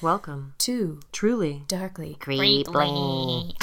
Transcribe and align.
dear 0.00 0.08
readers, 0.08 0.12
Welcome. 0.12 0.54
to 0.58 1.00
Truly. 1.12 1.64
Darkly 1.68 2.16
Creeply. 2.20 3.54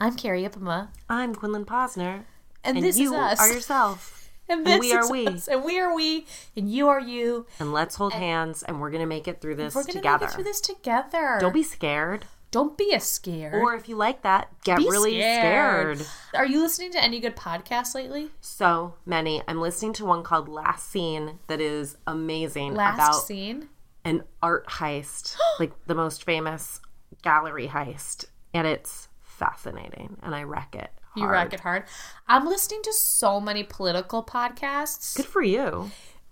I'm 0.00 0.14
Kerry 0.16 0.44
Ipema, 0.44 0.88
I'm 1.08 1.34
Quinlan 1.34 1.64
Posner. 1.64 2.24
and, 2.64 2.76
And 2.76 2.84
this 2.84 2.98
you 2.98 3.12
is 3.14 3.18
us. 3.20 3.40
are 3.40 3.52
yourself. 3.52 4.30
and 4.48 4.60
and 4.60 4.66
this 4.66 4.80
we 4.80 4.92
are 4.92 5.10
we. 5.10 5.26
us. 5.26 5.48
and 5.48 5.64
we 5.64 5.78
are 5.80 5.94
we, 5.94 6.26
and 6.56 6.70
you 6.70 6.88
are 6.88 7.00
you. 7.00 7.46
And 7.58 7.72
let's 7.72 7.96
hold 7.96 8.12
hands 8.12 8.62
and 8.62 8.80
we're 8.80 8.90
going 8.90 9.02
to 9.02 9.06
make 9.06 9.26
it 9.28 9.40
through 9.40 9.56
this 9.56 9.74
We're 9.74 9.82
gonna 9.82 9.94
together. 9.94 10.24
make 10.26 10.30
it 10.30 10.34
through 10.34 10.44
this 10.44 10.60
together. 10.60 11.38
Don't 11.40 11.54
be 11.54 11.62
scared. 11.62 12.26
don't 12.50 12.78
be 12.78 12.92
a 12.94 13.00
scared. 13.00 13.54
Or 13.54 13.74
if 13.74 13.88
you 13.88 13.96
like 13.96 14.22
that, 14.22 14.48
get 14.64 14.78
Be 14.78 14.88
really 14.88 15.18
scared. 15.20 16.00
Are 16.34 16.46
you 16.46 16.60
listening 16.62 16.92
to 16.92 17.02
any 17.02 17.20
good 17.20 17.36
podcasts 17.36 17.94
lately? 17.94 18.30
So 18.40 18.94
many. 19.04 19.42
I'm 19.48 19.60
listening 19.60 19.92
to 19.94 20.04
one 20.06 20.22
called 20.22 20.48
Last 20.48 20.88
Seen 20.88 21.40
that 21.48 21.60
is 21.60 21.96
amazing 22.06 22.74
Last 22.74 22.94
about 22.96 23.12
scene. 23.26 23.68
An 24.04 24.24
art 24.42 24.66
heist, 24.66 25.36
like 25.60 25.72
the 25.86 25.94
most 25.94 26.24
famous 26.24 26.80
gallery 27.22 27.68
heist. 27.68 28.26
And 28.54 28.66
it's 28.66 29.08
fascinating. 29.20 30.16
And 30.22 30.34
I 30.34 30.42
wreck 30.42 30.74
it. 30.74 30.90
You 31.16 31.22
hard. 31.22 31.32
rock 31.32 31.52
it 31.52 31.60
hard. 31.60 31.84
I'm 32.28 32.46
listening 32.46 32.82
to 32.82 32.92
so 32.92 33.40
many 33.40 33.64
political 33.64 34.22
podcasts. 34.22 35.16
Good 35.16 35.26
for 35.26 35.42
you. 35.42 35.90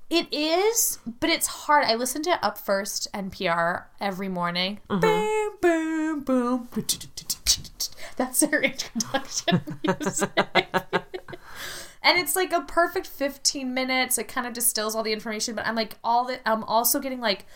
It 0.08 0.32
is, 0.32 1.00
but 1.18 1.30
it's 1.30 1.48
hard. 1.48 1.84
I 1.84 1.96
listen 1.96 2.22
to 2.22 2.44
Up 2.44 2.56
First 2.58 3.08
NPR 3.12 3.84
every 4.00 4.28
morning. 4.28 4.78
Mm-hmm. 4.88 5.00
Boom, 5.60 6.20
boom, 6.22 6.68
boom. 6.70 6.84
That's 8.16 8.40
their 8.40 8.62
introduction 8.62 9.62
music. 9.82 10.30
And 12.06 12.18
it's 12.18 12.36
like 12.36 12.52
a 12.52 12.60
perfect 12.60 13.08
15 13.08 13.74
minutes. 13.74 14.16
It 14.16 14.28
kind 14.28 14.46
of 14.46 14.52
distills 14.52 14.94
all 14.94 15.02
the 15.02 15.12
information, 15.12 15.56
but 15.56 15.66
I'm 15.66 15.74
like 15.74 15.98
all 16.04 16.24
the 16.24 16.38
I'm 16.48 16.62
also 16.62 17.00
getting 17.00 17.20
like 17.20 17.46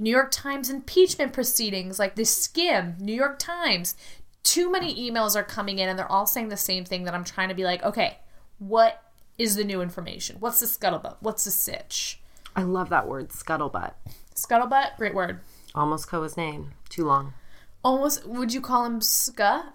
New 0.00 0.10
York 0.10 0.30
Times 0.30 0.70
impeachment 0.70 1.34
proceedings, 1.34 1.98
like 1.98 2.14
the 2.14 2.24
skim, 2.24 2.96
New 2.98 3.12
York 3.12 3.38
Times. 3.38 3.94
Too 4.42 4.72
many 4.72 5.10
emails 5.10 5.36
are 5.36 5.44
coming 5.44 5.78
in 5.78 5.88
and 5.88 5.98
they're 5.98 6.10
all 6.10 6.26
saying 6.26 6.48
the 6.48 6.56
same 6.56 6.86
thing 6.86 7.04
that 7.04 7.14
I'm 7.14 7.24
trying 7.24 7.50
to 7.50 7.54
be 7.54 7.64
like, 7.64 7.82
okay, 7.84 8.18
what 8.58 9.02
is 9.36 9.56
the 9.56 9.64
new 9.64 9.82
information? 9.82 10.36
What's 10.40 10.60
the 10.60 10.66
scuttlebutt? 10.66 11.16
What's 11.20 11.44
the 11.44 11.50
sitch? 11.50 12.20
I 12.56 12.62
love 12.62 12.88
that 12.88 13.06
word, 13.06 13.28
scuttlebutt. 13.28 13.92
Scuttlebutt, 14.34 14.96
great 14.96 15.14
word. 15.14 15.40
Almost 15.74 16.08
Koa's 16.08 16.38
name. 16.38 16.72
Too 16.88 17.04
long. 17.04 17.34
Almost, 17.84 18.24
would 18.26 18.54
you 18.54 18.62
call 18.62 18.86
him 18.86 19.02
Ska? 19.02 19.72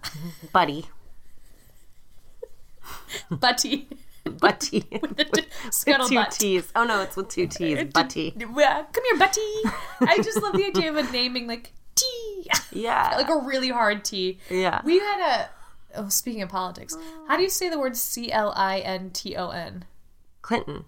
Buddy. 0.52 0.88
Butty. 3.30 3.88
Butty. 4.40 4.86
with 4.90 5.16
two 5.16 5.42
Scuttlebutt. 5.70 6.38
T's. 6.38 6.70
Oh 6.74 6.84
no, 6.84 7.02
it's 7.02 7.16
with 7.16 7.28
two 7.28 7.44
uh, 7.44 7.46
T's. 7.46 7.84
Butty. 7.92 8.32
Come 8.32 8.48
here, 8.54 9.18
Butty. 9.18 9.40
I 10.00 10.20
just 10.22 10.42
love 10.42 10.54
the 10.54 10.64
idea 10.66 10.90
of 10.90 10.96
a 10.96 11.02
naming 11.12 11.46
like 11.46 11.72
T. 11.94 12.46
Yeah. 12.72 13.14
like 13.16 13.28
a 13.28 13.38
really 13.38 13.70
hard 13.70 14.04
T. 14.04 14.38
yeah. 14.48 14.80
We 14.84 14.98
had 14.98 15.20
a. 15.20 15.50
Oh, 15.96 16.08
speaking 16.08 16.42
of 16.42 16.48
politics, 16.48 16.96
how 17.26 17.36
do 17.36 17.42
you 17.42 17.48
say 17.48 17.68
the 17.68 17.78
word 17.78 17.96
C 17.96 18.30
L 18.30 18.52
I 18.54 18.78
N 18.78 19.10
T 19.10 19.36
O 19.36 19.50
N? 19.50 19.84
Clinton. 20.42 20.84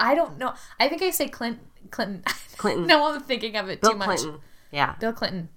I 0.00 0.14
don't 0.14 0.38
know. 0.38 0.54
I 0.80 0.88
think 0.88 1.02
I 1.02 1.10
say 1.10 1.28
Clint, 1.28 1.60
Clinton. 1.90 2.24
Clinton. 2.56 2.86
no, 2.86 3.12
I'm 3.12 3.20
thinking 3.20 3.56
of 3.56 3.68
it 3.68 3.80
Bill 3.80 3.92
too 3.92 3.96
much. 3.96 4.18
Clinton. 4.20 4.40
Yeah. 4.72 4.96
Bill 4.98 5.12
Clinton. 5.12 5.50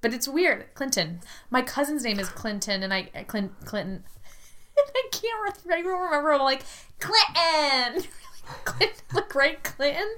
But 0.00 0.12
it's 0.12 0.28
weird. 0.28 0.66
Clinton. 0.74 1.20
My 1.50 1.62
cousin's 1.62 2.04
name 2.04 2.18
is 2.18 2.28
Clinton, 2.28 2.82
and 2.82 2.92
I 2.92 3.04
Clint 3.26 3.52
Clinton. 3.64 4.04
I 4.94 5.08
can't. 5.12 5.64
re- 5.66 5.74
I 5.74 5.82
don't 5.82 6.00
remember. 6.00 6.32
I'm 6.32 6.40
like 6.40 6.62
Clinton. 7.00 8.10
Clinton, 8.64 9.04
like 9.14 9.34
right, 9.34 9.62
Clinton. 9.62 10.16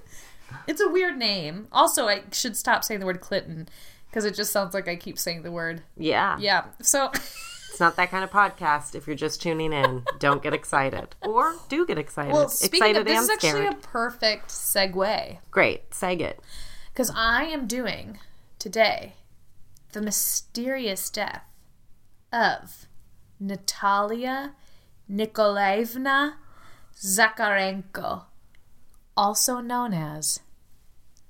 It's 0.66 0.80
a 0.80 0.88
weird 0.88 1.16
name. 1.16 1.68
Also, 1.72 2.08
I 2.08 2.22
should 2.32 2.56
stop 2.56 2.84
saying 2.84 3.00
the 3.00 3.06
word 3.06 3.20
Clinton 3.20 3.68
because 4.10 4.24
it 4.24 4.34
just 4.34 4.52
sounds 4.52 4.74
like 4.74 4.88
I 4.88 4.96
keep 4.96 5.18
saying 5.18 5.42
the 5.42 5.52
word. 5.52 5.82
Yeah. 5.96 6.36
Yeah. 6.38 6.64
So 6.82 7.10
It's 7.12 7.80
not 7.80 7.96
that 7.96 8.10
kind 8.10 8.24
of 8.24 8.30
podcast 8.30 8.94
if 8.94 9.06
you're 9.06 9.16
just 9.16 9.40
tuning 9.40 9.72
in. 9.72 10.04
Don't 10.18 10.42
get 10.42 10.52
excited. 10.52 11.14
Or 11.22 11.54
do 11.68 11.86
get 11.86 11.96
excited. 11.98 12.32
well, 12.32 12.48
speaking 12.48 12.78
excited 12.78 13.00
of 13.00 13.06
this, 13.06 13.14
and 13.18 13.24
is 13.24 13.30
actually 13.30 13.50
scared. 13.66 13.72
a 13.74 13.76
perfect 13.76 14.48
segue 14.48 15.38
Great. 15.50 15.90
Seg 15.90 16.20
it. 16.20 16.40
because 16.92 17.10
I 17.14 17.44
am 17.44 17.66
doing 17.66 18.18
today 18.58 19.14
the 19.92 20.00
mysterious 20.02 21.08
death 21.08 21.44
of 22.32 22.87
Natalia 23.40 24.54
Nikolaevna 25.08 26.36
Zakharenko, 26.94 28.24
also 29.16 29.60
known 29.60 29.94
as 29.94 30.40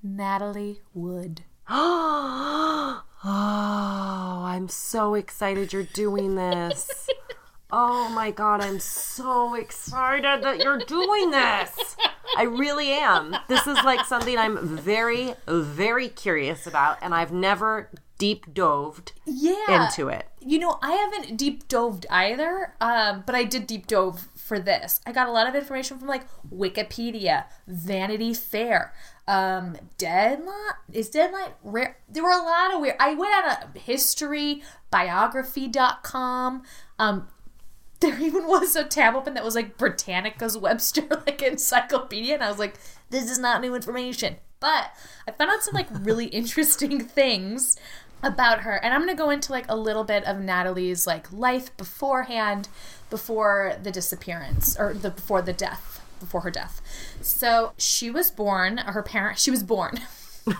Natalie 0.02 0.80
Wood. 0.94 1.42
Oh, 3.24 4.44
I'm 4.44 4.68
so 4.68 5.14
excited 5.14 5.72
you're 5.72 5.82
doing 5.82 6.36
this. 6.36 6.88
Oh 7.70 8.08
my 8.08 8.30
god, 8.30 8.62
I'm 8.62 8.80
so 8.80 9.54
excited 9.54 10.42
that 10.42 10.60
you're 10.60 10.78
doing 10.78 11.30
this. 11.30 11.96
I 12.34 12.44
really 12.44 12.88
am. 12.92 13.36
This 13.46 13.66
is 13.66 13.76
like 13.84 14.06
something 14.06 14.38
I'm 14.38 14.66
very, 14.78 15.34
very 15.46 16.08
curious 16.08 16.66
about, 16.66 16.96
and 17.02 17.14
I've 17.14 17.30
never 17.30 17.90
deep 18.18 18.52
doved 18.52 19.12
Yeah. 19.24 19.86
into 19.86 20.08
it. 20.08 20.26
You 20.40 20.58
know, 20.58 20.78
I 20.82 20.92
haven't 20.92 21.36
deep 21.36 21.68
doved 21.68 22.04
either, 22.10 22.74
um, 22.80 23.22
but 23.26 23.34
I 23.34 23.44
did 23.44 23.66
deep 23.66 23.86
dove 23.86 24.28
for 24.34 24.58
this. 24.58 25.00
I 25.06 25.12
got 25.12 25.28
a 25.28 25.32
lot 25.32 25.46
of 25.48 25.54
information 25.54 25.98
from 25.98 26.08
like 26.08 26.24
Wikipedia, 26.52 27.44
Vanity 27.66 28.34
Fair, 28.34 28.92
um, 29.26 29.76
Deadline. 29.98 30.54
Is 30.92 31.10
Deadline 31.10 31.50
rare? 31.62 31.98
There 32.08 32.22
were 32.22 32.30
a 32.30 32.42
lot 32.42 32.74
of 32.74 32.80
weird. 32.80 32.96
I 32.98 33.14
went 33.14 33.34
on 33.34 33.44
a 33.74 33.78
history, 33.78 34.62
biography.com. 34.90 36.62
Um, 36.98 37.28
there 38.00 38.20
even 38.20 38.46
was 38.46 38.76
a 38.76 38.84
tab 38.84 39.14
open 39.14 39.34
that 39.34 39.44
was 39.44 39.54
like 39.54 39.76
Britannica's 39.76 40.56
Webster 40.56 41.02
like 41.26 41.42
encyclopedia, 41.42 42.34
and 42.34 42.42
I 42.42 42.48
was 42.48 42.58
like, 42.58 42.74
this 43.10 43.30
is 43.30 43.38
not 43.38 43.60
new 43.60 43.74
information. 43.74 44.36
But 44.60 44.90
I 45.26 45.30
found 45.32 45.50
out 45.50 45.62
some 45.62 45.74
like 45.74 45.88
really 45.92 46.26
interesting 46.40 47.00
things 47.00 47.76
about 48.22 48.60
her, 48.60 48.74
and 48.74 48.92
I'm 48.92 49.00
gonna 49.00 49.14
go 49.14 49.30
into 49.30 49.52
like 49.52 49.66
a 49.68 49.76
little 49.76 50.04
bit 50.04 50.24
of 50.24 50.38
Natalie's 50.38 51.06
like 51.06 51.32
life 51.32 51.76
beforehand, 51.76 52.68
before 53.10 53.76
the 53.82 53.90
disappearance 53.90 54.76
or 54.78 54.94
the 54.94 55.10
before 55.10 55.42
the 55.42 55.52
death, 55.52 56.04
before 56.20 56.42
her 56.42 56.50
death. 56.50 56.80
So 57.20 57.72
she 57.76 58.10
was 58.10 58.30
born. 58.30 58.78
Her 58.78 59.02
parent. 59.02 59.38
She 59.38 59.50
was 59.50 59.62
born. 59.62 60.00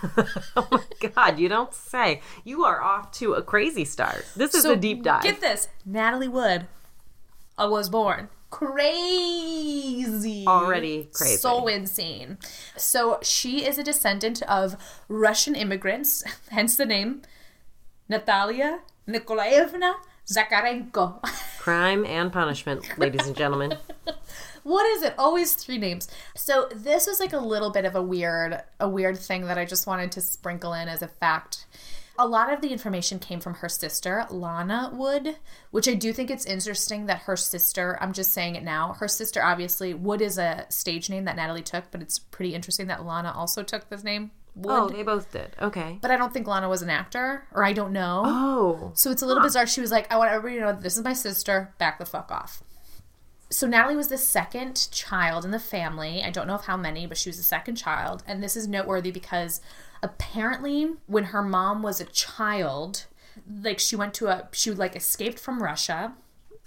Oh 0.55 0.67
my 0.71 1.09
god, 1.15 1.39
you 1.39 1.49
don't 1.49 1.73
say. 1.73 2.21
You 2.43 2.63
are 2.63 2.81
off 2.81 3.11
to 3.13 3.33
a 3.33 3.41
crazy 3.41 3.85
start. 3.85 4.25
This 4.35 4.53
is 4.53 4.63
So 4.63 4.73
a 4.73 4.75
deep 4.75 5.01
dive. 5.03 5.23
Get 5.23 5.41
this, 5.41 5.67
Natalie 5.85 6.27
Wood 6.27 6.67
I 7.57 7.65
was 7.65 7.89
born 7.89 8.29
crazy, 8.51 10.45
Already 10.47 11.09
crazy. 11.13 11.37
so 11.37 11.67
insane. 11.67 12.37
So 12.75 13.19
she 13.21 13.65
is 13.65 13.77
a 13.77 13.83
descendant 13.83 14.41
of 14.43 14.75
Russian 15.07 15.55
immigrants, 15.55 16.23
hence 16.49 16.75
the 16.75 16.85
name 16.85 17.21
Natalia 18.09 18.79
Nikolaevna 19.07 19.93
Zakharenko. 20.27 21.21
Crime 21.59 22.05
and 22.05 22.31
punishment, 22.31 22.97
ladies 22.97 23.27
and 23.27 23.35
gentlemen. 23.35 23.77
what 24.63 24.85
is 24.87 25.03
it? 25.03 25.13
Always 25.17 25.53
three 25.53 25.77
names. 25.77 26.09
So 26.35 26.69
this 26.73 27.07
is 27.07 27.19
like 27.19 27.33
a 27.33 27.39
little 27.39 27.69
bit 27.69 27.85
of 27.85 27.95
a 27.95 28.01
weird, 28.01 28.61
a 28.79 28.89
weird 28.89 29.17
thing 29.19 29.45
that 29.45 29.59
I 29.59 29.65
just 29.65 29.85
wanted 29.85 30.11
to 30.13 30.21
sprinkle 30.21 30.73
in 30.73 30.87
as 30.87 31.03
a 31.03 31.07
fact. 31.07 31.67
A 32.17 32.27
lot 32.27 32.51
of 32.51 32.61
the 32.61 32.69
information 32.69 33.17
came 33.17 33.39
from 33.39 33.53
her 33.55 33.69
sister, 33.69 34.25
Lana 34.29 34.91
Wood, 34.93 35.37
which 35.71 35.87
I 35.87 35.93
do 35.93 36.11
think 36.11 36.29
it's 36.29 36.45
interesting 36.45 37.05
that 37.05 37.21
her 37.21 37.37
sister, 37.37 37.97
I'm 38.01 38.11
just 38.11 38.33
saying 38.33 38.55
it 38.55 38.63
now, 38.63 38.93
her 38.99 39.07
sister 39.07 39.41
obviously, 39.41 39.93
Wood 39.93 40.21
is 40.21 40.37
a 40.37 40.65
stage 40.67 41.09
name 41.09 41.23
that 41.25 41.37
Natalie 41.37 41.61
took, 41.61 41.91
but 41.91 42.01
it's 42.01 42.19
pretty 42.19 42.55
interesting 42.55 42.87
that 42.87 43.05
Lana 43.05 43.31
also 43.33 43.63
took 43.63 43.87
this 43.87 44.03
name, 44.03 44.31
Wood. 44.59 44.71
Oh, 44.71 44.89
they 44.89 45.03
both 45.03 45.31
did. 45.31 45.55
Okay. 45.61 45.99
but 46.01 46.11
I 46.11 46.17
don't 46.17 46.33
think 46.33 46.47
Lana 46.47 46.67
was 46.67 46.81
an 46.81 46.89
actor, 46.89 47.45
or 47.53 47.63
I 47.63 47.73
don't 47.73 47.93
know. 47.93 48.23
Oh. 48.25 48.91
So 48.93 49.11
it's 49.11 49.21
a 49.21 49.25
little 49.25 49.41
bizarre. 49.41 49.65
She 49.65 49.81
was 49.81 49.91
like, 49.91 50.11
I 50.11 50.17
want 50.17 50.31
everybody 50.31 50.59
to 50.59 50.65
know 50.65 50.73
that 50.73 50.81
this 50.81 50.97
is 50.97 51.03
my 51.03 51.13
sister. 51.13 51.73
Back 51.77 51.97
the 51.97 52.05
fuck 52.05 52.31
off. 52.31 52.61
So 53.49 53.65
Natalie 53.67 53.95
was 53.95 54.09
the 54.09 54.17
second 54.17 54.89
child 54.91 55.43
in 55.43 55.51
the 55.51 55.59
family. 55.59 56.21
I 56.23 56.29
don't 56.29 56.45
know 56.45 56.55
of 56.55 56.65
how 56.65 56.77
many, 56.77 57.07
but 57.07 57.17
she 57.17 57.29
was 57.29 57.37
the 57.37 57.43
second 57.43 57.75
child. 57.75 58.23
And 58.27 58.43
this 58.43 58.55
is 58.55 58.67
noteworthy 58.67 59.11
because 59.11 59.59
apparently 60.03 60.91
when 61.07 61.25
her 61.25 61.41
mom 61.41 61.81
was 61.81 61.99
a 61.99 62.05
child, 62.05 63.05
like 63.61 63.79
she 63.79 63.95
went 63.95 64.13
to 64.15 64.27
a 64.27 64.47
she 64.51 64.71
like 64.71 64.95
escaped 64.95 65.39
from 65.39 65.63
Russia 65.63 66.13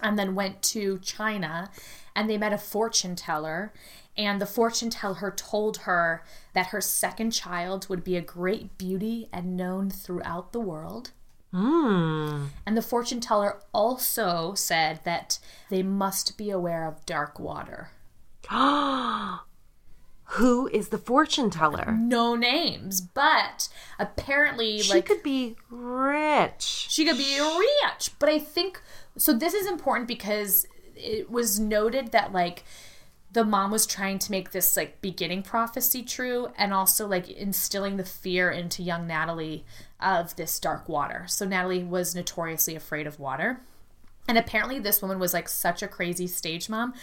and 0.00 0.18
then 0.18 0.34
went 0.34 0.62
to 0.62 0.98
China 0.98 1.70
and 2.16 2.28
they 2.28 2.36
met 2.36 2.52
a 2.52 2.58
fortune 2.58 3.14
teller 3.14 3.72
and 4.16 4.40
the 4.40 4.46
fortune 4.46 4.90
teller 4.90 5.32
told 5.34 5.78
her 5.78 6.22
that 6.52 6.66
her 6.68 6.80
second 6.80 7.30
child 7.30 7.88
would 7.88 8.04
be 8.04 8.16
a 8.16 8.20
great 8.20 8.76
beauty 8.78 9.28
and 9.32 9.56
known 9.56 9.88
throughout 9.90 10.52
the 10.52 10.60
world. 10.60 11.12
Hmm. 11.52 12.46
And 12.66 12.76
the 12.76 12.82
fortune 12.82 13.20
teller 13.20 13.60
also 13.74 14.54
said 14.54 15.00
that 15.04 15.38
they 15.68 15.82
must 15.82 16.38
be 16.38 16.50
aware 16.50 16.86
of 16.86 17.04
dark 17.06 17.38
water. 17.38 17.90
Who 20.36 20.66
is 20.68 20.88
the 20.88 20.98
fortune 20.98 21.50
teller? 21.50 21.94
No 21.98 22.34
names, 22.34 23.02
but 23.02 23.68
apparently, 23.98 24.80
She 24.80 24.94
like 24.94 25.04
could 25.06 25.22
be 25.22 25.56
rich. 25.68 26.62
she 26.62 27.04
could 27.04 27.18
be 27.18 27.38
rich. 27.38 28.12
But 28.18 28.30
I 28.30 28.38
think 28.38 28.80
so. 29.18 29.34
This 29.34 29.52
is 29.52 29.66
important 29.66 30.08
because 30.08 30.66
it 30.96 31.30
was 31.30 31.60
noted 31.60 32.12
that 32.12 32.32
like 32.32 32.64
the 33.32 33.44
mom 33.44 33.70
was 33.70 33.86
trying 33.86 34.18
to 34.18 34.30
make 34.30 34.50
this 34.50 34.76
like 34.76 35.00
beginning 35.00 35.42
prophecy 35.42 36.02
true 36.02 36.48
and 36.56 36.74
also 36.74 37.06
like 37.06 37.30
instilling 37.30 37.96
the 37.96 38.04
fear 38.04 38.50
into 38.50 38.82
young 38.82 39.06
Natalie 39.06 39.64
of 40.00 40.36
this 40.36 40.58
dark 40.58 40.88
water. 40.88 41.24
So 41.28 41.46
Natalie 41.46 41.84
was 41.84 42.14
notoriously 42.14 42.76
afraid 42.76 43.06
of 43.06 43.18
water. 43.18 43.60
And 44.28 44.38
apparently, 44.38 44.78
this 44.78 45.02
woman 45.02 45.18
was 45.18 45.34
like 45.34 45.48
such 45.48 45.82
a 45.82 45.88
crazy 45.88 46.26
stage 46.26 46.68
mom. 46.68 46.94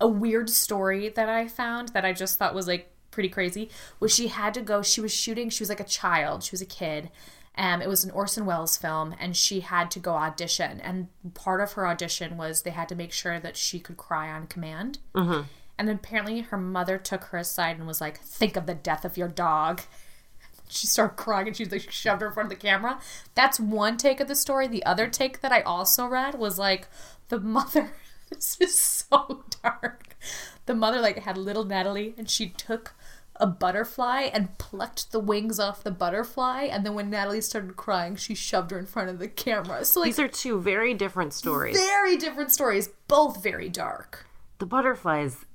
A 0.00 0.06
weird 0.06 0.48
story 0.48 1.08
that 1.08 1.28
I 1.28 1.48
found 1.48 1.88
that 1.88 2.04
I 2.04 2.12
just 2.12 2.38
thought 2.38 2.54
was 2.54 2.68
like 2.68 2.92
pretty 3.10 3.28
crazy 3.28 3.68
was 3.98 4.14
she 4.14 4.28
had 4.28 4.54
to 4.54 4.62
go, 4.62 4.82
she 4.82 5.00
was 5.00 5.12
shooting, 5.12 5.48
she 5.48 5.62
was 5.62 5.68
like 5.68 5.80
a 5.80 5.84
child, 5.84 6.44
she 6.44 6.52
was 6.52 6.62
a 6.62 6.66
kid. 6.66 7.10
Um, 7.56 7.82
it 7.82 7.88
was 7.88 8.04
an 8.04 8.12
Orson 8.12 8.46
Welles 8.46 8.76
film, 8.76 9.16
and 9.18 9.36
she 9.36 9.60
had 9.60 9.90
to 9.90 9.98
go 9.98 10.12
audition. 10.12 10.80
And 10.80 11.08
part 11.34 11.60
of 11.60 11.72
her 11.72 11.88
audition 11.88 12.36
was 12.36 12.62
they 12.62 12.70
had 12.70 12.88
to 12.90 12.94
make 12.94 13.10
sure 13.10 13.40
that 13.40 13.56
she 13.56 13.80
could 13.80 13.96
cry 13.96 14.30
on 14.30 14.46
command. 14.46 15.00
Mm-hmm. 15.12 15.42
And 15.78 15.88
apparently, 15.88 16.40
her 16.40 16.56
mother 16.56 16.98
took 16.98 17.24
her 17.24 17.38
aside 17.38 17.78
and 17.78 17.86
was 17.86 18.00
like, 18.00 18.18
Think 18.20 18.56
of 18.56 18.66
the 18.66 18.74
death 18.74 19.04
of 19.04 19.16
your 19.16 19.28
dog 19.28 19.82
she 20.68 20.86
started 20.86 21.16
crying 21.16 21.48
and 21.48 21.56
she 21.56 21.64
like 21.64 21.90
shoved 21.90 22.20
her 22.20 22.28
in 22.28 22.34
front 22.34 22.52
of 22.52 22.58
the 22.58 22.66
camera. 22.66 23.00
That's 23.34 23.58
one 23.58 23.96
take 23.96 24.20
of 24.20 24.28
the 24.28 24.34
story. 24.34 24.68
The 24.68 24.84
other 24.84 25.08
take 25.08 25.40
that 25.40 25.52
I 25.52 25.62
also 25.62 26.06
read 26.06 26.34
was 26.34 26.58
like 26.58 26.88
the 27.28 27.40
mother. 27.40 27.92
This 28.30 28.58
is 28.60 28.78
so 28.78 29.42
dark. 29.62 30.14
The 30.66 30.74
mother 30.74 31.00
like 31.00 31.20
had 31.20 31.38
little 31.38 31.64
Natalie 31.64 32.14
and 32.18 32.28
she 32.28 32.50
took 32.50 32.92
a 33.36 33.46
butterfly 33.46 34.28
and 34.34 34.58
plucked 34.58 35.12
the 35.12 35.18
wings 35.18 35.58
off 35.58 35.82
the 35.82 35.90
butterfly 35.90 36.64
and 36.64 36.84
then 36.84 36.92
when 36.92 37.08
Natalie 37.08 37.40
started 37.40 37.74
crying 37.76 38.16
she 38.16 38.34
shoved 38.34 38.70
her 38.70 38.78
in 38.78 38.84
front 38.84 39.08
of 39.08 39.18
the 39.18 39.28
camera. 39.28 39.82
So 39.86 40.00
like 40.00 40.08
These 40.08 40.18
are 40.18 40.28
two 40.28 40.60
very 40.60 40.92
different 40.92 41.32
stories. 41.32 41.78
very 41.78 42.18
different 42.18 42.50
stories, 42.50 42.90
both 43.06 43.42
very 43.42 43.70
dark. 43.70 44.26
The 44.58 44.66
butterflies 44.66 45.32
is 45.32 45.46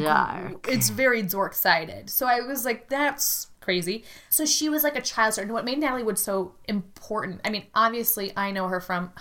dark. 0.00 0.68
it's 0.68 0.90
very 0.90 1.22
Zork 1.22 1.54
sided. 1.54 2.10
So 2.10 2.26
I 2.26 2.40
was 2.40 2.64
like, 2.64 2.88
that's 2.88 3.48
crazy. 3.60 4.04
So 4.28 4.44
she 4.44 4.68
was 4.68 4.82
like 4.82 4.96
a 4.96 5.00
child 5.00 5.34
star. 5.34 5.44
And 5.44 5.52
what 5.52 5.64
made 5.64 5.78
Natalie 5.78 6.02
Wood 6.02 6.18
so 6.18 6.54
important, 6.66 7.40
I 7.44 7.50
mean, 7.50 7.64
obviously 7.74 8.32
I 8.36 8.50
know 8.50 8.68
her 8.68 8.80
from 8.80 9.12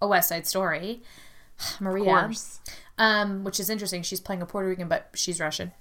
A 0.00 0.08
West 0.08 0.28
Side 0.28 0.46
Story, 0.46 1.02
Maria, 1.80 2.04
course. 2.04 2.60
um, 2.98 3.44
which 3.44 3.60
is 3.60 3.70
interesting. 3.70 4.02
She's 4.02 4.20
playing 4.20 4.42
a 4.42 4.46
Puerto 4.46 4.68
Rican, 4.68 4.88
but 4.88 5.10
she's 5.14 5.40
Russian. 5.40 5.72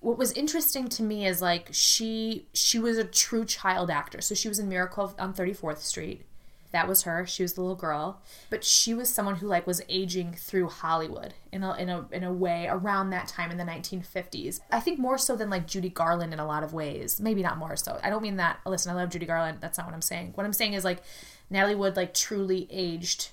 What 0.00 0.18
was 0.18 0.32
interesting 0.32 0.88
to 0.90 1.02
me 1.02 1.26
is 1.26 1.40
like 1.40 1.68
she 1.72 2.48
she 2.52 2.78
was 2.78 2.98
a 2.98 3.04
true 3.04 3.44
child 3.44 3.90
actor. 3.90 4.20
So 4.20 4.34
she 4.34 4.46
was 4.48 4.58
in 4.58 4.68
Miracle 4.68 5.14
on 5.18 5.32
34th 5.32 5.78
Street. 5.78 6.25
That 6.72 6.88
was 6.88 7.02
her. 7.02 7.26
She 7.26 7.42
was 7.42 7.54
the 7.54 7.60
little 7.60 7.76
girl, 7.76 8.20
but 8.50 8.64
she 8.64 8.94
was 8.94 9.08
someone 9.08 9.36
who 9.36 9.46
like 9.46 9.66
was 9.66 9.82
aging 9.88 10.34
through 10.34 10.68
Hollywood 10.68 11.34
in 11.52 11.62
a 11.62 11.74
in 11.74 11.88
a 11.88 12.06
in 12.12 12.24
a 12.24 12.32
way 12.32 12.66
around 12.68 13.10
that 13.10 13.28
time 13.28 13.50
in 13.50 13.56
the 13.56 13.64
1950s. 13.64 14.60
I 14.70 14.80
think 14.80 14.98
more 14.98 15.18
so 15.18 15.36
than 15.36 15.50
like 15.50 15.66
Judy 15.66 15.88
Garland 15.88 16.32
in 16.32 16.38
a 16.38 16.46
lot 16.46 16.62
of 16.62 16.72
ways. 16.72 17.20
Maybe 17.20 17.42
not 17.42 17.58
more 17.58 17.76
so. 17.76 17.98
I 18.02 18.10
don't 18.10 18.22
mean 18.22 18.36
that. 18.36 18.60
Listen, 18.66 18.92
I 18.92 18.94
love 18.94 19.10
Judy 19.10 19.26
Garland. 19.26 19.58
That's 19.60 19.78
not 19.78 19.86
what 19.86 19.94
I'm 19.94 20.02
saying. 20.02 20.32
What 20.34 20.44
I'm 20.44 20.52
saying 20.52 20.74
is 20.74 20.84
like 20.84 21.02
Natalie 21.50 21.74
Wood 21.74 21.96
like 21.96 22.14
truly 22.14 22.66
aged 22.70 23.30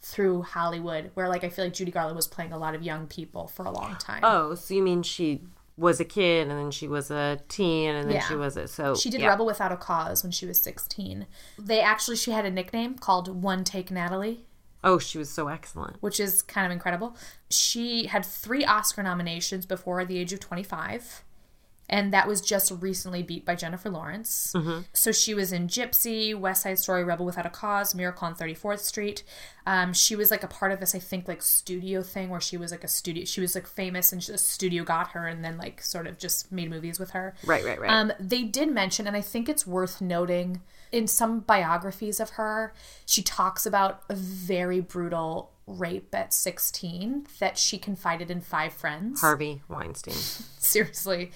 through 0.00 0.42
Hollywood, 0.42 1.10
where 1.14 1.28
like 1.28 1.42
I 1.42 1.48
feel 1.48 1.64
like 1.64 1.74
Judy 1.74 1.90
Garland 1.90 2.16
was 2.16 2.28
playing 2.28 2.52
a 2.52 2.58
lot 2.58 2.74
of 2.74 2.82
young 2.82 3.06
people 3.06 3.48
for 3.48 3.64
a 3.64 3.70
long 3.70 3.96
time. 3.96 4.20
Oh, 4.22 4.54
so 4.54 4.74
you 4.74 4.82
mean 4.82 5.02
she 5.02 5.42
was 5.78 6.00
a 6.00 6.04
kid 6.04 6.48
and 6.48 6.58
then 6.58 6.70
she 6.70 6.88
was 6.88 7.10
a 7.10 7.38
teen 7.48 7.94
and 7.94 8.08
then 8.08 8.16
Yeah. 8.16 8.26
she 8.28 8.34
was 8.34 8.56
a 8.56 8.66
so 8.66 8.94
She 8.94 9.10
did 9.10 9.20
yeah. 9.20 9.28
Rebel 9.28 9.44
Without 9.46 9.72
a 9.72 9.76
Cause 9.76 10.22
when 10.22 10.32
she 10.32 10.46
was 10.46 10.60
16. 10.60 11.26
They 11.58 11.80
actually, 11.80 12.16
she 12.16 12.30
had 12.30 12.46
a 12.46 12.50
nickname 12.50 12.96
called 12.96 13.42
One 13.42 13.62
Take 13.64 13.90
Natalie, 13.90 14.46
Oh, 14.84 14.98
she 14.98 15.18
was 15.18 15.28
so 15.28 15.48
excellent. 15.48 15.96
which 16.00 16.18
is 16.20 16.40
kind 16.42 16.64
of 16.66 16.72
incredible. 16.72 17.16
She 17.50 18.06
had 18.06 18.24
three 18.24 18.64
Oscar 18.64 19.02
nominations 19.02 19.66
before 19.66 20.04
the 20.04 20.16
age 20.18 20.32
of 20.32 20.40
25. 20.40 21.24
And 21.88 22.12
that 22.12 22.26
was 22.26 22.40
just 22.40 22.72
recently 22.80 23.22
beat 23.22 23.44
by 23.44 23.54
Jennifer 23.54 23.88
Lawrence. 23.88 24.52
So 24.92 25.12
she 25.12 25.34
was 25.34 25.52
in 25.52 25.68
Gypsy, 25.68 26.38
West 26.38 26.62
Side 26.62 26.78
Story, 26.78 27.04
Rebel 27.04 27.26
Without 27.26 27.46
a 27.46 27.50
Cause, 27.50 27.94
Miracle 27.94 28.26
on 28.26 28.34
34th 28.34 28.80
Street. 28.80 29.22
Um, 29.66 29.92
she 29.92 30.16
was 30.16 30.30
like 30.30 30.42
a 30.42 30.48
part 30.48 30.72
of 30.72 30.80
this, 30.80 30.94
I 30.94 30.98
think, 30.98 31.28
like 31.28 31.42
studio 31.42 32.02
thing 32.02 32.28
where 32.28 32.40
she 32.40 32.56
was 32.56 32.70
like 32.70 32.84
a 32.84 32.88
studio. 32.88 33.24
She 33.24 33.40
was 33.40 33.54
like 33.54 33.66
famous 33.66 34.12
and 34.12 34.20
a 34.28 34.38
studio 34.38 34.84
got 34.84 35.12
her 35.12 35.26
and 35.26 35.44
then 35.44 35.58
like 35.58 35.82
sort 35.82 36.06
of 36.06 36.18
just 36.18 36.50
made 36.50 36.70
movies 36.70 36.98
with 36.98 37.10
her. 37.10 37.34
Right, 37.44 37.64
right, 37.64 37.80
right. 37.80 37.90
Um, 37.90 38.12
they 38.18 38.42
did 38.42 38.70
mention, 38.70 39.06
and 39.06 39.16
I 39.16 39.20
think 39.20 39.48
it's 39.48 39.66
worth 39.66 40.00
noting 40.00 40.62
in 40.92 41.06
some 41.06 41.40
biographies 41.40 42.20
of 42.20 42.30
her, 42.30 42.72
she 43.04 43.22
talks 43.22 43.66
about 43.66 44.02
a 44.08 44.14
very 44.14 44.80
brutal 44.80 45.52
rape 45.66 46.14
at 46.14 46.32
16 46.32 47.26
that 47.40 47.58
she 47.58 47.76
confided 47.76 48.30
in 48.30 48.40
five 48.40 48.72
friends. 48.72 49.20
Harvey 49.20 49.62
Weinstein. 49.68 50.14
Seriously. 50.58 51.32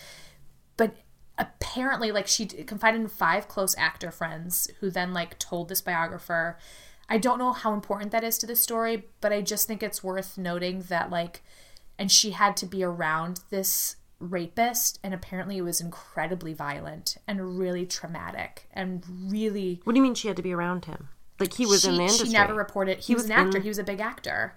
But 0.80 0.96
apparently, 1.36 2.10
like, 2.10 2.26
she 2.26 2.46
confided 2.46 3.02
in 3.02 3.08
five 3.08 3.48
close 3.48 3.74
actor 3.76 4.10
friends 4.10 4.70
who 4.80 4.88
then, 4.88 5.12
like, 5.12 5.38
told 5.38 5.68
this 5.68 5.82
biographer. 5.82 6.56
I 7.06 7.18
don't 7.18 7.38
know 7.38 7.52
how 7.52 7.74
important 7.74 8.12
that 8.12 8.24
is 8.24 8.38
to 8.38 8.46
the 8.46 8.56
story, 8.56 9.04
but 9.20 9.30
I 9.30 9.42
just 9.42 9.66
think 9.66 9.82
it's 9.82 10.02
worth 10.02 10.38
noting 10.38 10.84
that, 10.88 11.10
like, 11.10 11.42
and 11.98 12.10
she 12.10 12.30
had 12.30 12.56
to 12.56 12.66
be 12.66 12.82
around 12.82 13.40
this 13.50 13.96
rapist, 14.20 14.98
and 15.04 15.12
apparently 15.12 15.58
it 15.58 15.62
was 15.62 15.82
incredibly 15.82 16.54
violent 16.54 17.18
and 17.28 17.58
really 17.58 17.84
traumatic 17.84 18.66
and 18.72 19.04
really. 19.30 19.82
What 19.84 19.92
do 19.92 19.98
you 19.98 20.02
mean 20.02 20.14
she 20.14 20.28
had 20.28 20.36
to 20.38 20.42
be 20.42 20.54
around 20.54 20.86
him? 20.86 21.10
Like 21.38 21.52
he 21.52 21.66
was 21.66 21.82
she, 21.82 21.88
in 21.88 21.96
the 21.96 22.02
industry. 22.02 22.28
She 22.28 22.32
never 22.32 22.54
reported. 22.54 23.00
He, 23.00 23.12
was, 23.14 23.24
was 23.24 23.30
an 23.30 23.36
actor. 23.36 23.58
in- 23.58 23.62
He 23.64 23.68
was 23.68 23.78
a 23.78 23.84
big 23.84 24.00
actor. 24.00 24.56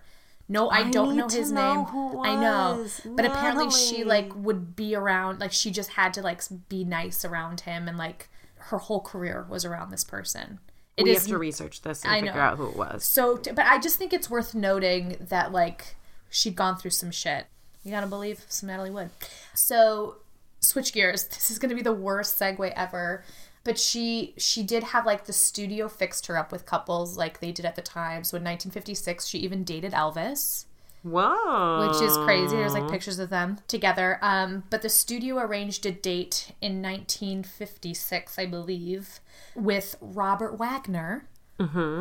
No, 0.49 0.69
I, 0.69 0.89
don't 0.89 1.11
need 1.15 1.21
know 1.21 1.27
to 1.29 1.37
his 1.37 1.51
know 1.51 1.75
name. 1.75 1.85
who 1.85 2.23
it 2.23 2.27
I 2.27 2.35
know, 2.35 2.81
was. 2.81 3.01
but 3.05 3.25
apparently 3.25 3.69
she 3.71 4.03
like 4.03 4.35
would 4.35 4.75
be 4.75 4.93
around. 4.95 5.39
Like 5.39 5.51
she 5.53 5.71
just 5.71 5.91
had 5.91 6.13
to 6.15 6.21
like 6.21 6.41
be 6.69 6.83
nice 6.83 7.23
around 7.23 7.61
him, 7.61 7.87
and 7.87 7.97
like 7.97 8.29
her 8.57 8.77
whole 8.77 8.99
career 9.01 9.45
was 9.49 9.63
around 9.65 9.91
this 9.91 10.03
person. 10.03 10.59
It 10.97 11.03
we 11.03 11.11
is 11.11 11.19
have 11.23 11.27
to 11.29 11.37
research 11.37 11.81
this 11.81 12.03
and 12.03 12.13
I 12.13 12.19
figure 12.19 12.33
know. 12.35 12.39
out 12.39 12.57
who 12.57 12.67
it 12.67 12.75
was. 12.75 13.03
so, 13.03 13.37
but 13.37 13.59
I 13.65 13.79
just 13.79 13.97
think 13.97 14.13
it's 14.13 14.29
worth 14.29 14.53
noting 14.53 15.17
that 15.21 15.51
like 15.51 15.95
she'd 16.29 16.55
gone 16.55 16.77
through 16.77 16.91
some 16.91 17.09
shit. 17.11 17.47
You 17.83 17.91
gotta 17.91 18.07
believe 18.07 18.45
some 18.47 18.67
Natalie 18.67 18.91
Wood. 18.91 19.09
So 19.55 20.17
switch 20.59 20.93
gears. 20.93 21.23
This 21.29 21.49
is 21.51 21.57
gonna 21.57 21.75
be 21.75 21.81
the 21.81 21.93
worst 21.93 22.39
segue 22.39 22.71
ever. 22.75 23.23
But 23.63 23.79
she 23.79 24.33
she 24.37 24.63
did 24.63 24.83
have 24.83 25.05
like 25.05 25.25
the 25.25 25.33
studio 25.33 25.87
fixed 25.87 26.27
her 26.27 26.37
up 26.37 26.51
with 26.51 26.65
couples 26.65 27.17
like 27.17 27.39
they 27.39 27.51
did 27.51 27.65
at 27.65 27.75
the 27.75 27.81
time. 27.81 28.23
So 28.23 28.35
in 28.35 28.43
1956, 28.43 29.25
she 29.25 29.39
even 29.39 29.63
dated 29.63 29.93
Elvis 29.93 30.65
Whoa. 31.03 31.87
which 31.87 32.01
is 32.01 32.15
crazy. 32.17 32.55
There's 32.55 32.73
like 32.73 32.89
pictures 32.89 33.19
of 33.19 33.29
them 33.29 33.59
together. 33.67 34.19
Um, 34.21 34.63
but 34.69 34.81
the 34.81 34.89
studio 34.89 35.37
arranged 35.37 35.85
a 35.85 35.91
date 35.91 36.53
in 36.61 36.81
1956, 36.81 38.39
I 38.39 38.45
believe, 38.45 39.19
with 39.53 39.95
Robert 39.99 40.57
Wagner, 40.57 41.27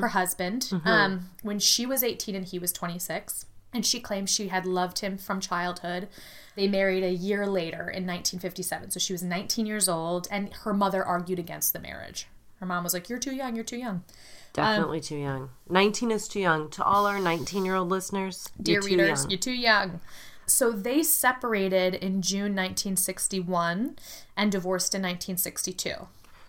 her 0.00 0.08
husband, 0.08 0.72
um, 0.84 1.30
when 1.42 1.58
she 1.58 1.84
was 1.84 2.02
18 2.02 2.34
and 2.34 2.46
he 2.46 2.58
was 2.58 2.72
26. 2.72 3.46
And 3.74 3.86
she 3.86 4.00
claims 4.00 4.30
she 4.30 4.48
had 4.48 4.66
loved 4.66 4.98
him 4.98 5.16
from 5.16 5.40
childhood. 5.40 6.08
They 6.56 6.68
married 6.68 7.02
a 7.04 7.10
year 7.10 7.46
later 7.46 7.78
in 7.88 8.06
1957. 8.06 8.90
So 8.90 9.00
she 9.00 9.12
was 9.14 9.22
19 9.22 9.64
years 9.64 9.88
old, 9.88 10.28
and 10.30 10.52
her 10.64 10.74
mother 10.74 11.02
argued 11.04 11.38
against 11.38 11.72
the 11.72 11.78
marriage. 11.80 12.26
Her 12.60 12.66
mom 12.66 12.84
was 12.84 12.92
like, 12.94 13.08
You're 13.08 13.18
too 13.18 13.34
young, 13.34 13.54
you're 13.56 13.64
too 13.64 13.78
young. 13.78 14.04
Definitely 14.52 15.00
too 15.00 15.16
young. 15.16 15.48
19 15.70 16.10
is 16.10 16.28
too 16.28 16.40
young. 16.40 16.68
To 16.70 16.84
all 16.84 17.06
our 17.06 17.18
19 17.18 17.64
year 17.64 17.76
old 17.76 17.88
listeners, 17.88 18.50
Dear 18.60 18.74
you're 18.74 18.82
too 18.82 18.88
readers, 18.88 19.22
young. 19.22 19.30
you're 19.30 19.38
too 19.40 19.52
young. 19.52 20.00
So 20.44 20.70
they 20.70 21.02
separated 21.02 21.94
in 21.94 22.20
June 22.20 22.54
1961 22.54 23.96
and 24.36 24.52
divorced 24.52 24.94
in 24.94 25.00
1962, 25.00 25.94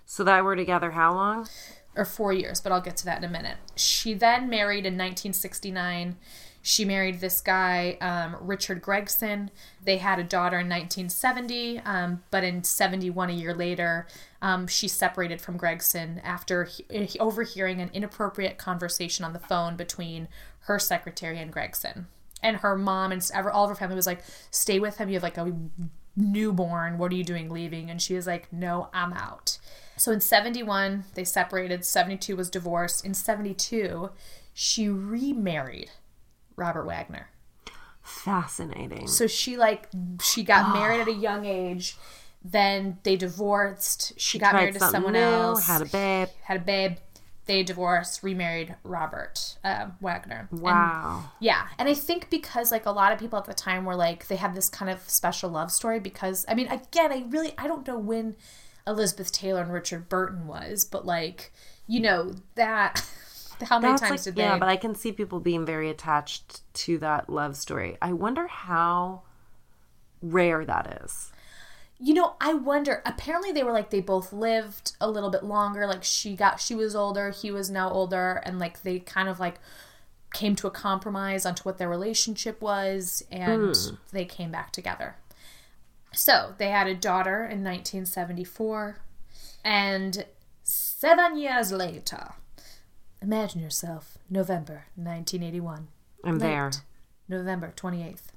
So 0.06 0.24
that 0.26 0.44
we're 0.44 0.56
together 0.56 0.92
how 0.92 1.14
long? 1.14 1.48
or 1.96 2.06
four 2.06 2.34
years, 2.34 2.60
but 2.60 2.72
I'll 2.72 2.82
get 2.82 2.98
to 2.98 3.06
that 3.06 3.20
in 3.20 3.24
a 3.24 3.32
minute. 3.32 3.58
She 3.76 4.16
then 4.16 4.50
married 4.50 4.86
in 4.86 4.94
1969. 4.96 6.18
She 6.66 6.86
married 6.86 7.20
this 7.20 7.42
guy, 7.42 7.98
um, 8.00 8.38
Richard 8.40 8.82
Gregson. 8.82 9.52
They 9.84 9.98
had 9.98 10.18
a 10.18 10.24
daughter 10.24 10.60
in 10.60 10.70
1970, 10.70 11.80
um, 11.80 12.24
but 12.32 12.46
in 12.46 12.64
71, 12.64 13.30
a 13.30 13.34
year 13.34 13.54
later, 13.54 14.08
um, 14.42 14.66
she 14.68 14.88
separated 14.88 15.42
from 15.42 15.58
Gregson 15.58 16.22
after 16.24 16.64
he- 16.64 17.20
overhearing 17.20 17.82
an 17.82 17.90
inappropriate 17.94 18.58
conversation 18.58 19.26
on 19.26 19.34
the 19.34 19.40
phone 19.40 19.76
between 19.76 20.30
her 20.62 20.80
secretary 20.80 21.38
and 21.38 21.52
Gregson. 21.52 22.08
And 22.42 22.58
her 22.58 22.78
mom 22.78 23.12
and 23.12 23.30
all 23.52 23.66
of 23.66 23.70
her 23.70 23.76
family 23.76 23.98
was 23.98 24.08
like, 24.08 24.24
"Stay 24.50 24.80
with 24.80 25.00
him. 25.00 25.10
You 25.10 25.16
have 25.16 25.24
like 25.24 25.38
a 25.38 25.54
newborn. 26.16 26.98
What 26.98 27.12
are 27.12 27.16
you 27.16 27.26
doing 27.26 27.50
leaving?" 27.50 27.90
And 27.90 28.02
she 28.02 28.16
was 28.16 28.26
like, 28.26 28.52
"No, 28.54 28.90
I'm 28.94 29.12
out." 29.12 29.58
So 29.98 30.14
in 30.14 30.22
71, 30.22 31.04
they 31.14 31.26
separated. 31.26 31.84
72 31.84 32.38
was 32.38 32.50
divorced. 32.50 33.06
In 33.06 33.14
72, 33.14 34.12
she 34.54 34.88
remarried 34.88 35.92
Robert 36.56 36.86
Wagner. 36.86 37.30
Fascinating. 38.02 39.08
So 39.08 39.28
she 39.28 39.58
like 39.58 39.88
she 40.22 40.44
got 40.44 40.74
married 40.74 41.02
at 41.02 41.08
a 41.08 41.14
young 41.14 41.46
age. 41.46 41.96
Then 42.44 42.98
they 43.04 43.16
divorced. 43.16 44.20
She, 44.20 44.38
got 44.38 44.54
married 44.54 44.74
to 44.74 44.82
someone 44.82 45.14
new, 45.14 45.20
else. 45.20 45.66
Had 45.66 45.82
a 45.82 45.86
babe. 45.86 46.28
had 46.44 46.58
a 46.58 46.64
babe. 46.64 46.98
They 47.46 47.64
divorced, 47.64 48.24
remarried 48.24 48.76
Robert 48.84 49.58
uh, 49.64 49.88
Wagner. 50.02 50.48
And- 50.52 50.62
Wow. 50.62 51.32
yeah, 51.40 51.68
and 51.78 51.88
I 51.90 51.94
think 51.94 52.30
because 52.30 52.72
like 52.72 52.86
a 52.86 52.92
lot 52.92 53.12
of 53.14 53.20
people 53.20 53.40
at 53.40 53.46
the 53.46 53.54
time 53.54 53.86
were 53.86 53.96
like 53.96 54.28
they 54.28 54.36
had 54.38 54.56
this 54.56 54.70
kind 54.70 54.92
of 54.92 55.10
special 55.10 55.50
love 55.50 55.72
story 55.72 56.00
because 56.00 56.46
I 56.48 56.54
mean 56.56 56.68
again 56.68 57.12
I 57.12 57.26
really 57.30 57.54
I 57.58 57.68
don't 57.68 57.88
know 57.88 57.98
when 57.98 58.36
Elizabeth 58.86 59.32
Taylor 59.32 59.62
and 59.62 59.72
Richard 59.74 60.10
Burton 60.10 60.48
was, 60.48 60.84
but 60.84 61.06
like 61.06 61.54
you 61.88 62.02
know 62.02 62.34
that 62.56 63.06
how 63.64 63.80
many 63.80 63.98
times 63.98 64.12
like, 64.12 64.22
did 64.24 64.36
they? 64.36 64.44
yeah, 64.44 64.58
but 64.58 64.70
I 64.70 64.76
can 64.76 64.96
see 64.96 65.12
people 65.12 65.40
being 65.40 65.66
very 65.66 65.90
attached 65.90 66.62
to 66.74 66.98
that 67.00 67.30
love 67.30 67.56
story. 67.56 67.98
I 68.02 68.14
wonder 68.14 68.48
how 68.48 69.24
rare 70.22 70.66
that 70.66 71.02
is. 71.04 71.32
You 72.00 72.14
know, 72.14 72.36
I 72.42 72.54
wonder. 72.54 73.02
Apparently, 73.06 73.52
they 73.52 73.64
were 73.64 73.72
like 73.72 73.90
they 73.90 74.02
both 74.02 74.34
lived 74.34 74.94
a 75.00 75.10
little 75.10 75.30
bit 75.30 75.44
longer. 75.44 75.88
Like 75.88 76.04
she 76.04 76.36
got, 76.36 76.60
she 76.60 76.76
was 76.76 76.96
older, 76.96 77.30
he 77.30 77.52
was 77.52 77.70
now 77.70 77.90
older, 77.90 78.42
and 78.46 78.60
like 78.60 78.82
they 78.82 79.00
kind 79.00 79.30
of 79.30 79.40
like 79.40 79.56
came 80.34 80.56
to 80.56 80.68
a 80.68 80.72
compromise 80.72 81.46
onto 81.46 81.64
what 81.64 81.78
their 81.78 81.90
relationship 81.90 82.62
was, 82.62 83.24
and 83.32 83.76
hmm. 83.76 83.96
they 84.12 84.26
came 84.26 84.52
back 84.52 84.72
together. 84.72 85.16
So 86.12 86.54
they 86.58 86.70
had 86.70 86.88
a 86.88 86.96
daughter 86.96 87.38
in 87.38 87.64
1974, 87.64 88.98
and 89.64 90.26
seven 90.64 91.38
years 91.38 91.72
later, 91.72 92.34
imagine 93.24 93.62
yourself, 93.62 94.18
November 94.30 94.86
1981. 94.96 95.88
I'm 96.24 96.40
there. 96.40 96.72
November 97.28 97.74
28th. 97.76 98.28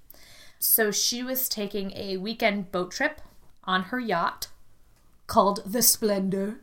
So 0.58 0.90
she 0.90 1.22
was 1.22 1.48
taking 1.48 1.92
a 1.94 2.16
weekend 2.16 2.72
boat 2.72 2.90
trip 2.92 3.20
on 3.64 3.84
her 3.84 4.00
yacht 4.00 4.48
called 5.26 5.60
the 5.66 5.82
Splendor. 5.82 6.60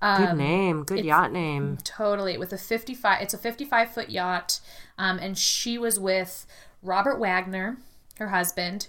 Good 0.00 0.28
Um, 0.30 0.38
name. 0.38 0.84
Good 0.84 1.04
yacht 1.04 1.32
name. 1.32 1.78
Totally, 1.82 2.36
with 2.36 2.52
a 2.52 2.58
55, 2.58 3.22
it's 3.22 3.34
a 3.34 3.38
55 3.38 3.90
foot 3.92 4.10
yacht. 4.10 4.60
Um, 4.98 5.18
and 5.18 5.36
she 5.38 5.78
was 5.78 5.98
with 5.98 6.46
Robert 6.82 7.18
Wagner, 7.18 7.78
her 8.18 8.28
husband, 8.28 8.88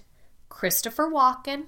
Christopher 0.49 1.09
Walken, 1.09 1.65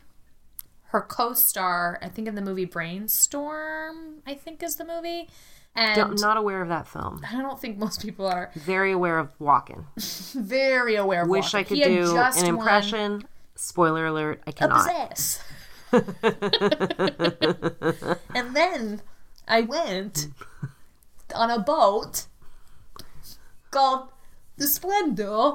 her 0.88 1.02
co 1.02 1.34
star, 1.34 1.98
I 2.02 2.10
think 2.10 2.28
in 2.28 2.36
the 2.36 2.42
movie 2.42 2.66
Brainstorm, 2.66 4.22
I 4.26 4.34
think 4.34 4.62
is 4.62 4.76
the 4.76 4.86
movie. 4.86 5.30
And 5.78 5.96
Don't, 5.96 6.20
not 6.20 6.38
aware 6.38 6.64
of 6.64 6.70
that 6.70 6.88
film. 6.88 7.22
I 7.32 7.40
don't 7.40 7.62
think 7.62 7.78
most 7.78 8.02
people 8.02 8.26
are 8.26 8.50
Very 8.56 8.92
aware 8.92 9.20
of 9.20 9.30
walking. 9.38 9.86
very 10.34 10.96
aware 10.96 11.22
of 11.22 11.30
Wish 11.30 11.52
Walken. 11.52 11.60
I 11.60 11.64
could 11.64 11.78
He 11.78 11.84
do 11.84 12.14
just 12.14 12.40
an 12.40 12.46
won 12.56 12.56
impression. 12.56 13.24
Spoiler 13.54 14.08
alert, 14.08 14.42
I 14.48 14.52
cannot. 14.52 14.90
and 18.36 18.56
then 18.56 19.02
I 19.48 19.62
went 19.62 20.30
on 21.34 21.52
a 21.52 21.60
boat 21.60 22.26
called 23.70 24.10
the 24.58 24.68
Splendor. 24.68 25.54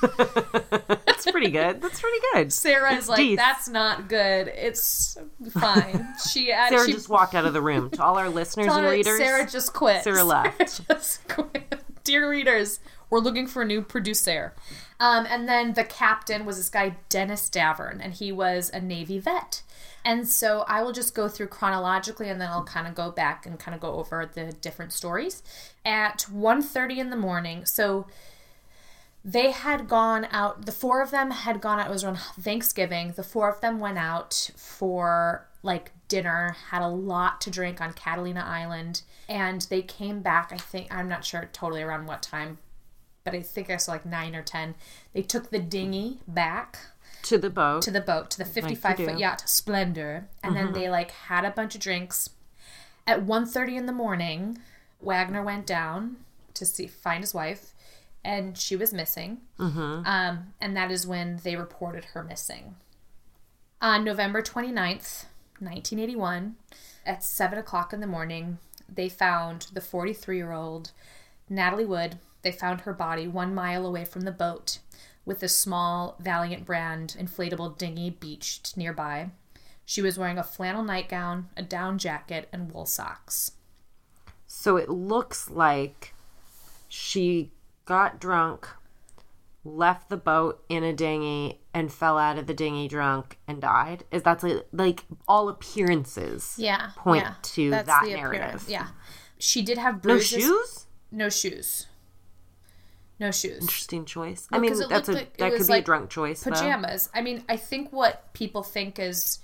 That's 1.06 1.30
pretty 1.30 1.50
good. 1.50 1.82
That's 1.82 2.00
pretty 2.00 2.18
good. 2.32 2.52
Sarah 2.52 2.94
is 2.94 3.08
like, 3.08 3.36
that's 3.36 3.68
not 3.68 4.08
good. 4.08 4.48
It's 4.48 5.18
fine. 5.50 6.06
She 6.30 6.46
Sarah 6.46 6.60
actually 6.60 6.92
just 6.92 7.08
walked 7.08 7.34
out 7.34 7.44
of 7.44 7.52
the 7.52 7.62
room. 7.62 7.90
To 7.90 8.02
all 8.02 8.18
our 8.18 8.28
listeners 8.30 8.66
and 8.66 8.74
Sarah, 8.74 8.90
readers, 8.90 9.18
Sarah 9.18 9.46
just 9.48 9.72
quit. 9.72 10.04
Sarah 10.04 10.24
left. 10.24 10.86
just 10.88 11.26
quit. 11.28 11.80
Dear 12.04 12.28
readers, 12.28 12.80
we're 13.10 13.20
looking 13.20 13.46
for 13.46 13.62
a 13.62 13.64
new 13.64 13.82
producer. 13.82 14.54
Um, 15.00 15.26
and 15.28 15.48
then 15.48 15.74
the 15.74 15.84
captain 15.84 16.46
was 16.46 16.56
this 16.56 16.68
guy, 16.68 16.96
Dennis 17.08 17.50
Davern, 17.50 17.98
and 18.02 18.14
he 18.14 18.30
was 18.30 18.70
a 18.72 18.80
Navy 18.80 19.18
vet. 19.18 19.62
And 20.04 20.28
so 20.28 20.64
I 20.68 20.82
will 20.82 20.92
just 20.92 21.14
go 21.14 21.28
through 21.28 21.46
chronologically 21.48 22.28
and 22.28 22.40
then 22.40 22.50
I'll 22.50 22.64
kind 22.64 22.86
of 22.86 22.94
go 22.94 23.10
back 23.10 23.46
and 23.46 23.58
kind 23.58 23.74
of 23.74 23.80
go 23.80 23.94
over 23.94 24.30
the 24.32 24.52
different 24.52 24.92
stories. 24.92 25.42
At 25.84 26.26
1.30 26.30 26.98
in 26.98 27.10
the 27.10 27.16
morning, 27.16 27.64
so 27.64 28.06
they 29.24 29.50
had 29.50 29.88
gone 29.88 30.26
out 30.30 30.66
the 30.66 30.72
four 30.72 31.00
of 31.00 31.10
them 31.10 31.30
had 31.30 31.60
gone 31.60 31.80
out 31.80 31.86
it 31.86 31.90
was 31.90 32.04
around 32.04 32.18
thanksgiving 32.38 33.12
the 33.12 33.22
four 33.22 33.48
of 33.48 33.60
them 33.60 33.80
went 33.80 33.98
out 33.98 34.50
for 34.54 35.46
like 35.62 35.92
dinner 36.08 36.54
had 36.70 36.82
a 36.82 36.88
lot 36.88 37.40
to 37.40 37.50
drink 37.50 37.80
on 37.80 37.92
catalina 37.94 38.44
island 38.46 39.02
and 39.28 39.62
they 39.70 39.80
came 39.80 40.20
back 40.20 40.52
i 40.52 40.56
think 40.56 40.92
i'm 40.94 41.08
not 41.08 41.24
sure 41.24 41.48
totally 41.52 41.82
around 41.82 42.06
what 42.06 42.22
time 42.22 42.58
but 43.24 43.34
i 43.34 43.40
think 43.40 43.70
i 43.70 43.76
saw 43.76 43.92
like 43.92 44.04
nine 44.04 44.34
or 44.34 44.42
ten 44.42 44.74
they 45.14 45.22
took 45.22 45.50
the 45.50 45.58
dinghy 45.58 46.18
back 46.28 46.78
to 47.22 47.38
the 47.38 47.48
boat. 47.48 47.80
to 47.80 47.90
the 47.90 48.02
boat 48.02 48.30
to 48.30 48.36
the 48.36 48.44
55 48.44 48.96
do. 48.96 49.06
foot 49.06 49.18
yacht 49.18 49.48
splendor 49.48 50.28
and 50.42 50.54
then 50.54 50.66
mm-hmm. 50.66 50.74
they 50.74 50.90
like 50.90 51.10
had 51.10 51.46
a 51.46 51.50
bunch 51.50 51.74
of 51.74 51.80
drinks 51.80 52.28
at 53.06 53.24
1.30 53.24 53.76
in 53.78 53.86
the 53.86 53.92
morning 53.92 54.58
wagner 55.00 55.42
went 55.42 55.66
down 55.66 56.16
to 56.52 56.66
see 56.66 56.86
find 56.86 57.22
his 57.22 57.32
wife 57.32 57.73
and 58.24 58.56
she 58.56 58.74
was 58.76 58.92
missing 58.92 59.38
um, 60.06 60.54
and 60.60 60.76
that 60.76 60.90
is 60.90 61.06
when 61.06 61.38
they 61.44 61.56
reported 61.56 62.04
her 62.06 62.22
missing 62.22 62.76
on 63.80 64.04
november 64.04 64.40
29th 64.42 65.26
1981 65.60 66.56
at 67.06 67.22
7 67.22 67.58
o'clock 67.58 67.92
in 67.92 68.00
the 68.00 68.06
morning 68.06 68.58
they 68.92 69.08
found 69.08 69.66
the 69.72 69.80
43 69.80 70.36
year 70.36 70.52
old 70.52 70.92
natalie 71.48 71.84
wood 71.84 72.18
they 72.42 72.52
found 72.52 72.82
her 72.82 72.92
body 72.92 73.26
one 73.26 73.54
mile 73.54 73.86
away 73.86 74.04
from 74.04 74.22
the 74.22 74.32
boat 74.32 74.78
with 75.24 75.42
a 75.42 75.48
small 75.48 76.16
Valiant 76.20 76.64
brand 76.64 77.16
inflatable 77.18 77.76
dinghy 77.78 78.10
beached 78.10 78.76
nearby. 78.76 79.30
She 79.86 80.02
was 80.02 80.18
wearing 80.18 80.38
a 80.38 80.44
flannel 80.44 80.82
nightgown, 80.82 81.48
a 81.56 81.62
down 81.62 81.98
jacket, 81.98 82.48
and 82.52 82.72
wool 82.72 82.86
socks. 82.86 83.52
So 84.46 84.76
it 84.76 84.88
looks 84.88 85.50
like 85.50 86.14
she 86.88 87.50
got 87.84 88.20
drunk, 88.20 88.68
left 89.64 90.08
the 90.08 90.16
boat 90.16 90.64
in 90.68 90.84
a 90.84 90.92
dinghy, 90.92 91.60
and 91.72 91.92
fell 91.92 92.18
out 92.18 92.38
of 92.38 92.46
the 92.46 92.54
dinghy 92.54 92.88
drunk 92.88 93.38
and 93.46 93.60
died. 93.60 94.04
Is 94.10 94.22
that 94.22 94.42
like, 94.42 94.66
like 94.72 95.04
all 95.26 95.48
appearances? 95.48 96.54
Yeah, 96.58 96.90
Point 96.96 97.24
yeah. 97.24 97.34
to 97.42 97.70
That's 97.70 97.86
that 97.86 98.06
narrative. 98.06 98.40
appearance, 98.44 98.68
Yeah, 98.68 98.88
she 99.38 99.62
did 99.62 99.78
have 99.78 100.04
No 100.04 100.18
shoes. 100.18 100.86
No 101.10 101.28
shoes. 101.28 101.86
No 103.20 103.30
shoes. 103.30 103.62
Interesting 103.62 104.04
choice. 104.04 104.48
Well, 104.50 104.58
I 104.58 104.60
mean, 104.60 104.76
that's 104.88 105.08
a 105.08 105.12
like 105.12 105.36
that 105.36 105.52
could 105.54 105.66
be 105.66 105.74
a 105.74 105.82
drunk 105.82 106.10
choice. 106.10 106.42
though. 106.42 106.50
pajamas. 106.50 107.08
I 107.14 107.20
mean, 107.20 107.44
I 107.48 107.56
think 107.56 107.92
what 107.92 108.32
people 108.32 108.62
think 108.64 108.98
is 108.98 109.38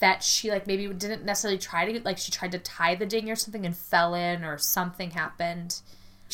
that 0.00 0.22
she 0.22 0.50
like 0.50 0.66
maybe 0.66 0.86
didn't 0.88 1.24
necessarily 1.24 1.58
try 1.58 1.90
to 1.90 2.00
like 2.02 2.18
she 2.18 2.32
tried 2.32 2.52
to 2.52 2.58
tie 2.58 2.94
the 2.94 3.06
dinghy 3.06 3.30
or 3.30 3.36
something 3.36 3.66
and 3.66 3.76
fell 3.76 4.14
in 4.14 4.42
or 4.44 4.56
something 4.56 5.10
happened. 5.10 5.80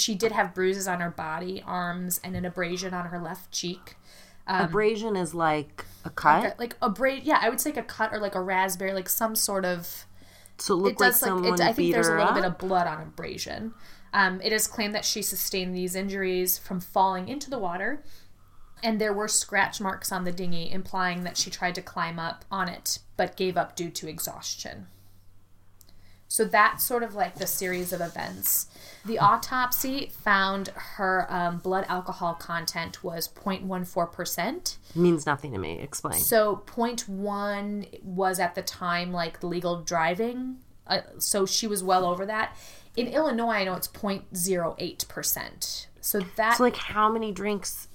She 0.00 0.14
did 0.14 0.33
have 0.33 0.54
bruises 0.54 0.88
on 0.88 1.00
her 1.00 1.11
body, 1.11 1.62
arms, 1.66 2.21
and 2.25 2.37
an 2.37 2.45
abrasion 2.45 2.95
on 2.95 3.07
her 3.07 3.21
left 3.21 3.52
cheek. 3.52 3.97
Abrasion 4.47 5.16
is 5.16 5.35
like 5.35 5.85
a 6.04 6.11
cut, 6.11 6.42
Like, 6.42 6.59
like 6.59 6.76
a 6.83 6.88
braid, 6.90 7.23
yeah, 7.25 7.38
I 7.40 7.49
would 7.50 7.61
say 7.61 7.71
like 7.71 7.78
a 7.78 7.83
cut 7.83 8.12
or 8.12 8.19
like 8.19 8.35
a 8.35 8.40
raspberry, 8.40 8.92
like 8.92 9.09
some 9.09 9.35
sort 9.37 9.64
of. 9.64 10.07
so 10.59 10.75
it 10.76 10.83
It 10.85 10.97
like 10.99 10.99
does 10.99 11.23
like 11.23 11.30
someone 11.30 11.54
it, 11.54 11.61
I 11.61 11.73
think 11.73 11.92
there's 11.92 12.09
a 12.09 12.14
little 12.14 12.30
up. 12.30 12.35
bit 12.35 12.45
of 12.45 12.59
blood 12.59 12.87
on 12.87 13.00
abrasion. 13.02 13.75
Um, 14.12 14.40
it 14.42 14.52
is 14.52 14.66
claimed 14.66 14.95
that 14.95 15.04
she 15.04 15.23
sustained 15.23 15.75
these 15.75 15.95
injuries 15.95 16.59
from 16.59 16.80
falling 16.80 17.28
into 17.28 17.49
the 17.50 17.59
water, 17.59 18.02
and 18.83 19.00
there 19.00 19.12
were 19.12 19.28
scratch 19.28 19.80
marks 19.80 20.11
on 20.12 20.25
the 20.25 20.33
dinghy, 20.33 20.71
implying 20.71 21.25
that 21.25 21.37
she 21.37 21.50
tried 21.50 21.75
to 21.76 21.83
climb 21.83 22.19
up 22.19 22.45
on 22.50 22.69
it 22.69 22.99
but 23.16 23.37
gave 23.37 23.57
up 23.57 23.76
due 23.76 23.90
to 23.90 24.09
exhaustion. 24.09 24.87
So 26.28 26.45
that's 26.45 26.85
sort 26.85 27.02
of 27.02 27.14
like 27.14 27.37
the 27.37 27.47
series 27.47 27.92
of 27.92 28.00
events. 28.00 28.66
The 29.04 29.19
autopsy 29.19 30.11
found 30.12 30.69
her 30.69 31.26
um, 31.30 31.59
blood 31.59 31.87
alcohol 31.88 32.35
content 32.35 33.02
was 33.02 33.28
0.14%. 33.28 34.76
means 34.95 35.25
nothing 35.26 35.52
to 35.52 35.59
me. 35.59 35.78
Explain. 35.80 36.19
So 36.21 36.62
0.1 36.66 38.02
was 38.02 38.38
at 38.38 38.54
the 38.54 38.62
time 38.62 39.12
like 39.12 39.42
legal 39.42 39.80
driving. 39.83 40.57
Uh, 40.87 41.00
so 41.19 41.47
she 41.47 41.66
was 41.66 41.83
well 41.83 42.04
over 42.04 42.26
that. 42.26 42.57
In 42.97 43.07
Illinois, 43.07 43.52
I 43.52 43.64
know 43.64 43.75
it's 43.75 43.88
0.08%. 43.88 45.87
So 46.00 46.21
that 46.37 46.57
So, 46.57 46.62
like, 46.62 46.76
how 46.76 47.11
many 47.11 47.33
drinks 47.33 47.88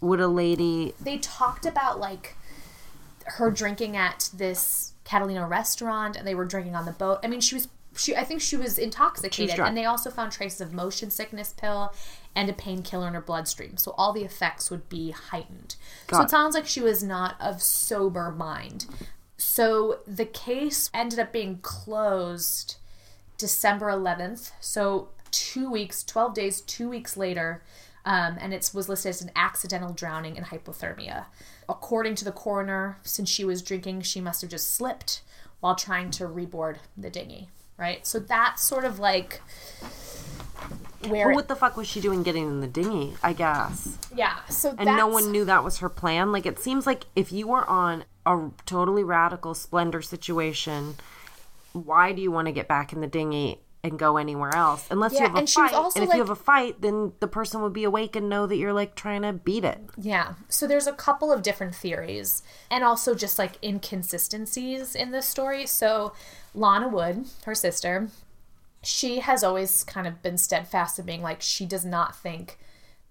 would 0.00 0.20
a 0.20 0.28
lady? 0.28 0.94
they 1.00 1.18
talked 1.18 1.66
about 1.66 2.00
like 2.00 2.36
her 3.24 3.50
drinking 3.50 3.96
at 3.96 4.30
this 4.34 4.94
Catalina 5.04 5.46
restaurant 5.46 6.16
and 6.16 6.26
they 6.26 6.34
were 6.34 6.44
drinking 6.44 6.74
on 6.74 6.84
the 6.84 6.92
boat. 6.92 7.20
I 7.22 7.28
mean, 7.28 7.40
she 7.40 7.54
was 7.54 7.68
she 8.00 8.16
I 8.16 8.24
think 8.24 8.40
she 8.40 8.56
was 8.56 8.78
intoxicated 8.78 9.58
and 9.60 9.76
they 9.76 9.84
also 9.84 10.10
found 10.10 10.32
traces 10.32 10.60
of 10.60 10.72
motion 10.72 11.10
sickness 11.10 11.52
pill 11.52 11.92
and 12.34 12.48
a 12.48 12.52
painkiller 12.52 13.08
in 13.08 13.14
her 13.14 13.20
bloodstream. 13.20 13.76
So 13.76 13.94
all 13.98 14.12
the 14.12 14.24
effects 14.24 14.70
would 14.70 14.88
be 14.88 15.10
heightened. 15.10 15.76
so 16.10 16.20
it 16.20 16.24
it. 16.24 16.30
sounds 16.30 16.54
like 16.54 16.66
she 16.66 16.80
was 16.80 17.02
not 17.02 17.36
of 17.40 17.60
sober 17.62 18.30
mind. 18.30 18.86
So 19.36 20.00
the 20.06 20.26
case 20.26 20.90
ended 20.94 21.18
up 21.18 21.32
being 21.32 21.58
closed 21.62 22.76
December 23.38 23.86
11th. 23.86 24.52
So 24.60 25.08
two 25.30 25.70
weeks, 25.70 26.04
12 26.04 26.34
days, 26.34 26.60
two 26.62 26.88
weeks 26.88 27.16
later, 27.16 27.62
Um, 28.04 28.38
and 28.40 28.54
it 28.54 28.70
was 28.72 28.88
listed 28.88 29.10
as 29.10 29.20
an 29.22 29.30
accidental 29.36 29.92
drowning 29.92 30.36
and 30.38 30.46
hypothermia. 30.46 31.26
According 31.68 32.14
to 32.16 32.24
the 32.24 32.32
coroner, 32.32 32.96
since 33.02 33.28
she 33.28 33.44
was 33.44 33.60
drinking, 33.62 34.02
she 34.02 34.22
must 34.22 34.40
have 34.40 34.50
just 34.50 34.74
slipped 34.74 35.20
while 35.60 35.74
trying 35.74 36.10
to 36.12 36.24
reboard 36.24 36.78
the 36.96 37.10
dinghy, 37.10 37.50
right? 37.80 38.06
So 38.06 38.18
that's 38.20 38.62
sort 38.62 38.84
of 38.84 38.98
like 38.98 39.40
where. 41.08 41.30
It- 41.30 41.34
what 41.34 41.48
the 41.48 41.56
fuck 41.56 41.76
was 41.76 41.88
she 41.88 42.00
doing 42.00 42.22
getting 42.22 42.46
in 42.46 42.60
the 42.60 42.66
dinghy? 42.68 43.14
I 43.22 43.32
guess. 43.32 43.98
yeah, 44.14 44.44
so 44.48 44.74
And 44.78 44.96
no 44.96 45.06
one 45.08 45.32
knew 45.32 45.44
that 45.46 45.64
was 45.64 45.78
her 45.78 45.88
plan. 45.88 46.30
Like 46.32 46.46
it 46.46 46.58
seems 46.58 46.86
like 46.86 47.06
if 47.16 47.32
you 47.32 47.48
were 47.48 47.68
on 47.68 48.04
a 48.26 48.50
totally 48.66 49.02
radical 49.02 49.54
splendor 49.54 50.02
situation, 50.02 50.96
why 51.72 52.12
do 52.12 52.20
you 52.20 52.30
want 52.30 52.46
to 52.46 52.52
get 52.52 52.68
back 52.68 52.92
in 52.92 53.00
the 53.00 53.06
dinghy 53.06 53.60
and 53.82 53.98
go 53.98 54.16
anywhere 54.18 54.54
else? 54.54 54.86
Unless 54.90 55.14
Yeah, 55.14 55.20
you 55.20 55.26
have 55.28 55.34
a 55.36 55.38
and 55.38 55.50
fight. 55.50 55.72
and 55.72 55.86
if 56.04 56.08
like- 56.10 56.12
you 56.16 56.20
have 56.22 56.30
a 56.30 56.34
fight, 56.36 56.80
then 56.82 57.12
the 57.20 57.28
person 57.28 57.62
would 57.62 57.72
be 57.72 57.84
awake 57.84 58.14
and 58.14 58.28
know 58.28 58.46
that 58.46 58.56
you're 58.56 58.72
like 58.74 58.94
trying 58.94 59.22
to 59.22 59.32
beat 59.32 59.64
it. 59.64 59.80
Yeah. 59.96 60.34
So 60.48 60.66
there's 60.66 60.86
a 60.86 60.92
couple 60.92 61.32
of 61.32 61.42
different 61.42 61.74
theories 61.74 62.42
and 62.70 62.84
also 62.84 63.14
just 63.14 63.38
like 63.38 63.52
inconsistencies 63.64 64.94
in 64.94 65.12
this 65.12 65.26
story. 65.26 65.66
So 65.66 66.12
Lana 66.54 66.88
Wood, 66.88 67.24
her 67.44 67.54
sister, 67.54 68.08
she 68.82 69.20
has 69.20 69.42
always 69.44 69.84
kind 69.84 70.06
of 70.06 70.22
been 70.22 70.36
steadfast 70.38 70.98
in 70.98 71.06
being 71.06 71.22
like 71.22 71.40
she 71.40 71.66
does 71.66 71.84
not 71.84 72.16
think 72.16 72.58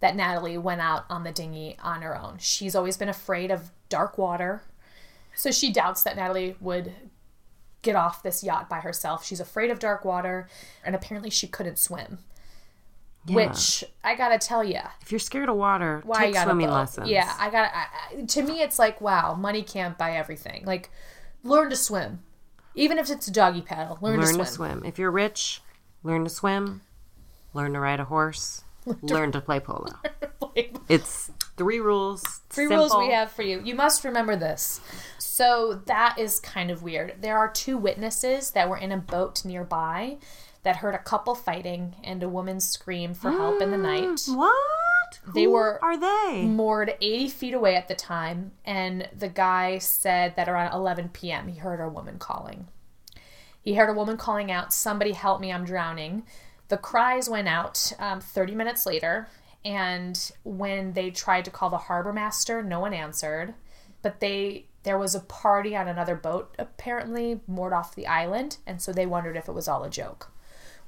that 0.01 0.15
Natalie 0.15 0.57
went 0.57 0.81
out 0.81 1.05
on 1.09 1.23
the 1.23 1.31
dinghy 1.31 1.77
on 1.81 2.01
her 2.01 2.17
own. 2.19 2.37
She's 2.39 2.75
always 2.75 2.95
been 2.97 3.09
afraid 3.09 3.51
of 3.51 3.71
dark 3.89 4.17
water. 4.17 4.61
So 5.35 5.51
she 5.51 5.71
doubts 5.71 6.03
that 6.03 6.15
Natalie 6.15 6.55
would 6.59 6.93
get 7.81 7.95
off 7.95 8.21
this 8.23 8.43
yacht 8.43 8.69
by 8.69 8.79
herself. 8.79 9.25
She's 9.25 9.39
afraid 9.39 9.71
of 9.71 9.79
dark 9.79 10.03
water 10.05 10.47
and 10.85 10.95
apparently 10.95 11.29
she 11.29 11.47
couldn't 11.47 11.77
swim. 11.79 12.19
Which 13.27 13.83
I 14.03 14.15
got 14.15 14.29
to 14.29 14.39
tell 14.47 14.63
you, 14.63 14.79
If 15.01 15.11
you're 15.11 15.19
scared 15.19 15.49
of 15.49 15.55
water, 15.55 16.01
why 16.05 16.31
take 16.31 16.37
swimming 16.37 16.67
boat. 16.67 16.73
lessons. 16.73 17.09
Yeah, 17.09 17.31
I 17.37 17.49
got. 17.51 17.69
I, 17.73 17.85
I- 18.17 18.21
to 18.25 18.41
me, 18.41 18.61
it's 18.61 18.79
like 18.79 19.01
wow, 19.01 19.35
money 19.35 19.61
can't 19.61 19.97
buy 19.97 20.13
everything. 20.15 20.63
Like, 20.65 20.89
learn 21.43 21.69
to 21.69 21.75
swim, 21.75 22.19
even 22.75 22.97
if 22.97 23.09
it's 23.11 23.27
a 23.27 23.31
doggy 23.31 23.61
paddle. 23.61 23.99
Learn, 24.01 24.19
Learn 24.21 24.31
to 24.33 24.37
to 24.39 24.45
swim. 24.45 24.79
swim. 24.79 24.85
If 24.85 24.97
you're 24.97 25.11
rich, 25.11 25.61
learn 26.01 26.23
to 26.23 26.29
swim. 26.29 26.81
Learn 27.53 27.73
to 27.73 27.79
ride 27.79 27.99
a 27.99 28.05
horse. 28.05 28.63
learn 29.01 29.31
to 29.33 29.41
play 29.47 29.59
polo. 29.59 29.91
It's 30.87 31.29
three 31.57 31.79
rules. 31.81 32.23
Three 32.49 32.65
rules 32.67 32.95
we 32.97 33.11
have 33.11 33.31
for 33.31 33.43
you. 33.43 33.61
You 33.63 33.75
must 33.75 34.05
remember 34.05 34.35
this. 34.37 34.79
So 35.39 35.81
that 35.85 36.17
is 36.19 36.37
kind 36.41 36.69
of 36.69 36.83
weird. 36.83 37.15
There 37.21 37.37
are 37.37 37.49
two 37.49 37.77
witnesses 37.77 38.51
that 38.51 38.67
were 38.67 38.75
in 38.75 38.91
a 38.91 38.97
boat 38.97 39.45
nearby 39.45 40.17
that 40.63 40.75
heard 40.75 40.95
a 40.95 40.99
couple 40.99 41.33
fighting 41.33 41.95
and 42.03 42.21
a 42.21 42.27
woman 42.27 42.59
scream 42.59 43.13
for 43.13 43.31
help 43.31 43.61
in 43.61 43.71
the 43.71 43.77
night. 43.77 44.19
What? 44.27 45.19
They 45.33 45.43
Who 45.45 45.51
were- 45.51 45.79
Are 45.81 45.95
they? 45.97 46.43
moored 46.45 46.93
80 46.99 47.29
feet 47.29 47.53
away 47.53 47.77
at 47.77 47.87
the 47.87 47.95
time, 47.95 48.51
and 48.65 49.07
the 49.17 49.29
guy 49.29 49.77
said 49.77 50.35
that 50.35 50.49
around 50.49 50.73
11 50.73 51.07
p.m. 51.13 51.47
he 51.47 51.59
heard 51.59 51.79
a 51.79 51.87
woman 51.87 52.19
calling. 52.19 52.67
He 53.61 53.75
heard 53.75 53.89
a 53.89 53.93
woman 53.93 54.17
calling 54.17 54.51
out, 54.51 54.73
Somebody 54.73 55.13
help 55.13 55.39
me, 55.39 55.53
I'm 55.53 55.63
drowning. 55.63 56.23
The 56.67 56.75
cries 56.77 57.29
went 57.29 57.47
out 57.47 57.93
um, 57.97 58.19
30 58.19 58.55
minutes 58.55 58.85
later, 58.85 59.29
and 59.63 60.33
when 60.43 60.91
they 60.91 61.11
tried 61.11 61.45
to 61.45 61.51
call 61.51 61.69
the 61.69 61.77
harbor 61.77 62.11
master, 62.11 62.61
no 62.61 62.81
one 62.81 62.93
answered. 62.93 63.53
But 64.01 64.19
they 64.19 64.65
there 64.83 64.97
was 64.97 65.15
a 65.15 65.19
party 65.19 65.75
on 65.75 65.87
another 65.87 66.15
boat 66.15 66.53
apparently 66.57 67.41
moored 67.47 67.73
off 67.73 67.95
the 67.95 68.07
island, 68.07 68.57
and 68.65 68.81
so 68.81 68.91
they 68.91 69.05
wondered 69.05 69.37
if 69.37 69.47
it 69.47 69.53
was 69.53 69.67
all 69.67 69.83
a 69.83 69.89
joke. 69.89 70.31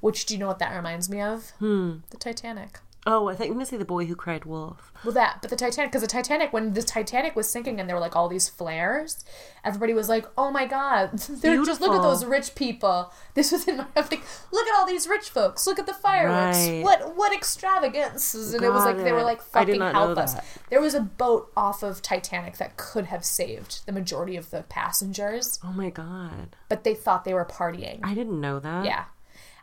Which 0.00 0.26
do 0.26 0.34
you 0.34 0.40
know 0.40 0.48
what 0.48 0.58
that 0.58 0.74
reminds 0.74 1.08
me 1.08 1.20
of? 1.20 1.50
Hmm. 1.58 1.98
The 2.10 2.16
Titanic. 2.16 2.80
Oh, 3.04 3.28
I 3.28 3.34
think 3.34 3.48
I'm 3.50 3.54
gonna 3.54 3.66
say 3.66 3.76
the 3.76 3.84
boy 3.84 4.04
who 4.06 4.14
cried 4.14 4.44
wolf. 4.44 4.92
Well, 5.04 5.12
that, 5.14 5.38
but 5.40 5.50
the 5.50 5.56
Titanic, 5.56 5.90
because 5.90 6.02
the 6.02 6.06
Titanic, 6.08 6.52
when 6.52 6.74
the 6.74 6.82
Titanic 6.84 7.34
was 7.34 7.48
sinking 7.50 7.80
and 7.80 7.88
there 7.88 7.96
were 7.96 8.00
like 8.00 8.14
all 8.14 8.28
these 8.28 8.48
flares, 8.48 9.24
everybody 9.64 9.92
was 9.92 10.08
like, 10.08 10.24
"Oh 10.38 10.52
my 10.52 10.66
God, 10.66 11.18
they're 11.18 11.64
just 11.64 11.80
look 11.80 11.92
at 11.92 12.02
those 12.02 12.24
rich 12.24 12.54
people." 12.54 13.12
This 13.34 13.50
was 13.50 13.66
in 13.66 13.78
my 13.78 13.86
I'm 13.96 14.04
like, 14.10 14.22
look 14.52 14.66
at 14.68 14.74
all 14.78 14.86
these 14.86 15.08
rich 15.08 15.30
folks, 15.30 15.66
look 15.66 15.78
at 15.78 15.86
the 15.86 15.94
fireworks, 15.94 16.58
Right. 16.68 16.82
what 16.84 17.16
what 17.16 17.32
extravagances, 17.32 18.54
and 18.54 18.62
it 18.62 18.70
was 18.70 18.84
Got 18.84 18.96
like 18.96 19.04
they 19.04 19.12
were 19.12 19.20
it. 19.20 19.24
like, 19.24 19.42
"Fucking 19.42 19.80
help 19.80 20.18
us." 20.18 20.36
There 20.70 20.80
was 20.80 20.94
a 20.94 21.00
boat 21.00 21.50
off 21.56 21.82
of 21.82 22.02
Titanic 22.02 22.58
that 22.58 22.76
could 22.76 23.06
have 23.06 23.24
saved 23.24 23.84
the 23.86 23.92
majority 23.92 24.36
of 24.36 24.50
the 24.50 24.62
passengers, 24.68 25.58
Oh 25.64 25.72
my 25.72 25.90
god. 25.90 26.54
but 26.68 26.84
they 26.84 26.94
thought 26.94 27.24
they 27.24 27.34
were 27.34 27.44
partying. 27.44 28.00
I 28.02 28.14
didn't 28.14 28.40
know 28.40 28.58
that. 28.60 28.84
yeah, 28.84 29.04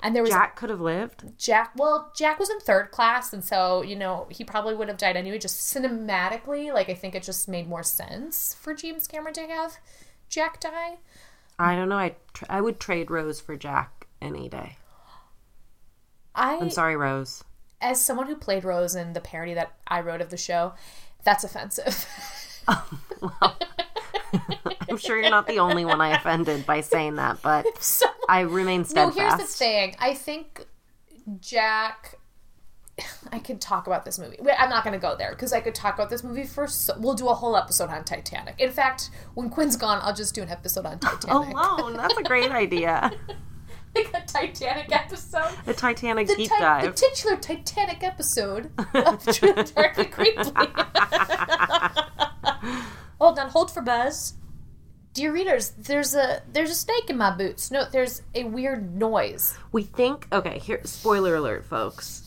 and 0.02 0.16
there 0.16 0.24
was 0.24 0.32
Jack 0.32 0.56
could 0.56 0.70
have 0.70 0.80
lived. 0.82 1.38
Jack, 1.38 1.72
well, 1.76 2.12
Jack 2.16 2.40
was 2.40 2.50
in 2.50 2.60
third 2.60 2.92
class, 2.92 3.34
and 3.34 3.44
so, 3.44 3.82
you 3.82 3.96
know, 3.96 4.28
he 4.30 4.44
probably 4.44 4.76
would 4.76 4.88
have 4.88 4.98
died 4.98 5.18
anyway. 5.18 5.38
Just 5.38 5.74
cinematically, 5.74 6.74
like, 6.74 6.90
I 6.90 6.94
think 6.94 7.16
it 7.16 7.24
just 7.24 7.48
made 7.50 7.68
more 7.68 7.84
sense 7.84 8.56
for 8.60 8.74
James 8.74 9.08
Cameron 9.08 9.34
to 9.34 9.48
have 9.48 9.78
Jack 10.30 10.60
die. 10.62 10.98
I 11.58 11.76
don't 11.76 11.90
know. 11.90 11.98
I 11.98 12.16
tr- 12.34 12.46
I 12.50 12.62
would 12.62 12.80
trade 12.80 13.12
Rose 13.12 13.42
for 13.42 13.58
Jack 13.58 14.08
any 14.22 14.48
day. 14.48 14.78
I, 16.34 16.56
I'm 16.58 16.70
sorry, 16.70 16.96
Rose. 16.96 17.44
as 17.82 18.04
someone 18.06 18.28
who 18.28 18.36
played 18.36 18.64
Rose 18.64 18.96
in 18.96 19.12
the 19.14 19.20
parody 19.20 19.54
that 19.56 19.74
I 19.88 20.00
wrote 20.02 20.22
of 20.22 20.30
the 20.30 20.38
show, 20.38 20.74
that's 21.24 21.44
offensive. 21.44 22.06
Oh, 22.72 22.88
I'm 24.90 24.98
sure 24.98 25.20
you're 25.20 25.30
not 25.30 25.48
the 25.48 25.60
only 25.60 25.86
one 25.86 26.02
I 26.02 26.16
offended 26.16 26.66
by 26.66 26.82
saying 26.82 27.16
that, 27.16 27.42
but 27.42 27.66
so, 27.84 28.06
I 28.28 28.42
remain 28.42 28.86
steadfast. 28.86 29.18
no, 29.18 29.24
here's 29.24 29.38
the 29.40 29.46
thing. 29.46 29.96
I 30.00 30.14
think 30.14 30.66
Jack. 31.40 32.16
I 33.32 33.40
could 33.40 33.62
talk 33.62 33.88
about 33.88 34.04
this 34.06 34.20
movie. 34.20 34.38
I'm 34.58 34.70
not 34.70 34.84
going 34.84 34.94
to 34.94 35.00
go 35.00 35.16
there 35.16 35.32
because 35.32 35.54
I 35.54 35.62
could 35.62 35.76
talk 35.76 35.96
about 35.96 36.10
this 36.10 36.24
movie 36.24 36.46
for. 36.46 36.68
So, 36.68 36.94
we'll 37.00 37.14
do 37.16 37.28
a 37.30 37.34
whole 37.34 37.56
episode 37.56 37.90
on 37.90 38.04
Titanic. 38.04 38.56
In 38.60 38.72
fact, 38.72 39.10
when 39.36 39.50
Quinn's 39.50 39.76
gone, 39.78 40.00
I'll 40.02 40.14
just 40.16 40.36
do 40.36 40.42
an 40.42 40.50
episode 40.50 40.86
on 40.86 41.00
Titanic. 41.00 41.54
Alone. 41.56 41.94
That's 41.94 42.18
a 42.18 42.24
great 42.24 42.52
idea. 42.52 43.12
like 43.96 44.14
a 44.14 44.22
Titanic 44.26 44.92
episode. 44.92 45.52
A 45.66 45.74
Titanic 45.74 46.28
The, 46.28 46.36
deep 46.36 46.50
ti- 46.52 46.88
the 46.88 46.92
titular 46.96 47.38
Titanic 47.38 48.04
episode 48.04 48.70
of 48.94 49.26
True 49.36 49.54
Darkly 49.54 50.06
Creeply. 50.06 50.54
Hold 53.20 53.40
on, 53.40 53.50
hold 53.50 53.72
for 53.72 53.82
Buzz. 53.82 54.34
Dear 55.14 55.34
readers, 55.34 55.72
there's 55.72 56.16
a 56.16 56.42
there's 56.52 56.70
a 56.70 56.76
snake 56.76 57.10
in 57.10 57.18
my 57.18 57.36
boots. 57.36 57.72
No, 57.72 57.86
there's 57.90 58.22
a 58.36 58.44
weird 58.44 58.96
noise. 58.96 59.58
we 59.72 59.84
think. 59.84 60.28
Okay, 60.32 60.60
here. 60.60 60.82
Spoiler 60.84 61.36
alert, 61.36 61.66
folks. 61.66 62.26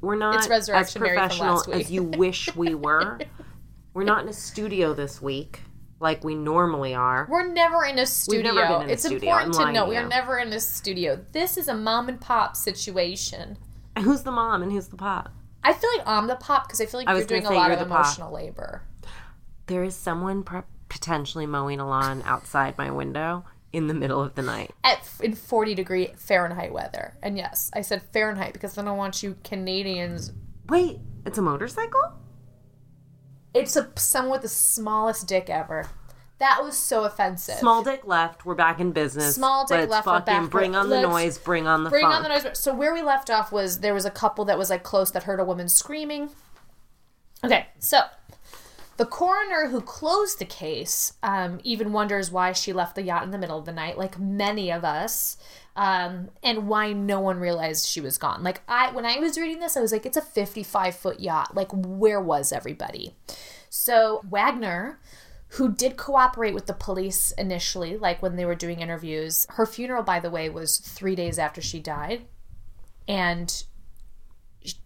We're 0.00 0.16
not 0.16 0.36
It's 0.36 0.48
as 0.48 0.68
Mary 0.68 0.84
from 0.86 1.00
professional 1.02 1.54
last 1.56 1.68
week. 1.68 1.76
as 1.76 1.90
you 1.90 2.02
wish 2.04 2.54
we 2.56 2.74
were. 2.74 3.18
We're 3.94 4.04
not 4.04 4.22
in 4.22 4.28
a 4.28 4.32
studio 4.34 4.92
this 4.92 5.22
week 5.22 5.60
like 6.00 6.22
we 6.22 6.34
normally 6.34 6.94
are. 6.94 7.26
We're 7.30 7.46
never 7.46 7.84
in 7.84 7.98
a 7.98 8.04
studio. 8.06 8.52
never 8.52 8.74
been 8.74 8.82
in 8.82 8.90
a 8.90 8.92
it's 8.92 9.04
studio, 9.04 9.18
important 9.30 9.46
I'm 9.46 9.52
to 9.52 9.58
lying 9.58 9.74
know 9.74 9.84
to 9.84 9.88
we 9.88 9.96
are 9.96 10.06
never 10.06 10.38
in 10.38 10.52
a 10.52 10.60
studio. 10.60 11.18
This 11.32 11.56
is 11.56 11.68
a 11.68 11.74
mom 11.74 12.08
and 12.10 12.20
pop 12.20 12.56
situation. 12.56 13.56
Who's 13.98 14.22
the 14.22 14.32
mom 14.32 14.62
and 14.62 14.70
who's 14.70 14.88
the 14.88 14.96
pop? 14.96 15.32
I 15.64 15.72
feel 15.72 15.90
like 15.96 16.06
I'm 16.06 16.26
the 16.26 16.36
pop 16.36 16.66
because 16.68 16.80
I 16.80 16.86
feel 16.86 17.00
like 17.00 17.08
I 17.08 17.16
you're 17.16 17.26
doing 17.26 17.46
a 17.46 17.50
lot 17.50 17.70
of 17.70 17.78
the 17.78 17.86
pop. 17.86 18.04
emotional 18.04 18.32
labor. 18.32 18.82
There 19.66 19.82
is 19.84 19.94
someone 19.96 20.44
potentially 20.88 21.46
mowing 21.46 21.80
a 21.80 21.86
lawn 21.88 22.22
outside 22.24 22.78
my 22.78 22.90
window 22.90 23.44
in 23.72 23.88
the 23.88 23.94
middle 23.94 24.22
of 24.22 24.34
the 24.34 24.42
night. 24.42 24.70
at 24.84 25.00
in 25.20 25.34
40 25.34 25.74
degree 25.74 26.12
Fahrenheit 26.16 26.72
weather. 26.72 27.16
And 27.22 27.36
yes, 27.36 27.70
I 27.74 27.80
said 27.82 28.02
Fahrenheit 28.12 28.52
because 28.52 28.74
then 28.74 28.86
I 28.86 28.90
don't 28.90 28.98
want 28.98 29.22
you 29.22 29.36
Canadians. 29.44 30.32
Wait, 30.68 31.00
it's 31.26 31.38
a 31.38 31.42
motorcycle? 31.42 32.12
It's 33.54 33.76
a 33.76 33.90
someone 33.96 34.32
with 34.32 34.42
the 34.42 34.48
smallest 34.48 35.26
dick 35.26 35.50
ever. 35.50 35.88
That 36.38 36.60
was 36.62 36.76
so 36.76 37.04
offensive. 37.04 37.56
Small 37.56 37.82
dick 37.82 38.06
left. 38.06 38.44
We're 38.44 38.54
back 38.54 38.78
in 38.78 38.92
business. 38.92 39.34
Small 39.34 39.66
dick 39.66 39.88
left, 39.88 40.04
Fucking 40.04 40.24
back. 40.42 40.50
bring 40.50 40.76
on 40.76 40.90
the 40.90 40.96
Let's 40.96 41.08
noise. 41.08 41.38
Bring 41.38 41.66
on 41.66 41.82
the 41.84 41.88
Bring 41.90 42.02
funk. 42.02 42.14
on 42.14 42.22
the 42.22 42.28
noise. 42.28 42.58
So 42.58 42.74
where 42.74 42.92
we 42.92 43.00
left 43.02 43.30
off 43.30 43.50
was 43.50 43.80
there 43.80 43.94
was 43.94 44.04
a 44.04 44.10
couple 44.10 44.44
that 44.44 44.58
was 44.58 44.68
like 44.68 44.82
close 44.82 45.10
that 45.12 45.22
heard 45.24 45.40
a 45.40 45.44
woman 45.44 45.68
screaming. 45.68 46.28
Okay, 47.42 47.66
so 47.78 48.00
the 48.96 49.06
coroner 49.06 49.68
who 49.68 49.80
closed 49.80 50.38
the 50.38 50.44
case 50.44 51.12
um, 51.22 51.60
even 51.64 51.92
wonders 51.92 52.30
why 52.30 52.52
she 52.52 52.72
left 52.72 52.94
the 52.94 53.02
yacht 53.02 53.24
in 53.24 53.30
the 53.30 53.38
middle 53.38 53.58
of 53.58 53.64
the 53.64 53.72
night, 53.72 53.98
like 53.98 54.18
many 54.18 54.72
of 54.72 54.84
us, 54.84 55.36
um, 55.76 56.30
and 56.42 56.66
why 56.68 56.92
no 56.92 57.20
one 57.20 57.38
realized 57.38 57.86
she 57.86 58.00
was 58.00 58.16
gone. 58.16 58.42
Like 58.42 58.62
I, 58.66 58.92
when 58.92 59.04
I 59.04 59.18
was 59.18 59.36
reading 59.38 59.60
this, 59.60 59.76
I 59.76 59.80
was 59.80 59.92
like, 59.92 60.06
it's 60.06 60.16
a 60.16 60.22
fifty-five 60.22 60.96
foot 60.96 61.20
yacht. 61.20 61.54
Like 61.54 61.68
where 61.72 62.20
was 62.20 62.52
everybody? 62.52 63.14
So 63.68 64.22
Wagner, 64.28 64.98
who 65.48 65.72
did 65.72 65.96
cooperate 65.96 66.54
with 66.54 66.66
the 66.66 66.72
police 66.72 67.32
initially, 67.32 67.96
like 67.98 68.22
when 68.22 68.36
they 68.36 68.46
were 68.46 68.54
doing 68.54 68.80
interviews, 68.80 69.46
her 69.50 69.66
funeral, 69.66 70.02
by 70.02 70.20
the 70.20 70.30
way, 70.30 70.48
was 70.48 70.78
three 70.78 71.14
days 71.14 71.38
after 71.38 71.60
she 71.60 71.80
died, 71.80 72.22
and 73.06 73.64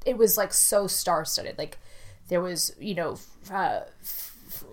it 0.05 0.19
was 0.19 0.37
like 0.37 0.53
so 0.53 0.87
star-studded. 0.87 1.57
Like 1.57 1.79
there 2.31 2.41
was, 2.41 2.75
you 2.79 2.95
know, 2.95 3.19
uh, 3.53 3.81
f- 4.03 4.65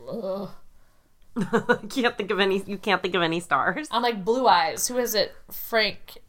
can't 1.89 2.17
think 2.17 2.31
of 2.31 2.39
any. 2.39 2.63
You 2.65 2.77
can't 2.77 3.01
think 3.01 3.15
of 3.15 3.21
any 3.21 3.39
stars. 3.39 3.87
I'm 3.91 4.01
like 4.01 4.23
Blue 4.23 4.47
Eyes. 4.47 4.87
Who 4.87 4.97
is 4.97 5.13
it? 5.13 5.35
Frank. 5.51 6.19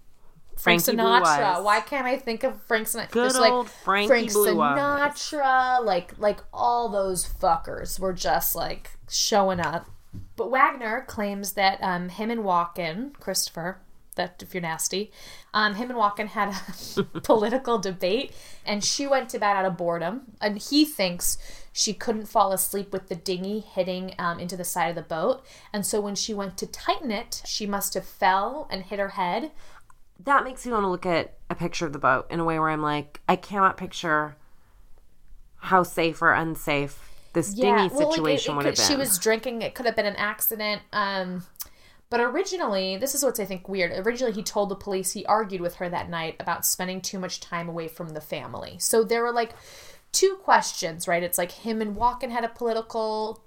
Frank 0.57 0.83
Frankie 0.83 1.01
Sinatra. 1.01 1.63
Why 1.63 1.81
can't 1.81 2.07
I 2.07 2.17
think 2.19 2.43
of 2.43 2.61
Frank 2.65 2.89
Sinatra? 2.89 3.13
Good 3.13 3.29
Just, 3.29 3.41
like, 3.41 3.53
old 3.53 3.71
Frankie 3.71 4.09
Frank 4.09 4.33
Blue 4.33 4.61
Eyes. 4.61 5.13
Sinatra, 5.15 5.85
like 5.85 6.19
like 6.19 6.41
all 6.53 6.89
those 6.89 7.25
fuckers 7.29 8.01
were 8.01 8.13
just 8.13 8.57
like 8.57 8.91
showing 9.09 9.61
up. 9.61 9.89
But 10.37 10.51
Wagner 10.51 11.05
claims 11.07 11.53
that 11.53 11.79
um, 11.83 12.09
him 12.09 12.31
and 12.31 12.41
Walken, 12.41 13.13
Christopher, 13.21 13.79
that 14.19 14.43
if 14.43 14.53
you're 14.53 14.61
nasty, 14.61 15.11
um, 15.55 15.75
him 15.77 15.89
and 15.91 15.99
Walken 15.99 16.27
had 16.29 16.55
a 16.97 17.03
political 17.23 17.79
debate, 17.79 18.33
and 18.67 18.85
she 18.85 19.07
went 19.07 19.31
to 19.31 19.39
bed 19.39 19.57
out 19.57 19.65
of 19.65 19.79
boredom, 19.79 20.33
and 20.41 20.59
he 20.59 20.85
thinks 20.85 21.39
she 21.73 21.95
couldn't 21.95 22.27
fall 22.27 22.53
asleep 22.53 22.93
with 22.93 23.09
the 23.09 23.15
dinghy 23.15 23.61
hitting 23.61 24.15
um, 24.19 24.39
into 24.39 24.57
the 24.57 24.65
side 24.65 24.91
of 24.91 24.95
the 24.97 25.03
boat, 25.03 25.43
and 25.73 25.87
so 25.87 26.01
when 26.01 26.15
she 26.15 26.35
went 26.35 26.59
to 26.59 26.67
tighten 26.67 27.11
it, 27.11 27.41
she 27.47 27.65
must 27.67 27.95
have 27.95 28.05
fell 28.05 28.69
and 28.71 28.83
hit 28.85 28.99
her 28.99 29.11
head. 29.11 29.51
That 30.25 30.45
makes 30.45 30.67
me 30.67 30.73
want 30.73 30.83
to 30.85 30.89
look 30.89 31.07
at 31.07 31.35
a 31.49 31.55
picture 31.55 31.87
of 31.87 31.93
the 31.93 31.99
boat 31.99 32.27
in 32.29 32.41
a 32.41 32.45
way 32.45 32.59
where 32.59 32.69
I'm 32.71 32.83
like, 32.83 33.21
I 33.29 33.37
cannot 33.37 33.77
picture 33.77 34.37
how 35.61 35.83
safe 35.83 36.21
or 36.23 36.33
unsafe 36.33 37.05
this 37.35 37.53
dinghy 37.55 37.71
well, 37.71 37.83
like, 37.85 37.93
it- 37.93 38.15
situation 38.15 38.53
it 38.53 38.57
would 38.57 38.63
could- 38.65 38.79
have 38.79 38.89
been. 38.89 38.97
She 38.97 38.99
was 38.99 39.19
drinking. 39.19 39.63
It 39.63 39.75
could 39.75 39.87
have 39.87 39.95
been 39.97 40.07
an 40.07 40.17
accident. 40.17 40.83
Um, 40.93 41.45
but 42.11 42.21
originally, 42.21 42.97
this 42.97 43.15
is 43.15 43.23
what's 43.23 43.41
I 43.41 43.45
think 43.45 43.69
weird. 43.69 43.93
Originally, 44.07 44.33
he 44.33 44.43
told 44.43 44.69
the 44.69 44.77
police 44.77 45.13
he 45.13 45.27
argued 45.27 45.61
with 45.61 45.77
her 45.77 45.89
that 45.89 46.09
night 46.09 46.37
about 46.41 46.65
spending 46.65 47.01
too 47.01 47.19
much 47.19 47.41
time 47.41 47.69
away 47.69 47.89
from 47.89 48.11
the 48.11 48.21
family. 48.21 48.77
So 48.79 49.05
there 49.05 49.23
were 49.23 49.33
like 49.33 49.53
two 50.13 50.39
questions, 50.43 51.07
right? 51.07 51.23
It's 51.23 51.39
like 51.39 51.53
him 51.53 51.83
and 51.83 51.97
Walken 51.97 52.31
had 52.31 52.45
a 52.45 52.49
political 52.49 53.43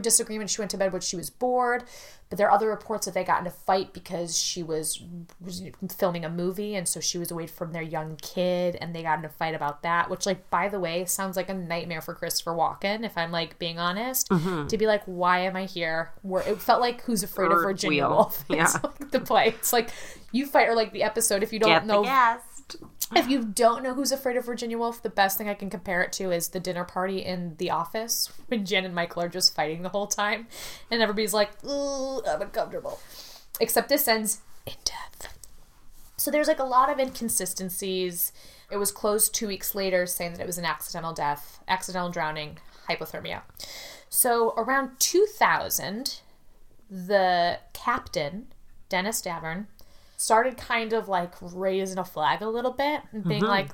disagreement. 0.00 0.50
She 0.50 0.60
went 0.60 0.70
to 0.72 0.76
bed 0.76 0.92
when 0.92 1.02
she 1.02 1.16
was 1.16 1.30
bored. 1.30 1.84
But 2.28 2.36
there 2.36 2.46
are 2.46 2.52
other 2.52 2.68
reports 2.68 3.06
that 3.06 3.14
they 3.14 3.24
got 3.24 3.40
in 3.40 3.46
a 3.46 3.50
fight 3.50 3.94
because 3.94 4.38
she 4.38 4.62
was, 4.62 5.02
was 5.40 5.62
filming 5.96 6.26
a 6.26 6.28
movie, 6.28 6.74
and 6.74 6.86
so 6.86 7.00
she 7.00 7.16
was 7.16 7.30
away 7.30 7.46
from 7.46 7.72
their 7.72 7.82
young 7.82 8.16
kid, 8.16 8.76
and 8.80 8.94
they 8.94 9.02
got 9.02 9.18
in 9.18 9.24
a 9.24 9.30
fight 9.30 9.54
about 9.54 9.82
that. 9.82 10.10
Which, 10.10 10.26
like, 10.26 10.50
by 10.50 10.68
the 10.68 10.78
way, 10.78 11.06
sounds 11.06 11.36
like 11.36 11.48
a 11.48 11.54
nightmare 11.54 12.02
for 12.02 12.14
Christopher 12.14 12.50
Walken. 12.50 13.02
If 13.02 13.16
I'm 13.16 13.32
like 13.32 13.58
being 13.58 13.78
honest, 13.78 14.28
mm-hmm. 14.28 14.66
to 14.66 14.76
be 14.76 14.86
like, 14.86 15.02
why 15.06 15.40
am 15.40 15.56
I 15.56 15.64
here? 15.64 16.12
Where 16.20 16.46
it 16.46 16.60
felt 16.60 16.82
like 16.82 17.00
Who's 17.02 17.22
Afraid 17.22 17.50
of 17.50 17.62
Virginia 17.62 18.06
wheel. 18.06 18.16
Woolf? 18.16 18.44
Yeah. 18.50 18.64
It's 18.64 18.84
like 18.84 19.10
the 19.10 19.20
play. 19.20 19.48
It's 19.48 19.72
like 19.72 19.90
you 20.32 20.44
fight, 20.44 20.68
or 20.68 20.74
like 20.74 20.92
the 20.92 21.04
episode. 21.04 21.42
If 21.42 21.52
you 21.54 21.60
don't 21.60 21.70
Get 21.70 21.86
know 21.86 22.02
the 22.02 22.08
guest. 22.08 22.76
If 23.16 23.28
you 23.28 23.44
don't 23.44 23.82
know 23.82 23.94
who's 23.94 24.12
afraid 24.12 24.36
of 24.36 24.44
Virginia 24.44 24.78
Woolf, 24.78 25.02
the 25.02 25.10
best 25.10 25.38
thing 25.38 25.48
I 25.48 25.54
can 25.54 25.70
compare 25.70 26.02
it 26.02 26.12
to 26.14 26.30
is 26.30 26.48
the 26.48 26.60
dinner 26.60 26.84
party 26.84 27.18
in 27.18 27.56
The 27.56 27.70
Office 27.70 28.30
when 28.48 28.66
Jen 28.66 28.84
and 28.84 28.94
Michael 28.94 29.22
are 29.22 29.28
just 29.28 29.54
fighting 29.54 29.82
the 29.82 29.88
whole 29.88 30.06
time, 30.06 30.46
and 30.90 31.00
everybody's 31.00 31.34
like, 31.34 31.50
"Ooh, 31.64 32.22
I'm 32.24 32.42
uncomfortable." 32.42 32.98
Except 33.60 33.88
this 33.88 34.06
ends 34.06 34.40
in 34.66 34.74
death. 34.84 35.34
So 36.16 36.30
there's 36.30 36.48
like 36.48 36.58
a 36.58 36.64
lot 36.64 36.90
of 36.90 36.98
inconsistencies. 36.98 38.32
It 38.70 38.76
was 38.76 38.92
closed 38.92 39.34
two 39.34 39.46
weeks 39.46 39.74
later, 39.74 40.04
saying 40.04 40.32
that 40.32 40.40
it 40.40 40.46
was 40.46 40.58
an 40.58 40.64
accidental 40.64 41.12
death, 41.12 41.60
accidental 41.66 42.10
drowning, 42.10 42.58
hypothermia. 42.88 43.42
So 44.10 44.52
around 44.56 44.98
2000, 44.98 46.20
the 46.90 47.60
captain, 47.72 48.48
Dennis 48.88 49.22
Davern, 49.22 49.66
started 50.18 50.58
kind 50.58 50.92
of 50.92 51.08
like 51.08 51.32
raising 51.40 51.96
a 51.96 52.04
flag 52.04 52.42
a 52.42 52.48
little 52.48 52.72
bit 52.72 53.00
and 53.12 53.24
being 53.24 53.40
mm-hmm. 53.40 53.48
like, 53.48 53.70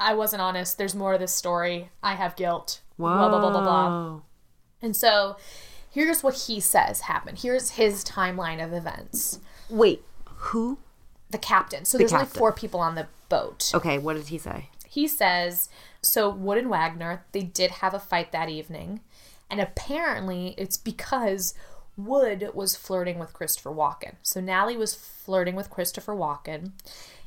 I 0.00 0.14
wasn't 0.14 0.42
honest. 0.42 0.78
There's 0.78 0.94
more 0.94 1.12
to 1.12 1.18
this 1.18 1.34
story. 1.34 1.90
I 2.02 2.14
have 2.14 2.34
guilt. 2.34 2.80
Blah, 2.98 3.28
blah, 3.28 3.38
blah, 3.38 3.50
blah, 3.50 3.62
blah. 3.62 4.20
And 4.82 4.96
so 4.96 5.36
here's 5.90 6.22
what 6.22 6.34
he 6.34 6.60
says 6.60 7.02
happened. 7.02 7.40
Here's 7.40 7.70
his 7.70 8.04
timeline 8.04 8.64
of 8.64 8.72
events. 8.72 9.38
Wait, 9.68 10.02
who? 10.24 10.78
The 11.30 11.38
captain. 11.38 11.84
So 11.84 11.98
there's 11.98 12.12
only 12.12 12.26
four 12.26 12.52
people 12.52 12.80
on 12.80 12.94
the 12.94 13.06
boat. 13.28 13.70
Okay, 13.74 13.98
what 13.98 14.16
did 14.16 14.28
he 14.28 14.38
say? 14.38 14.70
He 14.88 15.06
says, 15.06 15.68
so 16.00 16.30
Wood 16.30 16.56
and 16.56 16.70
Wagner, 16.70 17.24
they 17.32 17.42
did 17.42 17.70
have 17.70 17.92
a 17.92 17.98
fight 17.98 18.32
that 18.32 18.48
evening. 18.48 19.00
And 19.50 19.60
apparently 19.60 20.54
it's 20.56 20.78
because 20.78 21.52
Wood 21.96 22.50
was 22.54 22.76
flirting 22.76 23.18
with 23.18 23.32
Christopher 23.32 23.70
Walken. 23.70 24.16
So 24.22 24.40
Nally 24.40 24.76
was 24.76 24.94
flirting 24.94 25.54
with 25.56 25.70
Christopher 25.70 26.14
Walken. 26.14 26.72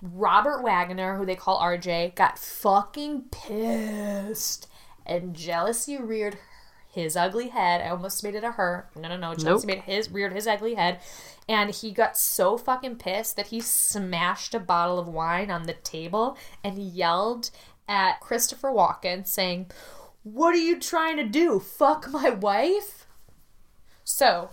Robert 0.01 0.61
Wagner, 0.63 1.17
who 1.17 1.25
they 1.25 1.35
call 1.35 1.59
RJ, 1.59 2.15
got 2.15 2.37
fucking 2.37 3.23
pissed. 3.31 4.67
And 5.05 5.35
jealousy 5.35 5.97
reared 5.97 6.37
his 6.91 7.15
ugly 7.17 7.49
head. 7.49 7.81
I 7.81 7.89
almost 7.89 8.23
made 8.23 8.35
it 8.35 8.43
a 8.43 8.51
her. 8.51 8.89
No, 8.95 9.09
no, 9.09 9.17
no. 9.17 9.33
Jealousy 9.33 9.67
Nope. 9.67 9.77
made 9.77 9.83
his 9.93 10.09
reared 10.11 10.33
his 10.33 10.47
ugly 10.47 10.75
head. 10.75 10.99
And 11.47 11.71
he 11.71 11.91
got 11.91 12.15
so 12.15 12.57
fucking 12.57 12.97
pissed 12.97 13.35
that 13.37 13.47
he 13.47 13.59
smashed 13.61 14.53
a 14.53 14.59
bottle 14.59 14.99
of 14.99 15.07
wine 15.07 15.49
on 15.49 15.63
the 15.63 15.73
table 15.73 16.37
and 16.63 16.77
yelled 16.77 17.49
at 17.87 18.19
Christopher 18.19 18.69
Walken, 18.69 19.25
saying, 19.25 19.71
What 20.21 20.53
are 20.53 20.59
you 20.59 20.79
trying 20.79 21.17
to 21.17 21.23
do? 21.23 21.59
Fuck 21.59 22.07
my 22.11 22.29
wife? 22.29 23.07
So, 24.11 24.49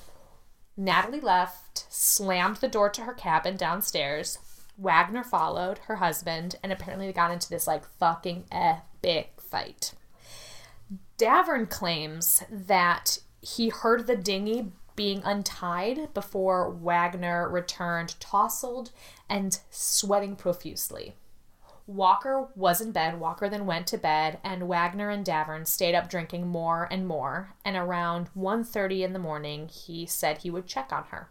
Natalie 0.76 1.18
left, 1.18 1.86
slammed 1.88 2.56
the 2.56 2.68
door 2.68 2.90
to 2.90 3.04
her 3.04 3.14
cabin 3.14 3.56
downstairs. 3.56 4.38
Wagner 4.76 5.24
followed, 5.24 5.78
her 5.86 5.96
husband, 5.96 6.56
and 6.62 6.70
apparently 6.70 7.06
they 7.06 7.12
got 7.14 7.30
into 7.30 7.48
this 7.48 7.66
like 7.66 7.88
fucking 7.98 8.44
epic 8.52 9.40
fight. 9.40 9.94
Davern 11.16 11.70
claims 11.70 12.44
that 12.50 13.20
he 13.40 13.70
heard 13.70 14.06
the 14.06 14.14
dinghy 14.14 14.72
being 14.94 15.22
untied 15.24 16.12
before 16.12 16.70
Wagner 16.70 17.48
returned 17.48 18.20
tousled 18.20 18.90
and 19.26 19.60
sweating 19.70 20.36
profusely. 20.36 21.14
Walker 21.86 22.48
was 22.56 22.80
in 22.80 22.90
bed. 22.90 23.20
Walker 23.20 23.48
then 23.48 23.64
went 23.66 23.86
to 23.88 23.98
bed, 23.98 24.38
and 24.42 24.68
Wagner 24.68 25.08
and 25.08 25.24
Davern 25.24 25.66
stayed 25.66 25.94
up 25.94 26.10
drinking 26.10 26.48
more 26.48 26.88
and 26.90 27.06
more. 27.06 27.54
And 27.64 27.76
around 27.76 28.28
1.30 28.36 29.04
in 29.04 29.12
the 29.12 29.18
morning, 29.18 29.68
he 29.68 30.04
said 30.04 30.38
he 30.38 30.50
would 30.50 30.66
check 30.66 30.92
on 30.92 31.04
her. 31.10 31.28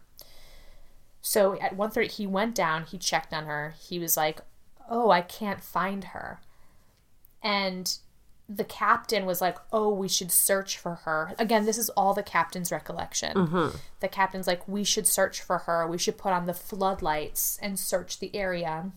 So 1.22 1.60
at 1.60 1.76
1.30, 1.76 2.12
he 2.12 2.28
went 2.28 2.56
down, 2.56 2.86
he 2.86 2.98
checked 2.98 3.34
on 3.34 3.46
her. 3.46 3.74
He 3.80 4.00
was 4.00 4.15
like, 4.15 4.41
oh, 4.89 5.10
I 5.10 5.22
can't 5.22 5.62
find 5.62 6.06
her. 6.06 6.39
And 7.41 7.98
the 8.48 8.63
captain 8.63 9.26
was 9.26 9.41
like, 9.41 9.58
oh, 9.74 9.89
we 9.89 10.08
should 10.08 10.32
search 10.32 10.78
for 10.78 10.96
her. 10.96 11.34
Again, 11.39 11.65
this 11.65 11.78
is 11.78 11.89
all 11.89 12.13
the 12.13 12.24
captain's 12.24 12.72
recollection. 12.72 13.34
Mm-hmm. 13.34 13.78
The 14.00 14.08
captain's 14.08 14.48
like, 14.48 14.68
we 14.68 14.84
should 14.84 15.08
search 15.08 15.41
for 15.41 15.60
her. 15.60 15.88
We 15.88 15.98
should 15.98 16.18
put 16.18 16.32
on 16.32 16.46
the 16.46 16.54
floodlights 16.54 17.58
and 17.62 17.80
search 17.80 18.20
the 18.20 18.36
area. 18.36 18.91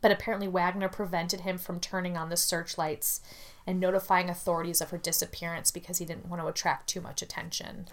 But 0.00 0.10
apparently, 0.12 0.48
Wagner 0.48 0.88
prevented 0.88 1.40
him 1.40 1.58
from 1.58 1.80
turning 1.80 2.16
on 2.16 2.28
the 2.28 2.36
searchlights 2.36 3.20
and 3.66 3.80
notifying 3.80 4.28
authorities 4.30 4.80
of 4.80 4.90
her 4.90 4.98
disappearance 4.98 5.70
because 5.70 5.98
he 5.98 6.04
didn't 6.04 6.28
want 6.28 6.40
to 6.42 6.48
attract 6.48 6.88
too 6.88 7.00
much 7.00 7.22
attention. 7.22 7.86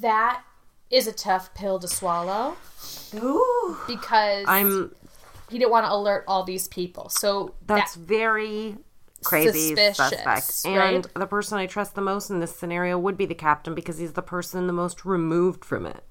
That 0.00 0.42
is 0.90 1.06
a 1.06 1.12
tough 1.12 1.54
pill 1.54 1.78
to 1.78 1.88
swallow 1.88 2.56
Ooh. 3.14 3.78
because 3.86 4.44
I'm. 4.46 4.94
he 5.50 5.58
didn't 5.58 5.70
want 5.70 5.86
to 5.86 5.92
alert 5.92 6.24
all 6.28 6.44
these 6.44 6.68
people. 6.68 7.08
So 7.08 7.54
That's 7.66 7.94
that, 7.94 8.00
very 8.00 8.76
crazy 9.24 9.74
Suspicious, 9.74 9.96
suspect. 9.96 10.76
right? 10.76 10.94
And 10.94 11.08
the 11.14 11.26
person 11.26 11.58
I 11.58 11.66
trust 11.66 11.94
the 11.94 12.02
most 12.02 12.30
in 12.30 12.40
this 12.40 12.54
scenario 12.54 12.98
would 12.98 13.16
be 13.16 13.26
the 13.26 13.34
captain 13.34 13.74
because 13.74 13.98
he's 13.98 14.12
the 14.12 14.22
person 14.22 14.66
the 14.66 14.72
most 14.72 15.04
removed 15.04 15.64
from 15.64 15.86
it. 15.86 16.04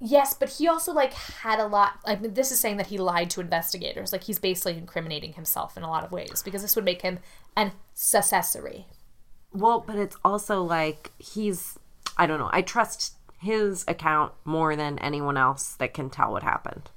Yes, 0.00 0.34
but 0.34 0.50
he 0.50 0.68
also 0.68 0.92
like 0.92 1.12
had 1.12 1.58
a 1.58 1.66
lot. 1.66 2.00
I 2.04 2.16
mean, 2.16 2.34
this 2.34 2.50
is 2.52 2.60
saying 2.60 2.76
that 2.78 2.88
he 2.88 2.98
lied 2.98 3.30
to 3.30 3.40
investigators. 3.40 4.12
Like 4.12 4.24
he's 4.24 4.38
basically 4.38 4.78
incriminating 4.78 5.34
himself 5.34 5.76
in 5.76 5.82
a 5.82 5.88
lot 5.88 6.04
of 6.04 6.12
ways 6.12 6.42
because 6.44 6.62
this 6.62 6.76
would 6.76 6.84
make 6.84 7.02
him 7.02 7.18
an 7.56 7.72
accessory. 7.94 8.86
Well, 9.52 9.80
but 9.86 9.96
it's 9.96 10.16
also 10.24 10.62
like 10.62 11.12
he's. 11.18 11.78
I 12.18 12.26
don't 12.26 12.38
know. 12.38 12.50
I 12.52 12.62
trust 12.62 13.16
his 13.38 13.84
account 13.86 14.32
more 14.44 14.76
than 14.76 14.98
anyone 14.98 15.36
else 15.36 15.74
that 15.74 15.94
can 15.94 16.10
tell 16.10 16.32
what 16.32 16.42
happened. 16.42 16.90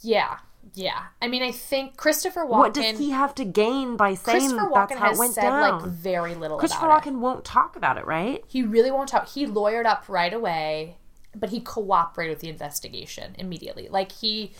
Yeah, 0.00 0.38
yeah. 0.74 1.04
I 1.20 1.28
mean, 1.28 1.42
I 1.42 1.52
think 1.52 1.96
Christopher 1.96 2.42
Walken. 2.42 2.48
What 2.48 2.74
does 2.74 2.98
he 2.98 3.10
have 3.10 3.34
to 3.36 3.44
gain 3.44 3.96
by 3.96 4.14
saying 4.14 4.40
Christopher 4.40 4.70
that's 4.72 4.92
Walken 4.92 4.96
how 4.96 5.06
it 5.06 5.08
has 5.10 5.18
went 5.18 5.34
said 5.34 5.42
down? 5.42 5.82
like 5.82 5.90
very 5.90 6.34
little 6.34 6.58
Christopher 6.58 6.86
Walken 6.86 7.06
it. 7.08 7.16
won't 7.16 7.44
talk 7.44 7.76
about 7.76 7.98
it, 7.98 8.06
right? 8.06 8.42
He 8.48 8.62
really 8.62 8.90
won't 8.90 9.08
talk. 9.08 9.28
He 9.28 9.46
lawyered 9.46 9.86
up 9.86 10.08
right 10.08 10.32
away, 10.32 10.96
but 11.34 11.50
he 11.50 11.60
cooperated 11.60 12.36
with 12.36 12.40
the 12.40 12.48
investigation 12.48 13.34
immediately. 13.38 13.88
Like 13.88 14.12
he, 14.12 14.52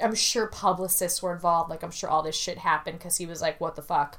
I'm 0.00 0.14
sure 0.14 0.46
publicists 0.46 1.22
were 1.22 1.32
involved. 1.32 1.70
Like 1.70 1.82
I'm 1.82 1.90
sure 1.90 2.10
all 2.10 2.22
this 2.22 2.36
shit 2.36 2.58
happened 2.58 2.98
because 2.98 3.16
he 3.16 3.26
was 3.26 3.40
like, 3.40 3.60
"What 3.60 3.76
the 3.76 3.82
fuck." 3.82 4.18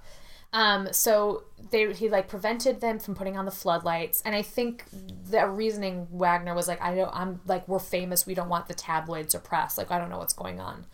Um, 0.51 0.91
so 0.91 1.43
they 1.69 1.93
he 1.93 2.09
like 2.09 2.27
prevented 2.27 2.81
them 2.81 2.97
from 2.97 3.13
putting 3.13 3.37
on 3.37 3.45
the 3.45 3.51
floodlights, 3.51 4.21
and 4.25 4.35
I 4.35 4.41
think 4.41 4.85
the 5.29 5.47
reasoning 5.47 6.07
Wagner 6.11 6.55
was 6.55 6.67
like, 6.67 6.81
"I 6.81 6.95
don't, 6.95 7.11
I'm 7.13 7.41
like 7.45 7.67
we're 7.67 7.79
famous. 7.79 8.25
We 8.25 8.33
don't 8.33 8.49
want 8.49 8.67
the 8.67 8.73
tabloids 8.73 9.35
or 9.35 9.39
press. 9.39 9.77
Like 9.77 9.91
I 9.91 9.99
don't 9.99 10.09
know 10.09 10.17
what's 10.17 10.33
going 10.33 10.59
on." 10.59 10.85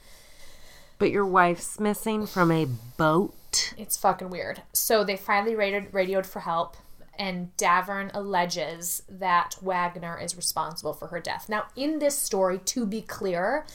But 0.97 1.11
your 1.11 1.25
wife's 1.25 1.79
missing 1.79 2.25
from 2.25 2.51
a 2.51 2.65
boat. 2.97 3.73
It's 3.77 3.97
fucking 3.97 4.29
weird. 4.29 4.61
So 4.73 5.03
they 5.03 5.17
finally 5.17 5.55
radioed, 5.55 5.93
radioed 5.93 6.25
for 6.25 6.41
help, 6.41 6.77
and 7.17 7.55
Davern 7.57 8.11
alleges 8.13 9.03
that 9.09 9.55
Wagner 9.61 10.19
is 10.19 10.35
responsible 10.35 10.93
for 10.93 11.07
her 11.07 11.19
death. 11.19 11.47
Now, 11.49 11.65
in 11.75 11.99
this 11.99 12.17
story, 12.17 12.59
to 12.59 12.85
be 12.85 13.01
clear, 13.01 13.65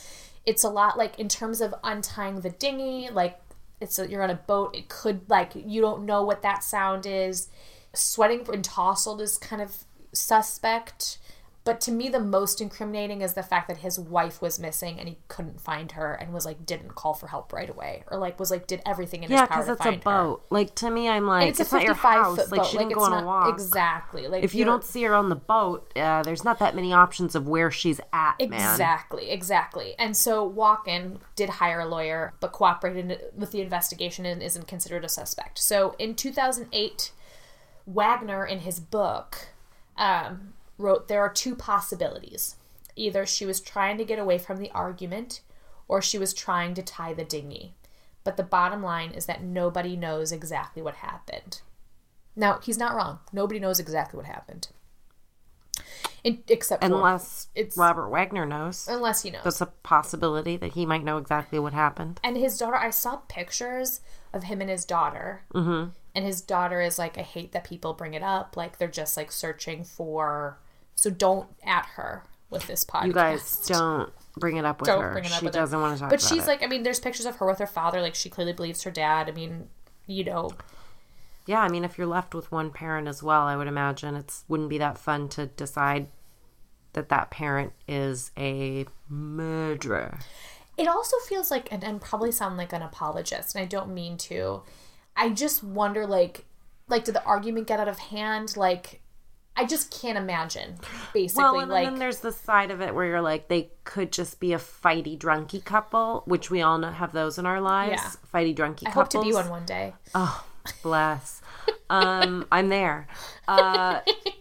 it's 0.46 0.64
a 0.64 0.68
lot 0.68 0.98
like 0.98 1.18
in 1.18 1.28
terms 1.28 1.60
of 1.60 1.74
untying 1.84 2.40
the 2.40 2.50
dinghy, 2.50 3.10
like 3.10 3.40
it's 3.80 3.98
a, 3.98 4.08
you're 4.08 4.22
on 4.22 4.30
a 4.30 4.34
boat. 4.34 4.76
It 4.76 4.88
could 4.88 5.28
like 5.28 5.52
you 5.54 5.80
don't 5.80 6.04
know 6.04 6.22
what 6.22 6.42
that 6.42 6.62
sound 6.62 7.06
is. 7.06 7.48
Sweating 7.92 8.46
and 8.52 8.64
tousled 8.64 9.20
is 9.20 9.38
kind 9.38 9.60
of 9.62 9.84
suspect. 10.12 11.18
But 11.62 11.78
to 11.82 11.92
me, 11.92 12.08
the 12.08 12.20
most 12.20 12.62
incriminating 12.62 13.20
is 13.20 13.34
the 13.34 13.42
fact 13.42 13.68
that 13.68 13.76
his 13.78 13.98
wife 13.98 14.40
was 14.40 14.58
missing 14.58 14.98
and 14.98 15.06
he 15.06 15.18
couldn't 15.28 15.60
find 15.60 15.92
her 15.92 16.14
and 16.14 16.32
was 16.32 16.46
like 16.46 16.64
didn't 16.64 16.94
call 16.94 17.12
for 17.12 17.26
help 17.26 17.52
right 17.52 17.68
away 17.68 18.02
or 18.10 18.16
like 18.18 18.40
was 18.40 18.50
like 18.50 18.66
did 18.66 18.80
everything 18.86 19.22
in 19.24 19.30
Yeah, 19.30 19.40
his 19.42 19.48
power 19.48 19.58
Yeah, 19.58 19.64
because 19.64 19.72
it's 19.74 19.80
a 19.80 19.84
find 19.84 19.96
her. 20.04 20.22
boat. 20.24 20.46
Like 20.48 20.74
to 20.76 20.90
me, 20.90 21.06
I'm 21.10 21.26
like, 21.26 21.42
And 21.42 21.50
it's, 21.50 21.60
it's, 21.60 21.70
a 21.72 21.76
not 21.76 21.84
your 21.84 21.94
55 21.94 22.24
house. 22.24 22.36
foot 22.38 22.50
Like 22.50 22.60
boat. 22.62 22.66
she 22.70 22.76
like 22.78 22.88
didn't 22.88 22.98
go 22.98 23.04
on 23.04 23.10
not 23.10 23.22
a 23.22 23.26
walk. 23.26 23.54
exactly 23.54 24.26
like 24.26 24.42
If 24.42 24.54
you 24.54 24.64
don't 24.64 24.82
see 24.82 25.02
her 25.02 25.14
on 25.14 25.28
the 25.28 25.36
boat, 25.36 25.92
uh, 25.96 26.22
there's 26.22 26.44
not 26.44 26.58
that 26.60 26.74
many 26.74 26.94
options 26.94 27.34
of 27.34 27.46
where 27.46 27.70
she's 27.70 28.00
at, 28.10 28.38
man. 28.40 28.52
Exactly, 28.52 29.30
exactly. 29.30 29.94
And 29.98 30.16
so 30.16 30.50
Walken 30.50 31.18
did 31.36 31.50
hire 31.50 31.80
a 31.80 31.86
lawyer, 31.86 32.32
but 32.40 32.52
cooperated 32.52 33.20
with 33.36 33.50
the 33.50 33.60
investigation 33.60 34.24
and 34.24 34.42
isn't 34.42 34.66
considered 34.66 35.04
a 35.04 35.10
suspect. 35.10 35.58
So 35.58 35.94
in 35.98 36.14
2008, 36.14 37.12
Wagner, 37.86 38.46
in 38.46 38.60
his 38.60 38.80
book, 38.80 39.48
um, 39.98 40.54
wrote 40.80 41.08
there 41.08 41.20
are 41.20 41.32
two 41.32 41.54
possibilities. 41.54 42.56
Either 42.96 43.24
she 43.24 43.46
was 43.46 43.60
trying 43.60 43.98
to 43.98 44.04
get 44.04 44.18
away 44.18 44.38
from 44.38 44.58
the 44.58 44.70
argument, 44.70 45.40
or 45.88 46.02
she 46.02 46.18
was 46.18 46.34
trying 46.34 46.74
to 46.74 46.82
tie 46.82 47.12
the 47.14 47.24
dinghy. 47.24 47.74
But 48.24 48.36
the 48.36 48.42
bottom 48.42 48.82
line 48.82 49.12
is 49.12 49.26
that 49.26 49.42
nobody 49.42 49.96
knows 49.96 50.32
exactly 50.32 50.82
what 50.82 50.96
happened. 50.96 51.62
Now, 52.36 52.60
he's 52.62 52.78
not 52.78 52.94
wrong. 52.94 53.20
Nobody 53.32 53.58
knows 53.58 53.80
exactly 53.80 54.16
what 54.16 54.26
happened. 54.26 54.68
In, 56.22 56.42
except 56.48 56.82
for 56.82 56.86
Unless 56.94 57.48
It's- 57.54 57.76
Robert 57.76 58.08
Wagner 58.10 58.44
knows. 58.44 58.86
unless 58.88 59.22
he 59.22 59.30
knows. 59.30 59.44
That's 59.44 59.60
a 59.62 59.66
possibility 59.66 60.56
that 60.58 60.72
he 60.74 60.84
might 60.84 61.02
know 61.02 61.16
exactly 61.16 61.58
what 61.58 61.72
happened. 61.72 62.20
and 62.22 62.36
his 62.36 62.58
daughter 62.58 62.76
i 62.76 62.90
saw 62.90 63.16
pictures 63.28 64.00
of 64.32 64.44
him 64.44 64.60
and 64.60 64.68
his 64.68 64.84
daughter 64.84 65.42
mm-hmm. 65.54 65.90
and 66.14 66.24
his 66.24 66.42
daughter 66.42 66.80
is 66.82 66.98
like 66.98 67.16
i 67.16 67.22
hate 67.22 67.52
that 67.52 67.64
people 67.64 67.94
bring 67.94 68.12
it 68.14 68.22
up 68.22 68.54
like 68.56 68.76
they're 68.76 68.88
just 68.88 69.16
like 69.16 69.32
searching 69.32 69.82
for 69.82 70.58
so 71.00 71.08
don't 71.10 71.48
at 71.64 71.86
her 71.96 72.24
with 72.50 72.66
this 72.66 72.84
podcast 72.84 73.06
You 73.06 73.12
guys 73.12 73.56
don't 73.66 74.12
bring 74.36 74.56
it 74.58 74.64
up 74.66 74.80
with 74.80 74.86
Don't 74.88 75.02
her. 75.02 75.12
bring 75.12 75.24
it 75.24 75.32
up 75.32 75.38
she 75.38 75.46
with 75.46 75.54
her. 75.54 75.60
doesn't 75.62 75.80
want 75.80 75.94
to 75.96 76.00
talk 76.00 76.10
but 76.10 76.20
she's 76.20 76.44
it. 76.44 76.46
like 76.46 76.62
i 76.62 76.66
mean 76.66 76.82
there's 76.82 77.00
pictures 77.00 77.24
of 77.26 77.36
her 77.36 77.46
with 77.46 77.58
her 77.58 77.66
father 77.66 78.00
like 78.02 78.14
she 78.14 78.28
clearly 78.28 78.52
believes 78.52 78.82
her 78.82 78.90
dad 78.90 79.28
i 79.28 79.32
mean 79.32 79.68
you 80.06 80.24
know 80.24 80.50
Yeah, 81.46 81.60
I 81.60 81.68
mean, 81.68 81.84
if 81.84 81.96
you're 81.98 82.06
left 82.06 82.34
with 82.34 82.52
one 82.52 82.70
parent 82.70 83.08
as 83.08 83.22
well, 83.22 83.42
I 83.46 83.56
would 83.56 83.66
imagine 83.66 84.14
it's 84.14 84.44
wouldn't 84.46 84.68
be 84.68 84.78
that 84.78 84.98
fun 84.98 85.28
to 85.30 85.46
decide 85.46 86.06
that 86.92 87.08
that 87.08 87.30
parent 87.30 87.72
is 87.88 88.30
a 88.38 88.84
murderer. 89.08 90.18
it 90.76 90.86
also 90.88 91.16
feels 91.28 91.50
like 91.50 91.72
and, 91.72 91.82
and 91.82 92.00
probably 92.00 92.30
sound 92.32 92.56
like 92.56 92.72
an 92.72 92.82
apologist 92.82 93.54
and 93.54 93.62
i 93.62 93.66
don't 93.66 93.92
mean 93.92 94.16
to 94.16 94.62
i 95.16 95.28
just 95.28 95.62
wonder 95.64 96.06
like 96.06 96.44
like 96.88 97.04
did 97.04 97.14
the 97.14 97.24
argument 97.24 97.66
get 97.66 97.78
out 97.80 97.88
of 97.88 97.98
hand 97.98 98.56
like 98.56 99.00
i 99.60 99.64
just 99.66 99.90
can't 100.00 100.16
imagine 100.16 100.76
basically 101.12 101.42
Well, 101.44 101.58
and 101.60 101.70
like 101.70 101.86
then 101.86 101.98
there's 101.98 102.20
the 102.20 102.32
side 102.32 102.70
of 102.70 102.80
it 102.80 102.94
where 102.94 103.04
you're 103.06 103.20
like, 103.20 103.48
they 103.48 103.70
could 103.84 104.10
just 104.10 104.40
be 104.40 104.52
a 104.52 104.58
fighty 104.58 105.18
drunky 105.18 105.62
couple, 105.64 106.22
which 106.26 106.50
we 106.50 106.62
all 106.62 106.78
know 106.78 106.90
have 106.90 107.12
those 107.12 107.38
in 107.38 107.44
our 107.46 107.60
lives. 107.60 108.00
Yeah. 108.02 108.10
Fighty 108.40 108.54
drunky 108.56 108.86
i 108.86 108.90
couples. 108.90 109.14
hope 109.14 109.22
to 109.24 109.28
be 109.28 109.34
one 109.34 109.48
one 109.50 109.66
day 109.66 109.92
Oh, 110.14 110.44
bless. 110.82 111.42
Um, 111.90 112.46
I'm 112.52 112.68
there. 112.68 113.06
Uh, 113.48 114.00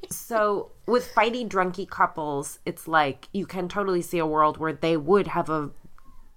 so 0.09 0.71
with 0.85 1.13
fighty 1.13 1.47
drunky 1.47 1.87
couples, 1.89 2.59
it's 2.65 2.87
like 2.87 3.27
you 3.33 3.45
can 3.45 3.67
totally 3.67 4.01
see 4.01 4.19
a 4.19 4.25
world 4.25 4.57
where 4.57 4.73
they 4.73 4.95
would 4.97 5.27
have 5.27 5.49
a 5.49 5.71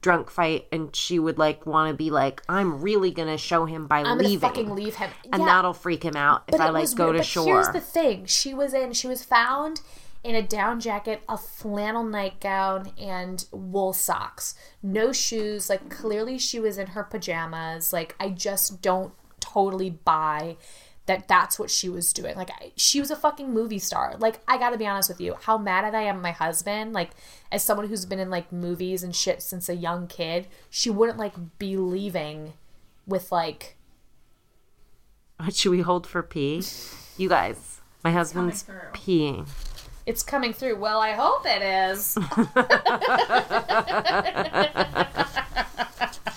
drunk 0.02 0.30
fight 0.30 0.66
and 0.70 0.94
she 0.94 1.18
would 1.18 1.38
like 1.38 1.64
want 1.64 1.88
to 1.90 1.96
be 1.96 2.10
like, 2.10 2.42
I'm 2.48 2.82
really 2.82 3.10
gonna 3.12 3.38
show 3.38 3.64
him 3.64 3.86
by 3.86 3.98
i'm 4.00 4.04
gonna 4.04 4.22
leaving. 4.24 4.40
fucking 4.40 4.74
leave 4.74 4.96
him. 4.96 5.10
and 5.32 5.40
Yeah, 5.40 5.46
that'll 5.46 5.72
freak 5.72 6.02
him 6.04 6.16
out 6.16 6.42
if 6.48 6.52
but 6.52 6.60
I 6.60 6.68
like 6.70 6.94
go 6.94 7.04
weird, 7.06 7.14
to 7.16 7.18
but 7.20 7.26
shore. 7.26 7.46
here's 7.46 7.68
the 7.70 7.80
thing. 7.80 8.26
She 8.26 8.52
was 8.52 8.74
in 8.74 8.92
she 8.92 9.06
was 9.08 9.24
found 9.24 9.80
in 10.24 10.34
a 10.36 10.42
down 10.42 10.78
jacket 10.80 11.22
a 11.28 11.36
flannel 11.38 12.04
nightgown 12.04 12.92
and 12.98 13.44
wool 13.52 13.92
socks. 13.92 14.54
No 14.82 15.12
shoes. 15.12 15.68
Like 15.70 15.88
clearly 15.88 16.38
she 16.38 16.60
was 16.60 16.78
in 16.78 16.88
her 16.88 17.02
pajamas. 17.04 17.92
Like 17.92 18.14
i 18.20 18.28
just 18.28 18.82
don't 18.82 19.12
totally 19.40 19.90
buy 19.90 20.56
that 21.12 21.28
that's 21.28 21.58
what 21.58 21.70
she 21.70 21.88
was 21.88 22.12
doing. 22.12 22.36
Like 22.36 22.50
I, 22.50 22.72
she 22.76 23.00
was 23.00 23.10
a 23.10 23.16
fucking 23.16 23.52
movie 23.52 23.78
star. 23.78 24.16
Like 24.18 24.40
i 24.48 24.58
gotta 24.58 24.78
be 24.78 24.86
honest 24.86 25.08
with 25.08 25.20
you 25.20 25.34
how 25.42 25.58
mad 25.58 25.84
at 25.84 25.94
i 25.94 26.02
am 26.02 26.16
at 26.16 26.22
my 26.22 26.30
husband 26.32 26.92
like 26.92 27.10
as 27.50 27.62
someone 27.62 27.88
who's 27.88 28.04
been 28.06 28.18
in 28.18 28.30
like 28.30 28.52
movies 28.52 29.02
and 29.02 29.14
shit 29.14 29.42
since 29.42 29.68
a 29.68 29.74
young 29.74 30.06
kid 30.06 30.46
she 30.70 30.90
wouldn't 30.90 31.18
like 31.18 31.34
be 31.58 31.76
leaving 31.76 32.54
with 33.06 33.30
like 33.30 33.76
What 35.38 35.54
should 35.54 35.70
we 35.70 35.80
hold 35.82 36.06
for 36.06 36.22
pee? 36.22 36.62
You 37.18 37.28
guys, 37.28 37.80
my 38.04 38.10
husband's 38.12 38.64
peeing. 38.94 39.46
it's 40.06 40.22
coming 40.22 40.52
through. 40.52 40.76
Well 40.76 41.00
i 41.00 41.12
hope 41.12 41.44
it 41.46 41.62
is 41.62 42.16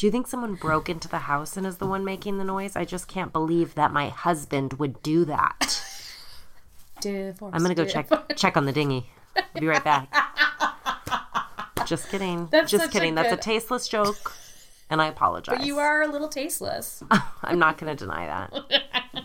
Do 0.00 0.06
you 0.06 0.10
think 0.10 0.28
someone 0.28 0.54
broke 0.54 0.88
into 0.88 1.08
the 1.08 1.18
house 1.18 1.58
and 1.58 1.66
is 1.66 1.76
the 1.76 1.86
one 1.86 2.06
making 2.06 2.38
the 2.38 2.44
noise? 2.44 2.74
I 2.74 2.86
just 2.86 3.06
can't 3.06 3.34
believe 3.34 3.74
that 3.74 3.92
my 3.92 4.08
husband 4.08 4.72
would 4.78 5.02
do 5.02 5.26
that. 5.26 5.84
Divorce, 7.02 7.52
I'm 7.54 7.60
gonna 7.60 7.74
go 7.74 7.84
check 7.84 8.08
check 8.34 8.56
on 8.56 8.64
the 8.64 8.72
dinghy. 8.72 9.10
I'll 9.36 9.60
be 9.60 9.66
right 9.66 9.84
back. 9.84 10.10
Just 11.84 12.08
kidding. 12.08 12.48
That's 12.50 12.70
just 12.70 12.84
such 12.84 12.90
a 12.90 12.92
kidding. 12.94 13.14
That's 13.14 13.30
a 13.30 13.36
tasteless 13.36 13.88
joke, 13.88 14.32
and 14.88 15.02
I 15.02 15.08
apologize. 15.08 15.66
You 15.66 15.76
are 15.80 16.00
a 16.00 16.08
little 16.08 16.28
tasteless. 16.28 17.04
I'm 17.42 17.58
not 17.58 17.76
gonna 17.76 17.94
deny 17.94 18.24
that. 18.24 19.24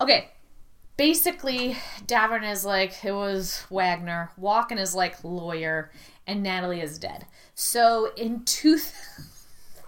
Okay. 0.00 0.32
Basically, 0.96 1.76
Davern 2.06 2.50
is 2.50 2.64
like, 2.64 3.04
it 3.04 3.12
was 3.12 3.64
Wagner. 3.70 4.32
Walken 4.36 4.80
is 4.80 4.96
like 4.96 5.22
lawyer. 5.22 5.92
And 6.26 6.42
Natalie 6.42 6.80
is 6.80 6.98
dead. 6.98 7.26
So 7.54 8.12
in 8.16 8.44
two. 8.44 8.78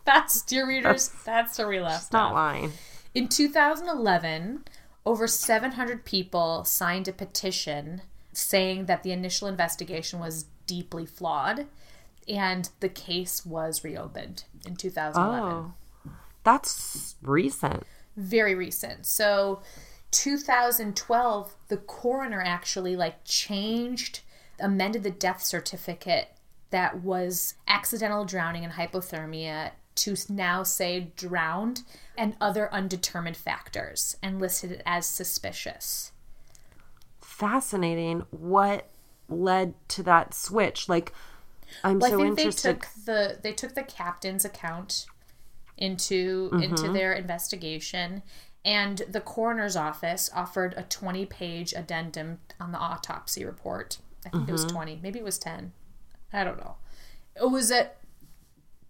That's, 0.06 0.42
dear 0.42 0.66
readers, 0.66 1.10
that's 1.24 1.58
where 1.58 1.68
we 1.68 1.80
left 1.80 2.12
Not 2.12 2.28
off. 2.28 2.34
lying. 2.34 2.72
In 3.14 3.26
2011, 3.28 4.64
over 5.06 5.26
700 5.26 6.04
people 6.04 6.64
signed 6.64 7.08
a 7.08 7.12
petition 7.12 8.02
saying 8.32 8.86
that 8.86 9.02
the 9.02 9.12
initial 9.12 9.48
investigation 9.48 10.20
was 10.20 10.44
deeply 10.66 11.06
flawed 11.06 11.66
and 12.28 12.68
the 12.80 12.88
case 12.88 13.46
was 13.46 13.84
reopened 13.84 14.44
in 14.66 14.76
2011. 14.76 15.42
Oh, 16.06 16.12
that's 16.42 17.16
recent. 17.22 17.84
very 18.16 18.54
recent. 18.54 19.06
So 19.06 19.62
2012 20.10 21.54
the 21.68 21.76
coroner 21.76 22.40
actually 22.40 22.94
like 22.96 23.24
changed 23.24 24.20
amended 24.60 25.02
the 25.02 25.10
death 25.10 25.42
certificate 25.42 26.28
that 26.70 27.02
was 27.02 27.54
accidental 27.68 28.24
drowning 28.24 28.64
and 28.64 28.74
hypothermia 28.74 29.72
to 29.96 30.16
now 30.28 30.62
say 30.62 31.12
drowned 31.16 31.82
and 32.16 32.36
other 32.40 32.72
undetermined 32.72 33.36
factors 33.36 34.16
and 34.22 34.40
listed 34.40 34.72
it 34.72 34.82
as 34.86 35.06
suspicious. 35.06 36.12
Fascinating. 37.20 38.24
What 38.30 38.88
led 39.28 39.74
to 39.88 40.02
that 40.04 40.34
switch? 40.34 40.88
Like, 40.88 41.12
I'm 41.82 41.98
Well, 41.98 42.10
so 42.10 42.16
I 42.16 42.26
think 42.26 42.38
interested. 42.38 42.68
they 42.68 42.72
took 42.72 42.88
the 43.04 43.38
they 43.42 43.52
took 43.52 43.74
the 43.74 43.82
captain's 43.82 44.44
account 44.44 45.06
into 45.76 46.50
mm-hmm. 46.50 46.62
into 46.62 46.92
their 46.92 47.12
investigation, 47.12 48.22
and 48.64 48.98
the 49.08 49.20
coroner's 49.20 49.76
office 49.76 50.30
offered 50.34 50.74
a 50.76 50.84
twenty 50.84 51.26
page 51.26 51.72
addendum 51.72 52.38
on 52.60 52.72
the 52.72 52.78
autopsy 52.78 53.44
report. 53.44 53.98
I 54.24 54.30
think 54.30 54.48
it 54.48 54.52
was 54.52 54.64
mm-hmm. 54.64 54.76
twenty, 54.76 55.00
maybe 55.02 55.18
it 55.18 55.24
was 55.24 55.38
ten. 55.38 55.72
I 56.32 56.44
don't 56.44 56.58
know. 56.58 56.76
It 57.36 57.50
was 57.50 57.70
a 57.70 57.90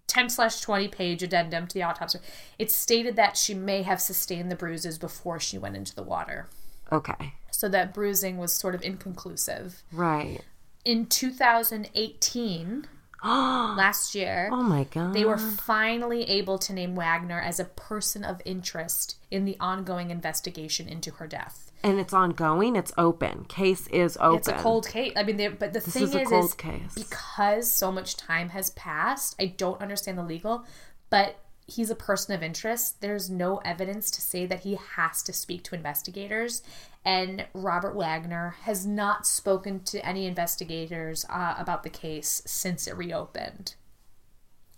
ten 0.07 0.29
slash 0.29 0.61
twenty 0.61 0.87
page 0.87 1.21
addendum 1.23 1.67
to 1.67 1.73
the 1.73 1.83
autopsy. 1.83 2.19
It 2.59 2.71
stated 2.71 3.15
that 3.15 3.37
she 3.37 3.53
may 3.53 3.81
have 3.83 4.01
sustained 4.01 4.51
the 4.51 4.55
bruises 4.55 4.97
before 4.97 5.39
she 5.39 5.57
went 5.57 5.75
into 5.75 5.93
the 5.95 6.03
water, 6.03 6.47
okay, 6.91 7.33
so 7.51 7.67
that 7.69 7.93
bruising 7.93 8.37
was 8.37 8.53
sort 8.53 8.75
of 8.75 8.81
inconclusive. 8.83 9.83
right. 9.91 10.41
In 10.85 11.07
2018, 11.07 12.87
last 13.23 14.13
year, 14.15 14.49
Oh 14.51 14.61
my 14.61 14.83
god. 14.83 15.13
they 15.13 15.25
were 15.25 15.37
finally 15.37 16.23
able 16.29 16.59
to 16.59 16.73
name 16.73 16.95
Wagner 16.95 17.41
as 17.41 17.59
a 17.59 17.65
person 17.65 18.23
of 18.23 18.41
interest 18.45 19.17
in 19.31 19.45
the 19.45 19.57
ongoing 19.59 20.11
investigation 20.11 20.87
into 20.87 21.11
her 21.11 21.25
death. 21.27 21.64
And 21.85 21.99
it's 21.99 22.13
ongoing. 22.13 22.75
It's 22.75 22.91
open. 22.97 23.45
Case 23.45 23.87
is 23.87 24.17
open. 24.19 24.39
It's 24.39 24.47
a 24.47 24.53
cold 24.53 24.87
case. 24.87 25.13
I 25.15 25.23
mean, 25.23 25.37
they, 25.37 25.47
but 25.47 25.71
the 25.71 25.79
thing 25.79 26.03
is 26.03 26.15
is, 26.15 26.27
cold 26.27 26.45
is 26.45 26.53
case. 26.55 26.93
because 26.95 27.71
so 27.71 27.91
much 27.91 28.17
time 28.17 28.49
has 28.49 28.71
passed, 28.71 29.35
I 29.39 29.45
don't 29.45 29.79
understand 29.79 30.17
the 30.17 30.23
legal, 30.23 30.65
but 31.11 31.39
he's 31.67 31.91
a 31.91 31.95
person 31.95 32.33
of 32.33 32.41
interest. 32.41 33.01
There's 33.01 33.29
no 33.29 33.57
evidence 33.57 34.09
to 34.11 34.21
say 34.21 34.47
that 34.47 34.61
he 34.61 34.79
has 34.95 35.21
to 35.23 35.33
speak 35.33 35.63
to 35.65 35.75
investigators. 35.75 36.63
And 37.03 37.45
Robert 37.53 37.95
Wagner 37.95 38.55
has 38.63 38.85
not 38.85 39.27
spoken 39.27 39.81
to 39.83 40.03
any 40.03 40.25
investigators 40.25 41.23
uh, 41.29 41.53
about 41.57 41.83
the 41.83 41.89
case 41.91 42.41
since 42.47 42.87
it 42.87 42.97
reopened. 42.97 43.75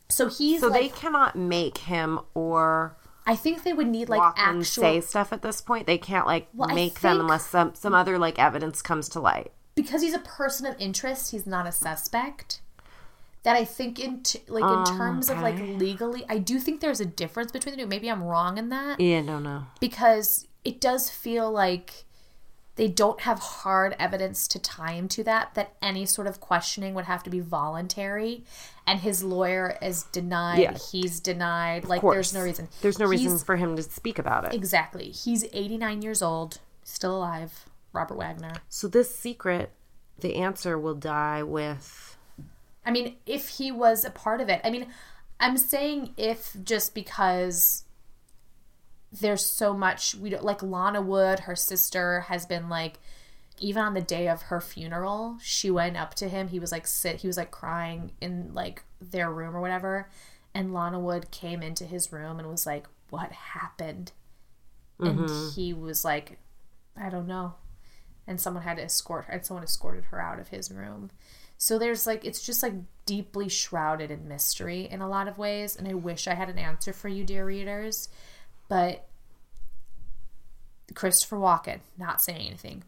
So 0.10 0.28
he's 0.28 0.60
So 0.60 0.68
like, 0.68 0.82
they 0.82 0.90
cannot 0.90 1.38
make 1.38 1.80
him 1.80 2.20
or 2.34 2.98
I 3.28 3.36
think 3.36 3.64
they 3.64 3.74
would 3.74 3.88
need 3.88 4.10
like 4.10 4.20
walk 4.20 4.36
actual 4.40 4.64
say 4.84 5.02
stuff 5.02 5.32
at 5.34 5.42
this 5.44 5.62
point. 5.62 5.86
They 5.86 5.98
can't 5.98 6.26
like 6.26 6.48
Well, 6.54 6.74
make 6.74 7.02
them 7.02 7.20
unless 7.20 7.46
some 7.48 7.76
some 7.76 7.94
other 7.94 8.18
like 8.18 8.40
evidence 8.40 8.82
comes 8.82 9.08
to 9.10 9.20
light. 9.20 9.52
because 9.76 10.02
he's 10.02 10.14
a 10.16 10.20
person 10.20 10.66
of 10.66 10.76
interest. 10.80 11.32
He's 11.32 11.46
not 11.46 11.68
a 11.68 11.72
suspect. 11.72 12.62
That 13.44 13.56
I 13.56 13.64
think 13.66 14.00
in 14.00 14.24
t- 14.24 14.42
like 14.48 14.64
in 14.64 14.70
Um, 14.70 14.86
terms 14.98 15.30
of 15.30 15.40
like 15.40 15.58
legally, 15.60 16.26
I 16.28 16.38
do 16.40 16.60
think 16.60 16.82
there's 16.82 17.00
a 17.00 17.06
difference 17.06 17.52
between 17.52 17.76
the 17.76 17.82
two. 17.84 17.88
Maybe 17.88 18.10
I'm 18.10 18.24
wrong 18.24 18.58
in 18.58 18.70
that. 18.70 19.00
Yeah, 19.00 19.22
no, 19.22 19.40
no. 19.40 19.66
because 19.80 20.48
it 20.66 20.82
does 20.82 21.10
feel 21.10 21.50
like 21.52 22.06
they 22.78 22.88
don't 22.88 23.22
have 23.22 23.40
hard 23.40 23.96
evidence 24.00 24.48
to 24.48 24.60
tie 24.60 24.94
him 24.94 25.08
to 25.10 25.24
that 25.26 25.54
that 25.56 25.74
any 25.82 26.06
sort 26.06 26.28
of 26.28 26.40
questioning 26.40 26.94
would 26.94 27.06
have 27.06 27.24
to 27.24 27.30
be 27.30 27.40
voluntary 27.42 28.44
and 28.86 29.02
his 29.02 29.24
lawyer 29.24 29.78
is 29.82 30.04
denied 30.04 30.60
Yeah. 30.60 30.78
he's 30.92 31.20
denied 31.20 31.84
like 31.86 32.02
there's 32.02 32.34
no 32.34 32.42
reason 32.42 32.70
There's 32.82 33.00
no 33.00 33.06
reason 33.08 33.38
for 33.40 33.58
him 33.58 33.76
to 33.76 33.84
speak 33.84 34.18
about 34.18 34.46
it. 34.46 34.54
exactly 34.54 35.10
he's 35.12 35.44
89 35.52 36.02
years 36.02 36.22
old 36.22 36.60
still 36.84 37.18
alive 37.18 37.66
robert 37.94 38.16
wagner 38.18 38.54
So 38.70 38.88
this 38.88 39.14
secret, 39.14 39.72
the 40.20 40.36
answer 40.36 40.78
will 40.80 40.96
die 40.96 41.44
with 41.44 42.18
I 42.86 42.92
mean, 42.92 43.18
if 43.26 43.50
he 43.50 43.70
was 43.70 44.06
a 44.06 44.10
part 44.10 44.40
of 44.40 44.48
it. 44.48 44.62
I 44.64 44.70
mean, 44.70 44.88
I'm 45.42 45.58
saying 45.58 46.14
if 46.16 46.56
just 46.64 46.96
because 46.96 47.84
there's 49.12 49.46
so 49.46 49.74
much 49.74 50.16
we 50.16 50.30
don't 50.30 50.44
like 50.44 50.62
Lana 50.62 51.02
Wood, 51.02 51.42
her 51.42 51.56
sister 51.56 52.22
has 52.22 52.46
been 52.46 52.70
like 52.70 53.00
even 53.60 53.82
on 53.82 53.94
the 53.94 54.02
day 54.02 54.28
of 54.28 54.44
her 54.44 54.62
funeral, 54.62 55.38
she 55.42 55.72
went 55.72 55.98
up 55.98 56.14
to 56.16 56.30
him. 56.30 56.50
He 56.50 56.60
was 56.60 56.72
like 56.72 56.86
sit 56.88 57.18
he 57.18 57.28
was 57.28 57.38
like 57.38 57.52
crying 57.52 58.12
in 58.22 58.54
like 58.54 58.84
their 59.02 59.32
room 59.32 59.56
or 59.56 59.62
whatever. 59.62 60.10
And 60.54 60.74
Lana 60.74 61.00
Wood 61.00 61.32
came 61.32 61.62
into 61.62 61.86
his 61.86 62.12
room 62.12 62.40
and 62.40 62.50
was 62.50 62.66
like, 62.66 62.88
What 63.10 63.32
happened? 63.32 64.12
And 65.00 65.20
mm-hmm. 65.20 65.50
he 65.56 65.74
was 65.74 66.04
like, 66.04 66.40
I 67.00 67.10
don't 67.10 67.28
know. 67.28 67.56
And 68.26 68.42
someone 68.42 68.64
had 68.64 68.78
to 68.78 68.84
escort 68.84 69.26
her 69.26 69.34
and 69.34 69.46
someone 69.46 69.64
escorted 69.64 70.06
her 70.06 70.22
out 70.22 70.40
of 70.40 70.50
his 70.50 70.72
room. 70.72 71.12
So 71.58 71.80
there's 71.80 72.06
like 72.06 72.24
it's 72.24 72.46
just 72.46 72.62
like 72.62 72.74
deeply 73.06 73.50
shrouded 73.50 74.12
in 74.12 74.28
mystery 74.28 74.88
in 74.90 75.02
a 75.02 75.10
lot 75.10 75.28
of 75.28 75.38
ways, 75.38 75.76
and 75.76 75.88
I 75.88 75.96
wish 75.96 76.28
I 76.28 76.36
had 76.36 76.50
an 76.50 76.60
answer 76.60 76.94
for 76.94 77.08
you, 77.08 77.24
dear 77.24 77.46
readers. 77.46 78.10
But 78.68 79.08
Christopher 80.94 81.38
Walken 81.38 81.80
not 81.98 82.22
saying 82.22 82.48
anything, 82.48 82.84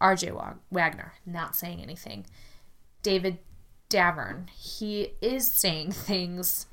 R.J. 0.00 0.32
Wagner 0.70 1.14
not 1.26 1.56
saying 1.56 1.82
anything, 1.82 2.26
David 3.02 3.38
Davern 3.90 4.50
he 4.50 5.14
is 5.20 5.50
saying 5.50 5.92
things, 5.92 6.66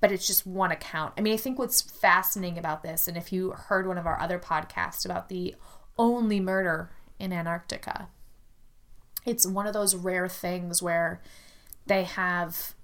but 0.00 0.12
it's 0.12 0.26
just 0.26 0.46
one 0.46 0.70
account. 0.70 1.14
I 1.18 1.20
mean, 1.20 1.34
I 1.34 1.36
think 1.36 1.58
what's 1.58 1.82
fascinating 1.82 2.58
about 2.58 2.82
this, 2.82 3.08
and 3.08 3.16
if 3.16 3.32
you 3.32 3.50
heard 3.50 3.86
one 3.86 3.98
of 3.98 4.06
our 4.06 4.20
other 4.20 4.38
podcasts 4.38 5.04
about 5.04 5.28
the 5.28 5.54
only 5.98 6.40
murder 6.40 6.90
in 7.18 7.32
Antarctica, 7.32 8.08
it's 9.26 9.46
one 9.46 9.66
of 9.66 9.72
those 9.72 9.94
rare 9.94 10.28
things 10.28 10.82
where 10.82 11.20
they 11.86 12.04
have 12.04 12.74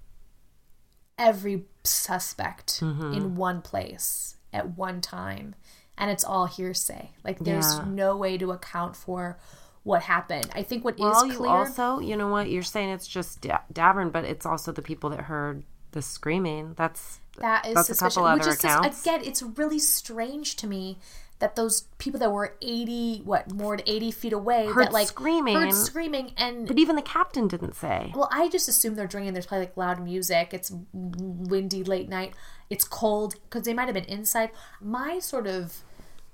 every 1.17 1.65
suspect 1.83 2.79
mm-hmm. 2.79 3.13
in 3.13 3.35
one 3.35 3.61
place 3.61 4.37
at 4.53 4.77
one 4.77 5.01
time 5.01 5.55
and 5.97 6.09
it's 6.09 6.23
all 6.23 6.45
hearsay 6.45 7.11
like 7.23 7.39
there's 7.39 7.75
Yeah. 7.77 7.85
no 7.87 8.15
way 8.17 8.37
to 8.37 8.51
account 8.51 8.95
for 8.95 9.37
what 9.83 10.03
happened 10.03 10.49
i 10.53 10.63
think 10.63 10.83
what 10.83 10.95
is 10.95 11.01
Well, 11.01 11.25
you 11.25 11.33
clear 11.33 11.49
also, 11.49 11.99
you 11.99 12.15
know 12.17 12.27
what? 12.27 12.49
You're 12.49 12.63
saying 12.63 12.89
it's 12.89 13.07
just 13.07 13.41
da- 13.41 13.61
Davern, 13.73 14.11
but 14.11 14.25
it's 14.25 14.45
also 14.45 14.71
the 14.71 14.81
people 14.81 15.09
that 15.11 15.21
heard 15.21 15.63
the 15.91 16.01
screaming. 16.01 16.73
That's 16.75 17.19
that 17.37 17.65
is 17.65 17.73
that's 17.75 17.99
couple 17.99 18.23
which 18.23 18.41
other 18.41 18.51
is 18.51 19.01
again 19.01 19.21
it's 19.23 19.41
really 19.41 19.79
strange 19.79 20.57
to 20.57 20.67
me 20.67 20.99
that 21.39 21.55
those 21.55 21.83
people 21.97 22.19
that 22.19 22.31
were 22.31 22.55
80 22.61 23.21
what 23.23 23.51
more 23.51 23.77
than 23.77 23.87
80 23.87 24.11
feet 24.11 24.33
away 24.33 24.67
Heard 24.67 24.87
that 24.87 24.93
like 24.93 25.07
screaming. 25.07 25.55
heard 25.55 25.73
screaming 25.73 26.33
and 26.37 26.67
but 26.67 26.77
even 26.77 26.95
the 26.95 27.01
captain 27.01 27.47
didn't 27.47 27.75
say. 27.75 28.11
Well, 28.13 28.29
I 28.31 28.49
just 28.49 28.67
assume 28.67 28.95
they're 28.95 29.07
drinking. 29.07 29.33
There's 29.33 29.45
probably 29.45 29.67
like 29.67 29.77
loud 29.77 30.03
music. 30.03 30.53
It's 30.53 30.71
windy 30.93 31.83
late 31.83 32.09
night. 32.09 32.33
It's 32.69 32.83
cold 32.83 33.35
because 33.43 33.63
they 33.63 33.73
might 33.73 33.85
have 33.85 33.93
been 33.93 34.03
inside. 34.03 34.51
My 34.81 35.19
sort 35.19 35.47
of 35.47 35.77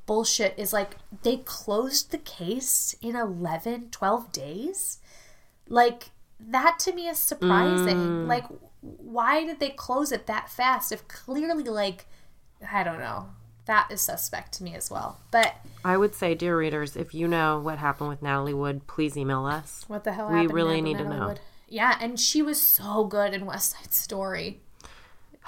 bullshit 0.06 0.54
is 0.58 0.74
like 0.74 0.98
they 1.24 1.38
closed 1.38 2.12
the 2.12 2.18
case 2.18 2.96
in 3.02 3.16
11, 3.16 3.90
12 3.92 4.32
days. 4.32 5.00
Like 5.70 6.10
that 6.40 6.80
to 6.80 6.94
me 6.94 7.08
is 7.08 7.20
surprising. 7.20 7.98
Mm. 7.98 8.28
Like 8.28 8.46
why 8.82 9.46
did 9.46 9.60
they 9.60 9.70
close 9.70 10.12
it 10.12 10.26
that 10.28 10.50
fast 10.50 10.92
if 10.92 11.08
clearly 11.08 11.64
like 11.64 12.06
I 12.72 12.84
don't 12.84 13.00
know. 13.00 13.30
That 13.66 13.88
is 13.90 14.02
suspect 14.02 14.54
to 14.54 14.64
me 14.64 14.76
as 14.76 14.92
well. 14.92 15.20
But 15.32 15.56
I 15.84 15.98
would 15.98 16.14
say, 16.14 16.36
dear 16.36 16.58
readers, 16.58 16.96
if 16.96 17.14
you 17.16 17.28
know 17.28 17.60
what 17.60 17.80
happened 17.80 18.10
with 18.10 18.22
Natalie 18.22 18.54
Wood, 18.54 18.86
please 18.88 19.18
email 19.18 19.46
us. 19.46 19.86
What 19.88 20.04
the 20.04 20.14
hell 20.14 20.30
We 20.30 20.36
happened? 20.36 20.54
really 20.54 20.76
to 20.78 20.82
need 20.84 20.98
to 21.00 21.04
Natalie 21.04 21.20
know. 21.20 21.28
Wood? 21.30 21.40
Yeah, 21.68 21.98
and 22.00 22.20
she 22.20 22.42
was 22.44 22.62
so 22.62 23.06
good 23.06 23.34
in 23.34 23.46
West 23.48 23.72
Side 23.76 23.92
Story. 23.94 24.60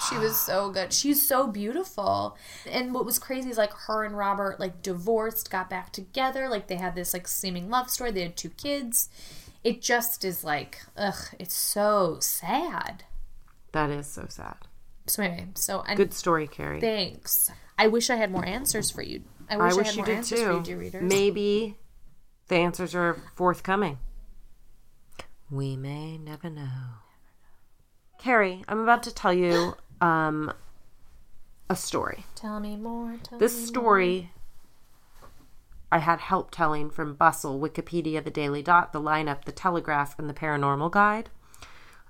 She 0.09 0.17
was 0.17 0.39
so 0.45 0.71
good. 0.71 0.91
She's 0.93 1.27
so 1.27 1.45
beautiful. 1.47 2.35
And 2.69 2.91
what 2.93 3.05
was 3.05 3.19
crazy 3.19 3.51
is 3.51 3.57
like 3.57 3.73
her 3.85 4.03
and 4.03 4.17
Robert 4.17 4.59
like 4.59 4.81
divorced, 4.81 5.51
got 5.51 5.69
back 5.69 5.91
together, 5.93 6.49
like 6.49 6.67
they 6.67 6.75
had 6.77 6.95
this 6.95 7.13
like 7.13 7.27
seeming 7.27 7.69
love 7.69 7.89
story. 7.91 8.09
They 8.11 8.23
had 8.23 8.35
two 8.35 8.49
kids. 8.49 9.09
It 9.63 9.81
just 9.81 10.25
is 10.25 10.43
like, 10.43 10.79
ugh, 10.97 11.35
it's 11.37 11.55
so 11.55 12.17
sad. 12.19 13.03
That 13.73 13.91
is 13.91 14.07
so 14.07 14.25
sad. 14.27 14.55
So 15.05 15.21
anyway, 15.23 15.47
so 15.55 15.83
and 15.87 15.97
Good 15.97 16.13
story, 16.13 16.47
Kerry. 16.47 16.81
thanks. 16.81 17.51
I 17.77 17.87
wish 17.87 18.09
I 18.09 18.15
had 18.15 18.31
more 18.31 18.45
answers 18.45 18.89
for 18.89 19.01
you. 19.01 19.23
I 19.49 19.57
wish 19.57 19.77
I 19.77 19.79
I, 19.79 19.83
had 19.83 19.91
you 19.95 19.97
more 19.97 20.05
did 20.05 20.17
answers 20.17 20.39
for 20.41 20.51
you, 20.51 20.57
too. 20.57 20.63
dear 20.63 20.77
readers. 20.77 21.03
Maybe 21.03 21.77
the 22.47 22.55
answers 22.55 22.95
are 22.95 23.17
forthcoming. 23.35 23.99
We 25.49 25.75
may 25.77 26.17
never 26.17 26.49
know. 26.49 26.69
Kerry, 28.19 28.63
I'm 28.67 28.79
about 28.79 29.03
to 29.03 29.13
tell 29.13 29.33
you 29.33 29.75
um, 30.01 30.51
a 31.69 31.75
story. 31.75 32.25
Tell 32.35 32.59
me 32.59 32.75
more. 32.75 33.17
Tell 33.23 33.37
This 33.39 33.53
me 33.53 33.59
more. 33.61 33.67
story 33.67 34.31
I 35.91 35.99
had 35.99 36.19
help 36.19 36.51
telling 36.51 36.89
from 36.89 37.13
Bustle, 37.13 37.59
Wikipedia, 37.59 38.21
The 38.23 38.31
Daily 38.31 38.61
Dot, 38.61 38.91
The 38.91 38.99
Lineup, 38.99 39.45
The 39.45 39.51
Telegraph, 39.53 40.17
and 40.19 40.29
The 40.29 40.33
Paranormal 40.33 40.91
Guide. 40.91 41.29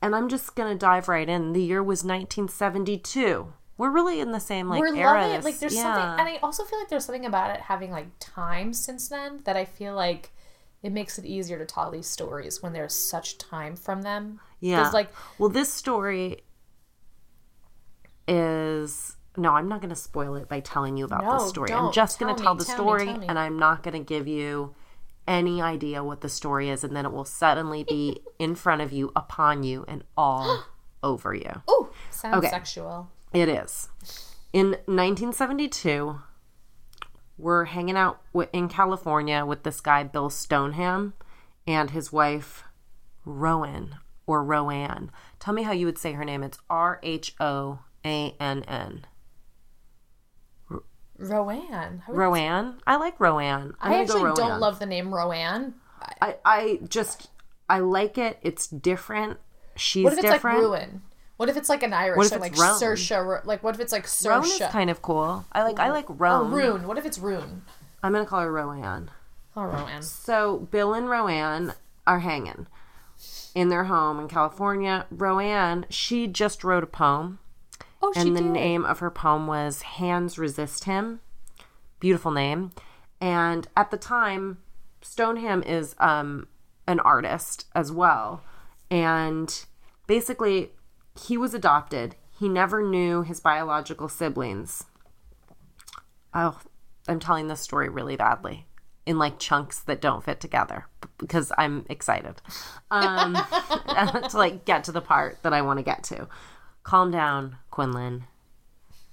And 0.01 0.15
I'm 0.15 0.29
just 0.29 0.55
going 0.55 0.71
to 0.73 0.77
dive 0.79 1.07
right 1.07 1.27
in. 1.29 1.53
The 1.53 1.61
year 1.61 1.83
was 1.83 2.03
1972. 2.03 3.53
We're 3.77 3.91
really 3.91 4.19
in 4.19 4.31
the 4.31 4.39
same 4.39 4.69
like 4.69 4.79
we're 4.81 4.95
era. 4.95 5.21
loving 5.21 5.35
it. 5.37 5.43
Like 5.43 5.59
there's 5.59 5.75
yeah. 5.75 5.83
something, 5.83 6.19
and 6.25 6.35
I 6.35 6.39
also 6.41 6.63
feel 6.63 6.79
like 6.79 6.89
there's 6.89 7.05
something 7.05 7.25
about 7.25 7.55
it 7.55 7.61
having 7.61 7.91
like 7.91 8.07
time 8.19 8.73
since 8.73 9.07
then 9.07 9.41
that 9.45 9.55
I 9.55 9.65
feel 9.65 9.93
like 9.93 10.31
it 10.83 10.91
makes 10.91 11.17
it 11.19 11.25
easier 11.25 11.57
to 11.59 11.65
tell 11.65 11.91
these 11.91 12.07
stories 12.07 12.61
when 12.63 12.73
there's 12.73 12.93
such 12.93 13.37
time 13.37 13.75
from 13.75 14.01
them. 14.01 14.39
Yeah. 14.59 14.89
like 14.91 15.09
well, 15.37 15.49
this 15.49 15.71
story 15.71 16.41
is 18.27 19.15
no, 19.37 19.53
I'm 19.53 19.67
not 19.69 19.81
going 19.81 19.89
to 19.89 19.95
spoil 19.95 20.35
it 20.35 20.49
by 20.49 20.59
telling 20.59 20.97
you 20.97 21.05
about 21.05 21.23
No, 21.23 21.33
the 21.33 21.47
story. 21.47 21.71
I'm 21.71 21.91
just 21.93 22.17
going 22.19 22.35
Tell 22.35 22.37
to 22.37 22.41
me, 22.41 22.45
tell 22.45 22.55
the 22.55 22.65
tell 22.65 22.75
me, 22.77 22.81
story, 22.83 23.05
tell 23.05 23.17
me. 23.19 23.27
and 23.27 23.37
I'm 23.37 23.59
not 23.59 23.83
going 23.83 23.93
to 23.93 24.03
give 24.03 24.27
you 24.27 24.73
any 25.27 25.61
idea 25.61 26.03
what 26.03 26.21
the 26.21 26.29
story 26.29 26.69
is, 26.69 26.83
and 26.83 26.95
then 26.95 27.05
it 27.05 27.11
will 27.11 27.25
suddenly 27.25 27.83
be 27.83 28.21
in 28.39 28.55
front 28.55 28.81
of 28.81 28.91
you, 28.91 29.11
upon 29.15 29.61
you, 29.63 29.85
and 29.87 30.03
all 30.17 30.65
over 31.03 31.35
you. 31.35 31.61
oh, 31.67 31.89
sounds 32.09 32.37
Okay. 32.37 32.49
sexual. 32.49 33.09
It 33.33 33.49
is. 33.49 33.89
In 34.53 34.71
1972, 34.85 36.19
we're 37.37 37.65
hanging 37.65 37.97
out 37.97 38.21
in 38.53 38.67
California 38.69 39.45
with 39.45 39.63
this 39.63 39.81
guy, 39.81 40.03
Bill 40.03 40.29
Stoneham, 40.29 41.13
and 41.67 41.91
his 41.91 42.11
wife, 42.11 42.63
Rowan 43.25 43.95
or 44.25 44.43
Roanne. 44.43 45.11
Tell 45.39 45.53
me 45.53 45.63
how 45.63 45.71
you 45.71 45.85
would 45.85 45.97
say 45.97 46.13
her 46.13 46.25
name. 46.25 46.43
It's 46.43 46.59
R 46.69 46.99
H 47.03 47.35
O 47.39 47.79
A 48.05 48.35
N 48.39 48.63
N. 48.63 49.05
Roanne. 51.19 52.03
Roanne? 52.07 52.79
I 52.85 52.95
like 52.97 53.19
Roanne. 53.19 53.73
I'm 53.81 53.91
I 53.91 54.01
actually 54.01 54.21
go 54.21 54.35
don't 54.35 54.59
love 54.59 54.79
the 54.79 54.85
name 54.85 55.13
Roanne. 55.13 55.73
I, 56.21 56.35
I 56.45 56.79
just, 56.87 57.29
I 57.67 57.79
like 57.79 58.17
it. 58.17 58.37
It's 58.43 58.67
different. 58.67 59.39
She's 59.75 60.03
What 60.03 60.13
if 60.13 60.19
it's 60.19 60.29
different. 60.31 60.57
like 60.59 60.63
Ruin? 60.63 61.01
What 61.37 61.49
if 61.49 61.57
it's 61.57 61.69
like 61.69 61.83
an 61.83 61.93
Irish, 61.93 62.17
What 62.17 62.27
if 62.27 62.33
or 62.33 62.39
like 62.39 62.51
it's 62.53 62.61
Roan? 62.61 62.79
Saoirse? 62.79 63.45
Like 63.45 63.63
what 63.63 63.75
if 63.75 63.81
it's 63.81 63.91
like 63.93 64.07
Roan 64.25 64.43
is 64.43 64.57
kind 64.71 64.89
of 64.89 65.01
cool. 65.01 65.45
I 65.51 65.63
like, 65.63 65.79
I 65.79 65.91
like 65.91 66.09
Oh, 66.09 66.13
Roan. 66.15 66.51
Rune. 66.51 66.87
What 66.87 66.97
if 66.97 67.05
it's 67.05 67.19
Rune? 67.19 67.61
I'm 68.03 68.11
gonna 68.11 68.25
call 68.25 68.41
her 68.41 68.51
Roanne. 68.51 69.09
Oh, 69.55 69.63
Roanne. 69.63 70.01
So 70.03 70.67
Bill 70.71 70.93
and 70.93 71.09
Roanne 71.09 71.73
are 72.05 72.19
hanging 72.19 72.67
in 73.55 73.69
their 73.69 73.85
home 73.85 74.19
in 74.19 74.27
California. 74.27 75.05
Roanne, 75.11 75.85
she 75.89 76.27
just 76.27 76.63
wrote 76.63 76.83
a 76.83 76.87
poem 76.87 77.39
Oh, 78.01 78.11
she 78.13 78.19
and 78.21 78.35
the 78.35 78.41
did. 78.41 78.51
name 78.51 78.85
of 78.85 78.99
her 78.99 79.09
poem 79.09 79.47
was 79.47 79.81
Hands 79.83 80.37
Resist 80.37 80.83
Him. 80.83 81.19
Beautiful 81.99 82.31
name. 82.31 82.71
And 83.19 83.67
at 83.75 83.89
the 83.89 83.97
time, 83.97 84.59
Stoneham 85.01 85.63
is 85.63 85.95
um, 85.99 86.47
an 86.87 86.99
artist 86.99 87.65
as 87.73 87.91
well. 87.91 88.43
And 88.91 89.65
basically, 90.05 90.71
he 91.19 91.37
was 91.37 91.53
adopted. 91.53 92.15
He 92.31 92.49
never 92.49 92.81
knew 92.81 93.23
his 93.23 93.39
biological 93.39 94.09
siblings. 94.09 94.85
Oh, 96.33 96.59
I'm 97.07 97.19
telling 97.19 97.47
this 97.47 97.61
story 97.61 97.89
really 97.89 98.15
badly 98.15 98.67
in 99.05 99.17
like 99.17 99.39
chunks 99.39 99.79
that 99.79 100.01
don't 100.01 100.23
fit 100.23 100.39
together 100.39 100.85
because 101.17 101.51
I'm 101.57 101.85
excited 101.89 102.41
um, 102.91 103.33
to 104.29 104.29
like 104.33 104.65
get 104.65 104.83
to 104.83 104.91
the 104.91 105.01
part 105.01 105.41
that 105.43 105.53
I 105.53 105.61
want 105.61 105.79
to 105.79 105.83
get 105.83 106.03
to. 106.05 106.27
Calm 106.83 107.09
down, 107.09 107.57
Quinlan. 107.71 108.25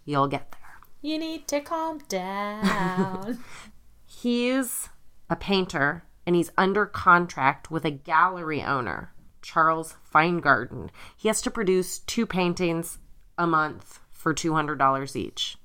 You'll 0.05 0.29
get 0.29 0.51
there. 0.51 0.61
You 1.01 1.19
need 1.19 1.47
to 1.49 1.61
calm 1.61 1.99
down. 2.09 3.39
He's 4.07 4.89
a 5.31 5.37
painter 5.37 6.05
and 6.27 6.35
he's 6.35 6.51
under 6.57 6.87
contract 6.87 7.71
with 7.71 7.85
a 7.85 7.91
gallery 7.91 8.63
owner, 8.63 9.13
Charles 9.45 9.95
Feingarten. 10.12 10.90
He 11.16 11.28
has 11.28 11.40
to 11.42 11.51
produce 11.51 12.01
two 12.01 12.26
paintings 12.26 12.99
a 13.38 13.47
month 13.47 14.01
for 14.11 14.34
$200 14.34 15.16
each. 15.16 15.59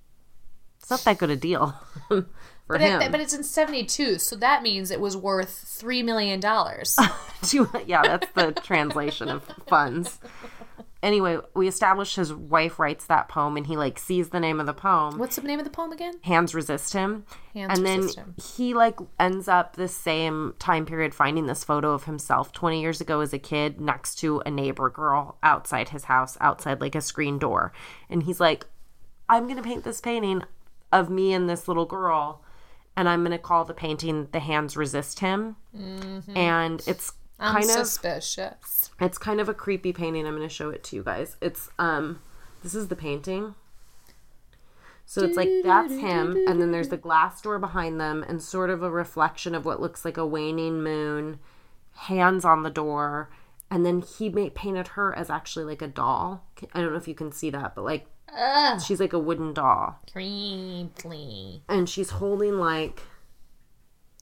It's 0.80 0.90
not 0.90 1.04
that 1.06 1.18
good 1.18 1.30
a 1.30 1.36
deal 1.36 1.76
for 2.08 2.28
but, 2.68 2.82
him. 2.82 3.02
it, 3.02 3.12
but 3.12 3.22
it's 3.22 3.34
in 3.34 3.44
72, 3.44 4.20
so 4.20 4.36
that 4.36 4.62
means 4.62 4.92
it 4.92 5.00
was 5.00 5.16
worth 5.18 5.80
$3 5.82 6.04
million. 6.04 6.42
Yeah, 7.88 8.02
that's 8.04 8.28
the 8.34 8.52
translation 8.52 9.30
of 9.30 9.44
funds. 9.66 10.20
Anyway, 11.02 11.38
we 11.54 11.66
established 11.68 12.18
his 12.18 12.34
wife 12.34 12.78
writes 12.78 13.06
that 13.06 13.30
poem 13.30 13.56
and 13.56 13.68
he 13.68 13.78
like 13.78 13.98
sees 13.98 14.30
the 14.30 14.40
name 14.40 14.60
of 14.60 14.66
the 14.66 14.74
poem. 14.74 15.18
What's 15.18 15.38
the 15.38 15.42
name 15.44 15.58
of 15.60 15.64
the 15.64 15.72
poem 15.72 15.94
again? 15.94 16.16
hands 16.24 16.54
resist 16.54 16.92
him 16.92 17.26
Hands 17.54 17.72
and 17.78 17.86
then 17.88 18.10
him. 18.10 18.36
he 18.56 18.74
like 18.74 19.00
ends 19.18 19.48
up 19.48 19.78
the 19.78 19.88
same 19.88 20.56
time 20.60 20.86
period 20.86 21.16
finding 21.16 21.46
this 21.46 21.64
photo 21.64 21.94
of 21.94 22.04
himself 22.04 22.52
20 22.52 22.82
years 22.82 23.00
ago 23.00 23.22
as 23.22 23.32
a 23.32 23.40
kid 23.40 23.80
next 23.80 24.16
to 24.16 24.42
a 24.46 24.52
neighbor 24.52 24.90
girl 24.90 25.38
outside 25.42 25.90
his 25.90 26.04
house 26.06 26.38
outside 26.42 26.82
like 26.82 26.96
a 26.96 27.02
screen 27.02 27.40
door 27.40 27.72
and 28.10 28.24
he's 28.24 28.42
like 28.42 28.66
i'm 29.30 29.48
gonna 29.48 29.64
paint 29.64 29.86
this 29.86 30.02
painting 30.02 30.44
of 30.92 31.10
me 31.10 31.32
and 31.32 31.50
this 31.50 31.68
little 31.70 31.86
girl 31.86 32.44
and 32.98 33.08
i'm 33.08 33.24
gonna 33.24 33.38
call 33.40 33.64
the 33.64 33.74
painting 33.74 34.28
the 34.34 34.40
hands 34.42 34.76
resist 34.76 35.20
him 35.22 35.56
and 36.36 36.84
it's 36.88 37.12
Mm-hmm. 37.12 37.19
I'm 37.40 37.54
kind 37.54 37.66
of 37.66 37.88
suspicious. 37.88 38.92
it's 39.00 39.18
kind 39.18 39.40
of 39.40 39.48
a 39.50 39.54
creepy 39.54 39.94
painting. 39.94 40.28
I'm 40.28 40.36
going 40.36 40.48
to 40.48 40.54
show 40.54 40.70
it 40.70 40.84
to 40.86 40.96
you 40.96 41.04
guys. 41.04 41.38
It's 41.42 41.70
um 41.80 42.22
this 42.64 42.76
is 42.76 42.88
the 42.90 42.96
painting. 42.96 43.56
So 45.06 45.24
it's 45.24 45.38
like 45.38 45.50
that's 45.64 45.92
him 45.94 46.38
and 46.48 46.62
then 46.62 46.72
there's 46.72 46.90
the 46.90 46.98
glass 46.98 47.42
door 47.42 47.58
behind 47.58 48.00
them 48.00 48.24
and 48.28 48.44
sort 48.44 48.70
of 48.70 48.84
a 48.84 48.92
reflection 48.92 49.56
of 49.56 49.66
what 49.66 49.82
looks 49.82 50.06
like 50.06 50.18
a 50.18 50.26
waning 50.26 50.84
moon, 50.84 51.40
hands 51.96 52.46
on 52.46 52.62
the 52.62 52.70
door, 52.70 53.32
and 53.72 53.84
then 53.84 54.02
he 54.02 54.30
made, 54.30 54.54
painted 54.54 54.90
her 54.90 55.16
as 55.18 55.32
actually 55.32 55.66
like 55.66 55.82
a 55.82 55.88
doll. 55.88 56.44
I 56.76 56.82
don't 56.82 56.92
know 56.92 56.98
if 56.98 57.08
you 57.08 57.16
can 57.16 57.32
see 57.32 57.50
that, 57.50 57.74
but 57.74 57.84
like 57.86 58.06
Ugh. 58.38 58.80
she's 58.80 59.00
like 59.00 59.14
a 59.14 59.18
wooden 59.18 59.52
doll 59.52 59.98
Creepy. 60.12 61.64
and 61.68 61.90
she's 61.90 62.12
holding 62.12 62.60
like 62.60 63.02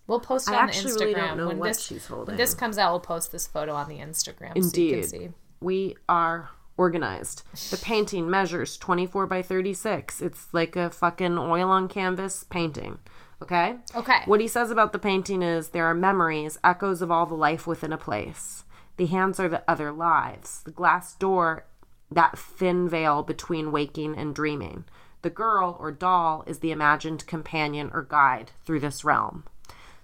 We'll 0.08 0.20
post 0.22 0.48
it 0.48 0.54
I 0.54 0.62
on 0.62 0.68
the 0.68 0.74
Instagram. 0.74 1.36
really 1.38 1.56
when 1.56 1.60
this. 1.60 2.10
When 2.10 2.38
this 2.38 2.54
comes 2.54 2.78
out, 2.78 2.92
we'll 2.92 3.00
post 3.02 3.32
this 3.32 3.46
photo 3.46 3.74
on 3.74 3.90
the 3.90 3.98
Instagram 3.98 4.54
so 4.54 4.56
you 4.56 4.64
Indeed. 4.64 4.92
can 4.94 5.04
see. 5.04 5.30
we 5.60 5.96
are 6.08 6.50
organized. 6.78 7.44
The 7.72 7.78
painting 7.78 8.30
measures 8.30 8.78
24 8.78 9.28
by 9.28 9.42
36. 9.42 10.22
It's 10.22 10.48
like 10.54 10.76
a 10.76 10.90
fucking 10.90 11.38
oil 11.38 11.70
on 11.70 11.88
canvas 11.88 12.46
painting. 12.46 13.00
Okay? 13.42 13.76
Okay. 13.96 14.22
What 14.26 14.42
he 14.42 14.48
says 14.48 14.72
about 14.72 14.94
the 14.94 15.00
painting 15.00 15.42
is 15.42 15.70
there 15.70 15.86
are 15.86 15.94
memories, 15.94 16.58
echoes 16.64 17.02
of 17.02 17.12
all 17.12 17.26
the 17.26 17.36
life 17.36 17.68
within 17.68 17.92
a 17.92 17.98
place. 17.98 18.64
The 18.98 19.08
hands 19.08 19.40
are 19.40 19.50
the 19.50 19.64
other 19.68 19.92
lives. 19.92 20.64
The 20.64 20.72
glass 20.72 21.14
door, 21.16 21.66
that 22.10 22.38
thin 22.38 22.88
veil 22.90 23.22
between 23.24 23.72
waking 23.72 24.16
and 24.18 24.34
dreaming. 24.34 24.86
The 25.22 25.30
girl 25.30 25.78
or 25.80 25.92
doll 25.92 26.44
is 26.48 26.60
the 26.60 26.72
imagined 26.72 27.28
companion 27.28 27.92
or 27.94 28.04
guide 28.04 28.52
through 28.66 28.80
this 28.80 29.04
realm. 29.04 29.44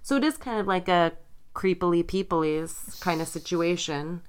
So 0.04 0.18
it 0.18 0.24
is 0.24 0.38
kind 0.38 0.60
of 0.60 0.68
like 0.68 0.90
a 0.90 1.14
creepily 1.56 2.06
peoplies 2.06 3.00
kind 3.00 3.22
of 3.22 3.28
situation. 3.28 4.22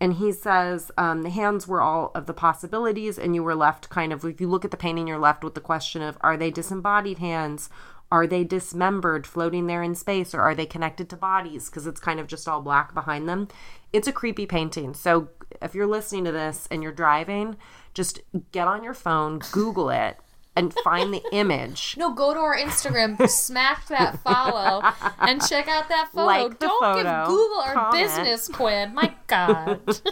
And 0.00 0.14
he 0.14 0.32
says 0.32 0.90
um, 0.98 1.22
the 1.22 1.30
hands 1.30 1.68
were 1.68 1.80
all 1.80 2.10
of 2.16 2.26
the 2.26 2.34
possibilities, 2.34 3.16
and 3.18 3.34
you 3.34 3.42
were 3.42 3.54
left 3.54 3.88
kind 3.88 4.12
of, 4.12 4.24
if 4.24 4.40
you 4.40 4.48
look 4.48 4.64
at 4.64 4.72
the 4.72 4.76
painting, 4.76 5.06
you're 5.06 5.18
left 5.18 5.44
with 5.44 5.54
the 5.54 5.60
question 5.60 6.02
of 6.02 6.18
are 6.20 6.36
they 6.36 6.50
disembodied 6.50 7.18
hands? 7.18 7.70
Are 8.10 8.26
they 8.26 8.44
dismembered, 8.44 9.26
floating 9.26 9.66
there 9.66 9.82
in 9.82 9.94
space, 9.94 10.34
or 10.34 10.40
are 10.40 10.54
they 10.54 10.66
connected 10.66 11.08
to 11.10 11.16
bodies? 11.16 11.70
Because 11.70 11.86
it's 11.86 12.00
kind 12.00 12.20
of 12.20 12.26
just 12.26 12.48
all 12.48 12.60
black 12.60 12.92
behind 12.92 13.28
them. 13.28 13.48
It's 13.92 14.08
a 14.08 14.12
creepy 14.12 14.46
painting. 14.46 14.94
So 14.94 15.28
if 15.62 15.74
you're 15.74 15.86
listening 15.86 16.24
to 16.24 16.32
this 16.32 16.68
and 16.70 16.82
you're 16.82 16.92
driving, 16.92 17.56
just 17.94 18.20
get 18.52 18.66
on 18.66 18.84
your 18.84 18.94
phone, 18.94 19.40
Google 19.52 19.90
it, 19.90 20.18
and 20.56 20.72
find 20.84 21.12
the 21.12 21.22
image. 21.32 21.96
No, 21.98 22.14
go 22.14 22.32
to 22.32 22.40
our 22.40 22.56
Instagram, 22.56 23.28
smash 23.28 23.86
that 23.86 24.20
follow, 24.20 24.82
and 25.18 25.44
check 25.46 25.68
out 25.68 25.88
that 25.88 26.10
photo. 26.12 26.26
Like 26.26 26.58
Don't 26.58 26.80
photo, 26.80 27.02
give 27.02 27.26
Google 27.28 27.60
our 27.60 27.74
comment. 27.74 28.04
business, 28.04 28.48
Quinn. 28.48 28.94
My 28.94 29.14
God. 29.26 30.00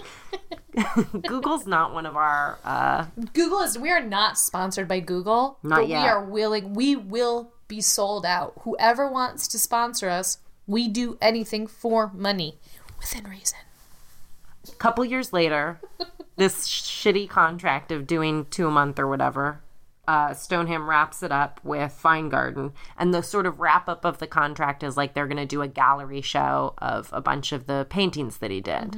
Google's 1.27 1.67
not 1.67 1.93
one 1.93 2.07
of 2.07 2.17
our 2.17 2.59
uh, 2.65 3.07
Google 3.35 3.61
is, 3.61 3.79
we 3.79 3.91
are 3.91 4.03
not 4.03 4.39
sponsored 4.39 4.89
by 4.89 5.01
Google. 5.01 5.59
Not 5.63 5.81
but 5.81 5.89
yet. 5.89 6.03
we 6.03 6.09
are 6.09 6.25
willing, 6.25 6.75
we 6.75 6.97
will 6.97 7.53
be 7.69 7.81
sold 7.81 8.25
out. 8.25 8.55
Whoever 8.63 9.11
wants 9.11 9.47
to 9.49 9.59
sponsor 9.59 10.09
us, 10.09 10.39
we 10.67 10.89
do 10.89 11.19
anything 11.21 11.67
for 11.67 12.11
money 12.15 12.59
within 12.99 13.25
reason. 13.25 13.59
A 14.69 14.75
couple 14.77 15.05
years 15.05 15.33
later, 15.33 15.81
this 16.37 16.69
shitty 16.69 17.29
contract 17.29 17.93
of 17.93 18.07
doing 18.07 18.47
two 18.47 18.67
a 18.69 18.71
month 18.71 18.99
or 18.99 19.09
whatever, 19.09 19.61
uh, 20.09 20.35
Stoneham 20.35 20.89
wraps 20.89 21.23
it 21.23 21.31
up 21.33 21.61
with 21.63 21.93
Feingarten. 21.93 22.73
And 22.99 23.15
the 23.15 23.23
sort 23.23 23.47
of 23.47 23.61
wrap 23.61 23.89
up 23.89 24.05
of 24.05 24.19
the 24.19 24.27
contract 24.27 24.83
is 24.83 24.97
like 24.97 25.15
they're 25.15 25.29
going 25.29 25.37
to 25.37 25.47
do 25.47 25.63
a 25.63 25.69
gallery 25.69 26.21
show 26.21 26.75
of 26.79 27.09
a 27.13 27.21
bunch 27.21 27.53
of 27.53 27.67
the 27.67 27.87
paintings 27.89 28.39
that 28.39 28.51
he 28.51 28.61
did. 28.61 28.97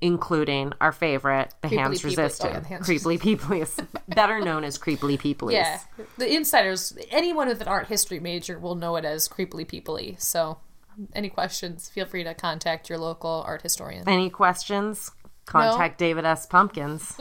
Including 0.00 0.74
our 0.78 0.92
favorite, 0.92 1.54
the 1.62 1.68
Hands 1.68 1.98
Peeply. 1.98 2.04
Resist 2.04 2.44
Oh, 2.44 2.48
yeah, 2.48 2.64
Hands 2.66 2.86
Creeply 2.86 3.18
Peeplies. 3.18 3.86
Better 4.14 4.40
known 4.40 4.62
as 4.62 4.78
Creeply 4.78 5.18
Peeplies. 5.18 5.52
Yeah. 5.52 5.80
The 6.18 6.34
insiders, 6.34 6.96
anyone 7.10 7.48
with 7.48 7.62
an 7.62 7.68
art 7.68 7.86
history 7.86 8.20
major 8.20 8.58
will 8.58 8.74
know 8.74 8.96
it 8.96 9.06
as 9.06 9.26
creepily 9.26 9.66
peeply. 9.66 10.20
So, 10.20 10.58
any 11.14 11.30
questions, 11.30 11.88
feel 11.88 12.04
free 12.04 12.24
to 12.24 12.34
contact 12.34 12.90
your 12.90 12.98
local 12.98 13.42
art 13.46 13.62
historian. 13.62 14.06
Any 14.06 14.28
questions? 14.28 15.12
Contact 15.46 15.96
David 15.98 16.26
S. 16.26 16.44
Pumpkins. 16.44 17.18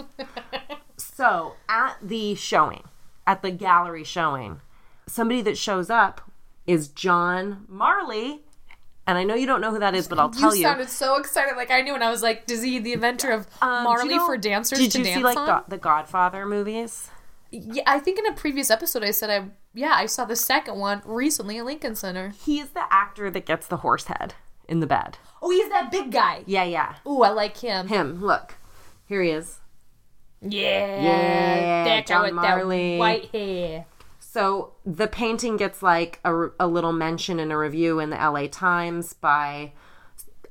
so, 0.98 1.54
at 1.70 1.96
the 2.02 2.36
showing, 2.36 2.84
at 3.28 3.42
the 3.42 3.52
gallery 3.52 4.04
showing, 4.04 4.62
somebody 5.08 5.42
that 5.44 5.58
shows 5.58 5.90
up 5.90 6.22
is 6.68 6.88
John 6.88 7.66
Marley. 7.68 8.42
And 9.08 9.18
I 9.20 9.24
know 9.24 9.36
you 9.36 9.46
don't 9.46 9.62
know 9.62 9.70
who 9.72 9.80
that 9.80 9.94
is, 9.94 10.08
but 10.08 10.18
I'll 10.18 10.32
tell 10.32 10.56
you 10.56 10.62
you. 10.62 10.68
sounded 10.68 10.90
so 10.90 11.18
excited, 11.18 11.56
like 11.56 11.70
I 11.70 11.82
knew, 11.82 11.94
and 11.94 12.04
I 12.04 12.10
was 12.10 12.24
like, 12.24 12.50
"Is 12.50 12.64
he 12.64 12.80
the 12.80 12.94
inventor 12.94 13.30
of 13.32 13.46
Um, 13.62 13.84
Marley 13.84 14.14
you 14.14 14.20
know- 14.20 14.26
for 14.26 14.36
dancers 14.36 14.80
Did 14.80 14.96
you 14.96 15.04
dance 15.04 15.18
see 15.18 15.24
like 15.24 15.38
on?" 15.38 15.64
The 15.68 15.78
Godfather 15.78 16.46
movies? 16.48 17.10
Yeah, 17.52 17.84
I 17.86 18.00
think 18.00 18.18
in 18.18 18.26
a 18.26 18.34
previous 18.34 18.72
episode 18.72 19.04
I 19.04 19.12
said 19.12 19.30
I 19.30 19.50
yeah 19.76 19.94
I 19.96 20.08
saw 20.08 20.26
the 20.26 20.36
second 20.36 20.78
one 20.80 21.04
recently 21.06 21.60
at 21.60 21.66
Lincoln 21.66 21.94
Center. 21.96 22.30
He's 22.44 22.70
the 22.72 22.92
actor 22.92 23.30
that 23.30 23.46
gets 23.46 23.68
the 23.68 23.78
horse 23.78 24.06
head 24.06 24.34
in 24.68 24.80
the 24.80 24.88
bed. 24.88 25.20
Oh, 25.40 25.52
he's 25.52 25.70
that 25.70 25.92
big 25.92 26.12
guy. 26.12 26.42
Yeah, 26.48 26.64
yeah. 26.64 26.96
Ooh, 27.08 27.22
I 27.22 27.30
like 27.30 27.58
him. 27.58 27.88
Him. 27.88 28.20
Look. 28.20 28.56
Here 29.06 29.22
he 29.22 29.30
is. 29.30 29.60
Yeah, 30.48 31.02
Yeah, 31.02 31.84
that 31.86 32.08
guy 32.08 32.14
John 32.14 32.24
with 32.24 32.34
Marley. 32.34 32.92
that 32.94 33.00
white 33.00 33.26
hair. 33.32 33.86
So 34.20 34.74
the 34.86 35.08
painting 35.08 35.56
gets 35.58 35.82
like 35.82 36.20
a, 36.26 36.48
a 36.60 36.68
little 36.68 36.92
mention 36.92 37.40
in 37.40 37.52
a 37.52 37.58
review 37.58 38.00
in 38.00 38.10
the 38.10 38.18
LA 38.18 38.48
Times 38.48 39.14
by 39.14 39.72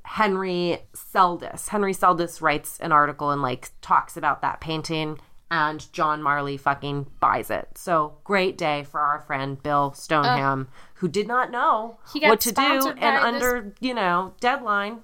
Henry 0.05 0.79
Seldes. 0.95 1.69
Henry 1.69 1.93
Seldes 1.93 2.41
writes 2.41 2.79
an 2.81 2.93
article 2.93 3.31
and 3.31 3.43
like 3.43 3.71
talks 3.81 4.17
about 4.17 4.43
that 4.43 4.61
painting, 4.61 5.19
and 5.51 5.93
John 5.93 6.23
Marley 6.23 6.57
fucking 6.57 7.07
buys 7.21 7.51
it. 7.51 7.69
So 7.77 8.17
great 8.25 8.57
day 8.57 8.85
for 8.85 9.01
our 9.01 9.21
friend 9.21 9.63
Bill 9.63 9.93
Stoneham, 9.93 10.69
uh, 10.71 10.77
who 10.95 11.09
did 11.09 11.27
not 11.29 11.51
know 11.51 11.99
what 12.31 12.41
to 12.41 12.53
do, 12.53 12.63
and 12.63 13.17
under 13.19 13.75
you 13.81 13.93
know 13.95 14.35
deadline, 14.41 15.01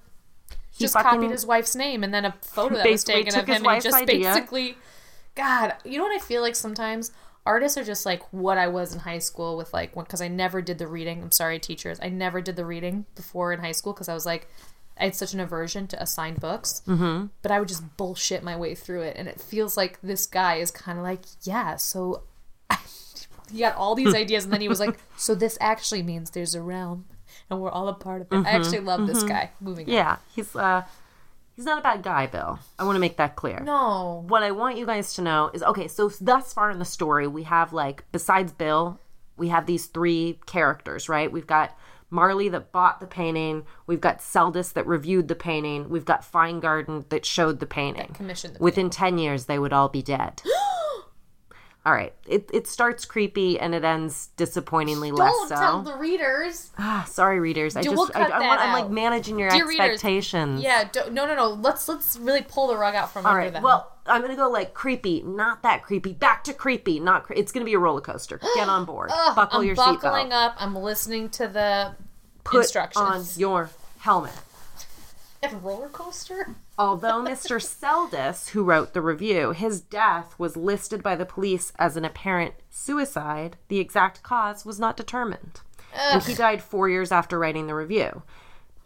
Just 0.81 0.95
fucking 0.95 1.11
copied 1.11 1.31
his 1.31 1.47
wife's 1.47 1.77
name 1.77 2.03
and 2.03 2.13
then 2.13 2.25
a 2.25 2.35
photo 2.43 2.77
that 2.77 2.91
was 2.91 3.05
taken 3.05 3.35
of 3.39 3.47
him 3.47 3.67
and 3.67 3.83
just 3.83 3.97
idea. 3.97 4.33
basically 4.33 4.77
God, 5.35 5.75
you 5.85 5.99
know 5.99 6.05
what 6.05 6.15
I 6.15 6.25
feel 6.25 6.43
like 6.43 6.57
sometimes 6.57 7.13
artists 7.47 7.79
are 7.79 7.85
just 7.85 8.05
like 8.05 8.23
what 8.33 8.59
I 8.59 8.69
was 8.69 8.93
in 8.93 9.01
high 9.01 9.19
school 9.19 9.57
with 9.57 9.73
like 9.73 9.95
because 9.95 10.21
I 10.21 10.29
never 10.29 10.61
did 10.61 10.79
the 10.79 10.87
reading. 10.87 11.23
I'm 11.23 11.31
sorry, 11.31 11.59
teachers. 11.59 11.99
I 12.03 12.09
never 12.09 12.41
did 12.41 12.57
the 12.57 12.65
reading 12.65 13.07
before 13.15 13.53
in 13.53 13.61
high 13.61 13.73
school 13.73 13.93
because 13.93 14.09
I 14.09 14.15
was 14.15 14.27
like, 14.27 14.49
I 14.99 15.05
had 15.05 15.15
such 15.15 15.33
an 15.33 15.41
aversion 15.41 15.87
to 15.89 16.03
assigned 16.03 16.41
books, 16.41 16.83
mm-hmm. 16.87 17.27
but 17.43 17.51
I 17.51 17.59
would 17.59 17.69
just 17.69 17.97
bullshit 17.97 18.43
my 18.43 18.57
way 18.57 18.75
through 18.75 19.03
it, 19.03 19.17
and 19.17 19.29
it 19.29 19.41
feels 19.41 19.77
like 19.77 19.99
this 20.03 20.27
guy 20.27 20.57
is 20.57 20.71
kind 20.71 20.99
of 20.99 21.05
like, 21.05 21.23
yeah, 21.43 21.77
so 21.77 22.25
he 23.51 23.61
got 23.61 23.77
all 23.77 23.95
these 23.95 24.15
ideas, 24.25 24.45
and 24.45 24.53
then 24.53 24.61
he 24.61 24.69
was 24.69 24.79
like, 24.79 24.99
so 25.17 25.35
this 25.35 25.57
actually 25.59 26.03
means 26.03 26.31
there's 26.31 26.55
a 26.55 26.61
realm, 26.61 27.07
and 27.51 27.61
we're 27.61 27.71
all 27.71 27.89
a 27.89 27.95
part 27.95 28.23
of 28.23 28.29
it. 28.33 28.47
I 28.47 28.51
actually 28.51 28.81
love 28.81 29.07
this 29.07 29.23
guy. 29.23 29.51
Moving 29.61 29.87
on. 29.87 29.93
Yeah, 29.93 30.17
he's 30.35 30.55
uh 30.55 30.83
he's 31.57 31.65
not 31.65 31.79
a 31.79 31.83
bad 31.83 32.03
guy, 32.03 32.27
Bill. 32.27 32.59
I 32.79 32.85
want 32.85 32.97
to 32.97 33.01
make 33.01 33.17
that 33.17 33.37
clear. 33.37 33.61
No, 33.61 34.25
What 34.29 34.43
I 34.43 34.51
want 34.53 34.77
you 34.79 34.87
guys 34.87 35.15
to 35.15 35.23
know 35.23 35.51
is 35.53 35.63
okay, 35.63 35.89
so 35.89 36.09
thus 36.21 36.53
far 36.53 36.71
in 36.71 36.79
the 36.79 36.85
story, 36.85 37.27
we 37.27 37.43
have 37.45 37.73
like 37.73 38.05
besides 38.13 38.53
Bill, 38.53 38.99
we 39.37 39.49
have 39.49 39.67
these 39.67 39.87
three 39.87 40.39
characters, 40.47 41.09
right? 41.09 41.31
We've 41.31 41.47
got 41.47 41.77
Marley 42.13 42.49
that 42.49 42.73
bought 42.73 42.99
the 42.99 43.07
painting, 43.07 43.65
we've 43.87 44.01
got 44.01 44.19
Seldes 44.19 44.73
that 44.73 44.87
reviewed 44.87 45.29
the 45.29 45.37
painting, 45.37 45.89
we've 45.89 46.05
got 46.05 46.23
Feingarten 46.23 47.09
that 47.11 47.25
showed 47.25 47.61
the 47.61 47.67
painting. 47.67 48.11
commissioned 48.15 48.57
the 48.57 48.63
Within 48.63 48.91
10 48.91 49.19
years 49.19 49.47
they 49.47 49.59
would 49.61 49.73
all 49.73 49.89
be 49.89 50.03
dead. 50.03 50.43
all 51.87 51.95
right. 51.95 52.13
It 52.27 52.51
it 52.53 52.67
starts 52.67 53.07
creepy 53.07 53.59
and 53.59 53.75
it 53.75 53.85
ends 53.85 54.29
disappointingly 54.37 55.13
less 55.13 55.33
don't 55.33 55.49
so. 55.49 55.55
tell 55.55 55.83
the 55.83 55.97
readers. 55.97 56.71
Ah, 56.79 57.07
sorry, 57.09 57.41
readers. 57.41 57.75
I 57.75 57.81
Dude, 57.81 57.93
just 57.93 57.97
we'll 57.97 58.23
I, 58.23 58.27
cut 58.27 58.33
I 58.33 58.39
that 58.41 58.47
want, 58.47 58.61
I'm 58.61 58.73
like 58.73 58.91
managing 58.91 59.39
your 59.39 59.49
Dear 59.49 59.67
readers, 59.67 59.87
expectations. 59.95 60.63
Yeah, 60.63 60.89
don't, 60.93 61.13
no, 61.15 61.27
no, 61.27 61.35
no. 61.35 61.49
Let's 61.49 61.89
let's 61.89 62.19
really 62.19 62.43
pull 62.43 62.69
the 62.69 62.77
rug 62.77 62.95
out 62.95 63.11
from 63.13 63.25
All 63.25 63.33
under 63.33 63.45
right. 63.45 63.53
them. 63.53 63.63
Well, 63.63 63.91
I'm 64.07 64.21
gonna 64.21 64.37
go 64.37 64.51
like 64.51 64.75
creepy, 64.75 65.23
not 65.23 65.63
that 65.63 65.83
creepy. 65.83 66.13
Back 66.13 66.45
to 66.45 66.53
creepy, 66.53 67.01
not. 67.01 67.25
Cre- 67.25 67.35
it's 67.35 67.51
gonna 67.51 67.65
be 67.65 67.75
a 67.75 67.79
roller 67.79 68.03
coaster. 68.03 68.39
Get 68.57 68.69
on 68.69 68.85
board. 68.85 69.09
Buckle 69.35 69.61
I'm 69.61 69.67
your 69.67 69.75
buckling 69.75 70.27
seatbelt. 70.27 70.33
up. 70.33 70.57
I'm 70.59 70.77
listening 70.77 71.31
to 71.31 71.49
the 71.49 71.95
Put 72.45 72.77
on 72.97 73.25
your 73.37 73.71
helmet. 73.99 74.33
And 75.43 75.63
roller 75.65 75.89
coaster. 75.89 76.55
Although 76.79 77.23
Mr. 77.23 77.61
Seldes, 77.61 78.51
who 78.51 78.63
wrote 78.63 78.93
the 78.93 79.01
review, 79.01 79.53
his 79.53 79.81
death 79.81 80.35
was 80.39 80.57
listed 80.57 81.03
by 81.03 81.17
the 81.17 81.27
police 81.27 81.73
as 81.79 81.97
an 81.97 82.05
apparent 82.05 82.55
suicide, 82.71 83.57
the 83.69 83.79
exact 83.79 84.23
cause 84.23 84.65
was 84.65 84.79
not 84.79 84.97
determined. 84.97 85.61
And 85.95 86.23
he 86.23 86.35
died 86.35 86.63
four 86.63 86.89
years 86.89 87.11
after 87.11 87.39
writing 87.39 87.67
the 87.67 87.75
review. 87.75 88.23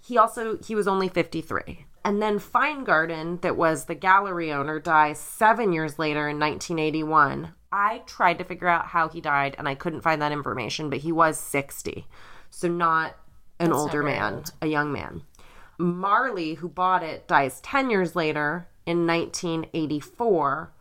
He 0.01 0.19
also 0.19 0.59
he 0.59 0.75
was 0.75 0.89
only 0.89 1.09
53. 1.09 1.87
And 2.05 2.21
then 2.21 2.39
Feingarten, 2.39 3.41
that 3.41 3.57
was 3.57 3.87
the 3.87 3.95
gallery 3.95 4.53
owner, 4.53 4.79
dies 4.79 5.19
seven 5.19 5.73
years 5.73 5.99
later 5.99 6.29
in 6.29 6.39
1981. 6.39 7.55
I 7.73 8.03
tried 8.07 8.39
to 8.39 8.45
figure 8.45 8.69
out 8.69 8.89
how 8.89 9.09
he 9.09 9.21
died, 9.21 9.57
and 9.59 9.67
I 9.67 9.75
couldn't 9.75 10.03
find 10.03 10.21
that 10.21 10.31
information, 10.31 10.91
but 10.91 11.01
he 11.01 11.11
was 11.11 11.39
60. 11.39 12.07
So 12.51 12.69
not 12.69 13.17
an 13.59 13.73
older 13.73 14.03
very 14.03 14.15
man, 14.15 14.35
old. 14.35 14.53
a 14.61 14.67
young 14.67 14.93
man. 14.93 15.23
Marley, 15.79 16.55
who 16.55 16.68
bought 16.68 17.03
it, 17.03 17.27
dies 17.29 17.61
10 17.61 17.91
years 17.91 18.14
later 18.16 18.68
in 18.87 19.07
1984, 19.07 20.72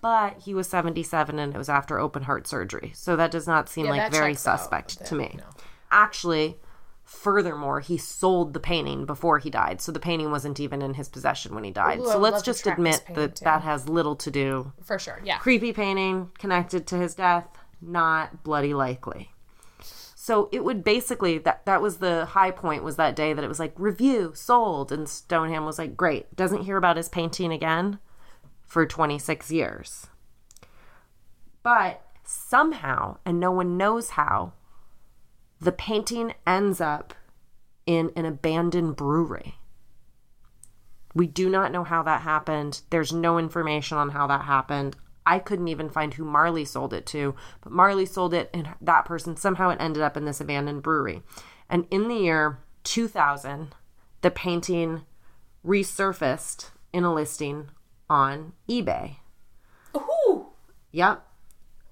but 0.00 0.38
he 0.40 0.52
was 0.54 0.68
77 0.68 1.38
and 1.38 1.54
it 1.54 1.58
was 1.58 1.68
after 1.68 1.98
open 1.98 2.24
heart 2.24 2.46
surgery. 2.46 2.92
So 2.94 3.16
that 3.16 3.30
does 3.30 3.46
not 3.46 3.68
seem 3.68 3.86
Yeah, 3.86 3.92
like 3.92 4.12
very 4.12 4.34
suspect 4.34 4.98
That- 4.98 5.06
to 5.08 5.14
me. 5.14 5.34
no. 5.38 5.44
Actually, 5.90 6.58
furthermore, 7.04 7.80
he 7.80 7.96
sold 7.96 8.52
the 8.54 8.60
painting 8.60 9.06
before 9.06 9.38
he 9.38 9.48
died. 9.50 9.80
So 9.80 9.92
the 9.92 10.00
painting 10.00 10.30
wasn't 10.30 10.58
even 10.60 10.82
in 10.82 10.94
his 10.94 11.08
possession 11.08 11.54
when 11.54 11.64
he 11.64 11.70
died. 11.70 12.00
Ooh, 12.00 12.06
so 12.06 12.18
let's 12.18 12.42
just 12.42 12.66
admit 12.66 13.02
that 13.14 13.36
too. 13.36 13.44
that 13.44 13.62
has 13.62 13.88
little 13.88 14.16
to 14.16 14.30
do. 14.30 14.72
For 14.82 14.98
sure. 14.98 15.20
Yeah. 15.24 15.38
Creepy 15.38 15.72
painting 15.72 16.30
connected 16.38 16.86
to 16.88 16.96
his 16.96 17.14
death, 17.14 17.46
not 17.80 18.42
bloody 18.42 18.74
likely. 18.74 19.30
So 20.24 20.48
it 20.52 20.64
would 20.64 20.82
basically 20.82 21.36
that 21.36 21.66
that 21.66 21.82
was 21.82 21.98
the 21.98 22.24
high 22.24 22.50
point 22.50 22.82
was 22.82 22.96
that 22.96 23.14
day 23.14 23.34
that 23.34 23.44
it 23.44 23.48
was 23.48 23.60
like 23.60 23.74
review 23.76 24.32
sold 24.34 24.90
and 24.90 25.06
Stoneham 25.06 25.66
was 25.66 25.78
like 25.78 25.98
great 25.98 26.34
doesn't 26.34 26.62
hear 26.62 26.78
about 26.78 26.96
his 26.96 27.10
painting 27.10 27.52
again 27.52 27.98
for 28.62 28.86
26 28.86 29.50
years. 29.50 30.06
But 31.62 32.00
somehow 32.24 33.18
and 33.26 33.38
no 33.38 33.52
one 33.52 33.76
knows 33.76 34.10
how 34.10 34.54
the 35.60 35.72
painting 35.72 36.32
ends 36.46 36.80
up 36.80 37.12
in 37.84 38.10
an 38.16 38.24
abandoned 38.24 38.96
brewery. 38.96 39.56
We 41.14 41.26
do 41.26 41.50
not 41.50 41.70
know 41.70 41.84
how 41.84 42.02
that 42.02 42.22
happened. 42.22 42.80
There's 42.88 43.12
no 43.12 43.38
information 43.38 43.98
on 43.98 44.08
how 44.08 44.26
that 44.28 44.46
happened. 44.46 44.96
I 45.26 45.38
couldn't 45.38 45.68
even 45.68 45.88
find 45.88 46.14
who 46.14 46.24
Marley 46.24 46.64
sold 46.64 46.92
it 46.92 47.06
to, 47.06 47.34
but 47.62 47.72
Marley 47.72 48.06
sold 48.06 48.34
it, 48.34 48.50
and 48.52 48.68
that 48.80 49.04
person 49.04 49.36
somehow 49.36 49.70
it 49.70 49.78
ended 49.80 50.02
up 50.02 50.16
in 50.16 50.24
this 50.24 50.40
abandoned 50.40 50.82
brewery. 50.82 51.22
And 51.68 51.86
in 51.90 52.08
the 52.08 52.16
year 52.16 52.58
2000, 52.84 53.74
the 54.20 54.30
painting 54.30 55.02
resurfaced 55.64 56.70
in 56.92 57.04
a 57.04 57.12
listing 57.12 57.70
on 58.08 58.52
eBay. 58.68 59.16
Ooh. 59.96 60.46
Yep. 60.92 61.26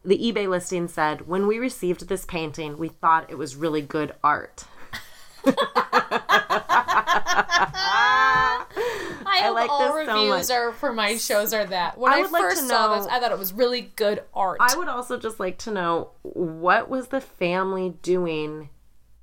The 0.05 0.19
eBay 0.19 0.49
listing 0.49 0.89
said, 0.89 1.27
When 1.27 1.47
we 1.47 1.59
received 1.59 2.09
this 2.09 2.25
painting, 2.25 2.77
we 2.77 2.89
thought 2.89 3.31
it 3.31 3.39
was 3.39 3.57
really 3.57 3.83
good 3.83 4.15
art. 4.23 4.65
I, 9.47 9.51
like 9.51 9.71
all 9.71 9.81
this 9.81 10.07
so 10.07 10.15
reviews 10.15 10.49
much. 10.49 10.57
are 10.57 10.73
for 10.73 10.93
my 10.93 11.17
shows 11.17 11.53
are 11.53 11.65
that. 11.67 11.99
When 11.99 12.13
I 12.13 12.17
I, 12.17 12.23
would 12.23 12.33
like 12.33 12.43
to 12.43 12.49
first 12.51 12.69
saw 12.69 12.89
know- 12.89 12.97
this, 12.97 13.07
I 13.07 13.21
thought 13.21 13.33
it 13.33 13.39
was 13.39 13.53
really 13.53 13.93
good 13.97 14.23
art. 14.35 14.59
I 14.61 14.77
would 14.77 14.89
also 14.89 15.19
just 15.19 15.39
like 15.41 15.59
to 15.59 15.71
know 15.71 16.11
what 16.23 16.89
was 16.89 17.09
the 17.09 17.21
family 17.21 17.95
doing 18.03 18.71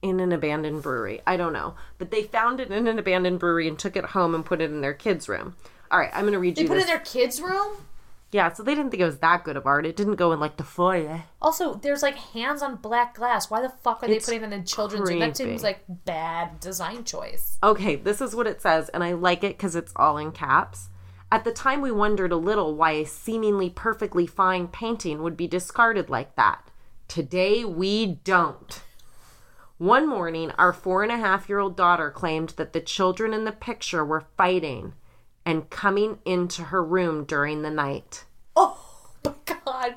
in 0.02 0.20
an 0.20 0.32
abandoned 0.32 0.82
brewery? 0.82 1.22
I 1.28 1.38
don't 1.38 1.54
know. 1.54 1.76
But 1.98 2.12
they 2.12 2.24
found 2.24 2.60
it 2.60 2.72
in 2.72 2.88
an 2.88 3.00
abandoned 3.00 3.40
brewery 3.40 3.68
and 3.68 3.78
took 3.78 3.96
it 3.96 4.06
home 4.06 4.34
and 4.34 4.46
put 4.46 4.62
it 4.62 4.72
in 4.72 4.82
their 4.82 4.94
kids' 4.94 5.28
room. 5.28 5.56
All 5.92 6.00
right, 6.00 6.12
I'm 6.14 6.22
going 6.22 6.34
to 6.34 6.40
read 6.40 6.56
they 6.56 6.62
you 6.62 6.68
They 6.68 6.74
put 6.74 6.78
it 6.80 6.82
in 6.82 6.88
their 6.88 7.00
kids' 7.00 7.42
room. 7.42 7.78
Yeah, 8.32 8.54
so 8.54 8.62
they 8.62 8.76
didn't 8.76 8.92
think 8.92 9.02
it 9.02 9.06
was 9.06 9.18
that 9.20 9.44
good 9.44 9.58
of 9.58 9.66
art. 9.66 9.88
It 9.88 9.96
didn't 9.96 10.16
go 10.16 10.32
in 10.32 10.40
like 10.40 10.58
the 10.58 10.64
foyer. 10.64 11.24
Also, 11.42 11.74
there's 11.74 12.04
like 12.04 12.16
hands 12.16 12.62
on 12.62 12.76
black 12.76 13.16
glass. 13.16 13.50
Why 13.50 13.62
the 13.62 13.70
fuck 13.70 14.04
are 14.04 14.08
they 14.08 14.18
It's 14.18 14.26
putting 14.26 14.42
that 14.42 14.54
in 14.54 14.66
children's 14.66 15.10
room? 15.10 15.20
That 15.20 15.36
creepy. 15.36 15.52
seems 15.52 15.64
like 15.64 15.84
bad 15.88 16.60
design 16.60 17.04
choice. 17.06 17.58
Okay, 17.64 17.96
this 17.96 18.22
is 18.22 18.36
what 18.36 18.46
it 18.46 18.62
says, 18.62 18.90
and 18.90 19.04
I 19.04 19.14
like 19.14 19.44
it 19.44 19.58
because 19.58 19.76
it's 19.76 19.94
all 19.96 20.18
in 20.18 20.32
caps. 20.32 20.90
At 21.32 21.44
the 21.44 21.52
time, 21.52 21.82
we 21.82 21.92
wondered 21.92 22.32
a 22.32 22.38
little 22.38 22.76
why 22.76 22.92
a 22.92 23.06
seemingly 23.06 23.70
perfectly 23.70 24.28
fine 24.28 24.68
painting 24.68 25.24
would 25.24 25.38
be 25.38 25.48
discarded 25.48 26.10
like 26.10 26.36
that. 26.36 26.70
Today, 27.08 27.66
we 27.66 28.06
don't. 28.24 28.82
One 29.80 30.08
morning, 30.08 30.52
our 30.58 30.74
four 30.74 31.02
and 31.02 31.12
a 31.12 31.18
half 31.18 31.50
year 31.50 31.60
old 31.60 31.76
daughter 31.78 32.12
claimed 32.12 32.50
that 32.58 32.74
the 32.74 32.82
children 32.82 33.34
in 33.34 33.46
the 33.46 33.52
picture 33.52 34.04
were 34.06 34.26
fighting 34.38 34.94
and 35.50 35.68
coming 35.72 36.20
into 36.26 36.66
her 36.66 36.84
room 36.84 37.24
during 37.24 37.64
the 37.64 37.72
night. 37.72 38.26
Oh 38.56 38.78
my 39.26 39.34
god. 39.46 39.96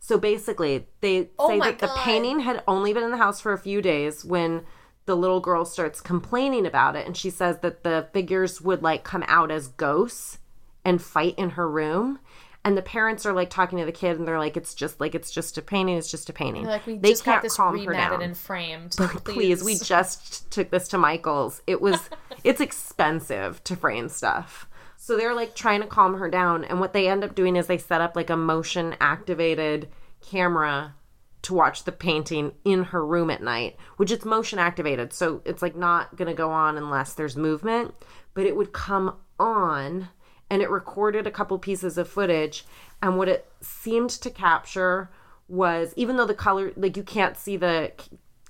So 0.00 0.18
basically, 0.18 0.88
they 1.00 1.28
Oh 1.38 1.48
say 1.48 1.60
that 1.60 1.78
the 1.78 1.92
painting 1.98 2.40
had 2.40 2.64
only 2.66 2.92
been 2.92 3.04
in 3.04 3.12
the 3.12 3.16
house 3.16 3.40
for 3.40 3.52
a 3.52 3.58
few 3.58 3.80
days 3.80 4.24
when 4.24 4.64
the 5.06 5.14
little 5.14 5.38
girl 5.38 5.64
starts 5.64 6.00
complaining 6.00 6.66
about 6.66 6.96
it. 6.96 7.06
And 7.06 7.16
she 7.16 7.30
says 7.30 7.60
that 7.60 7.84
the 7.84 8.08
figures 8.12 8.60
would 8.60 8.82
like 8.82 9.04
come 9.04 9.22
out 9.28 9.52
as 9.52 9.68
ghosts 9.68 10.38
and 10.84 11.00
fight 11.00 11.36
in 11.38 11.50
her 11.50 11.70
room. 11.70 12.18
And 12.64 12.76
the 12.76 12.82
parents 12.82 13.24
are 13.24 13.32
like 13.32 13.50
talking 13.50 13.78
to 13.78 13.84
the 13.84 13.92
kid 13.92 14.18
and 14.18 14.26
they're 14.26 14.38
like, 14.38 14.56
it's 14.56 14.74
just 14.74 15.00
like, 15.00 15.14
it's 15.14 15.30
just 15.30 15.58
a 15.58 15.62
painting. 15.62 15.96
It's 15.96 16.10
just 16.10 16.28
a 16.28 16.32
painting. 16.32 16.64
Like 16.64 16.86
we 16.86 16.98
they 16.98 17.10
just 17.10 17.24
got 17.24 17.42
this 17.42 17.54
calm 17.56 17.78
her 17.78 17.92
rematted 17.92 18.10
down. 18.10 18.22
and 18.22 18.36
framed. 18.36 18.96
Please, 19.24 19.62
we 19.62 19.76
just 19.76 20.50
took 20.50 20.70
this 20.70 20.88
to 20.88 20.98
Michael's. 20.98 21.62
It 21.68 21.80
was, 21.80 22.00
it's 22.44 22.60
expensive 22.60 23.62
to 23.64 23.76
frame 23.76 24.08
stuff. 24.08 24.66
So 25.02 25.16
they're 25.16 25.34
like 25.34 25.56
trying 25.56 25.80
to 25.80 25.88
calm 25.88 26.20
her 26.20 26.30
down. 26.30 26.62
And 26.62 26.78
what 26.78 26.92
they 26.92 27.08
end 27.08 27.24
up 27.24 27.34
doing 27.34 27.56
is 27.56 27.66
they 27.66 27.76
set 27.76 28.00
up 28.00 28.14
like 28.14 28.30
a 28.30 28.36
motion 28.36 28.94
activated 29.00 29.88
camera 30.20 30.94
to 31.42 31.54
watch 31.54 31.82
the 31.82 31.90
painting 31.90 32.52
in 32.64 32.84
her 32.84 33.04
room 33.04 33.28
at 33.28 33.42
night, 33.42 33.74
which 33.96 34.12
it's 34.12 34.24
motion 34.24 34.60
activated. 34.60 35.12
So 35.12 35.42
it's 35.44 35.60
like 35.60 35.74
not 35.74 36.14
going 36.14 36.28
to 36.28 36.34
go 36.34 36.52
on 36.52 36.76
unless 36.76 37.14
there's 37.14 37.36
movement, 37.36 37.96
but 38.32 38.46
it 38.46 38.54
would 38.54 38.72
come 38.72 39.16
on 39.40 40.10
and 40.48 40.62
it 40.62 40.70
recorded 40.70 41.26
a 41.26 41.32
couple 41.32 41.58
pieces 41.58 41.98
of 41.98 42.08
footage. 42.08 42.64
And 43.02 43.18
what 43.18 43.28
it 43.28 43.50
seemed 43.60 44.10
to 44.10 44.30
capture 44.30 45.10
was 45.48 45.92
even 45.96 46.16
though 46.16 46.26
the 46.26 46.32
color, 46.32 46.70
like 46.76 46.96
you 46.96 47.02
can't 47.02 47.36
see 47.36 47.56
the 47.56 47.90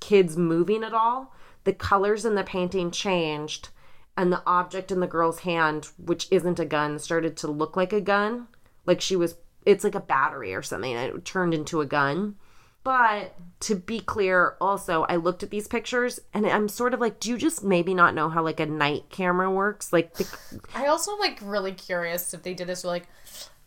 kids 0.00 0.36
moving 0.36 0.84
at 0.84 0.92
all, 0.92 1.34
the 1.64 1.72
colors 1.72 2.26
in 2.26 2.34
the 2.34 2.44
painting 2.44 2.90
changed 2.90 3.70
and 4.16 4.32
the 4.32 4.42
object 4.46 4.90
in 4.90 5.00
the 5.00 5.06
girl's 5.06 5.40
hand, 5.40 5.88
which 5.98 6.28
isn't 6.30 6.60
a 6.60 6.64
gun, 6.64 6.98
started 6.98 7.36
to 7.38 7.50
look 7.50 7.76
like 7.76 7.92
a 7.92 8.00
gun. 8.00 8.48
Like 8.84 9.00
she 9.00 9.16
was, 9.16 9.36
it's 9.64 9.84
like 9.84 9.94
a 9.94 10.00
battery 10.00 10.54
or 10.54 10.62
something. 10.62 10.92
And 10.92 11.16
it 11.16 11.24
turned 11.24 11.54
into 11.54 11.80
a 11.80 11.86
gun. 11.86 12.36
But 12.84 13.34
to 13.60 13.76
be 13.76 14.00
clear, 14.00 14.56
also, 14.60 15.04
I 15.04 15.16
looked 15.16 15.44
at 15.44 15.50
these 15.50 15.68
pictures 15.68 16.18
and 16.34 16.44
I'm 16.44 16.68
sort 16.68 16.94
of 16.94 17.00
like, 17.00 17.20
do 17.20 17.30
you 17.30 17.38
just 17.38 17.62
maybe 17.62 17.94
not 17.94 18.14
know 18.14 18.28
how 18.28 18.42
like 18.42 18.60
a 18.60 18.66
night 18.66 19.04
camera 19.08 19.50
works? 19.50 19.92
Like, 19.92 20.14
the, 20.14 20.60
I 20.74 20.86
also 20.86 21.12
am 21.12 21.20
like 21.20 21.38
really 21.42 21.72
curious 21.72 22.34
if 22.34 22.42
they 22.42 22.54
did 22.54 22.66
this. 22.66 22.84
Like, 22.84 23.06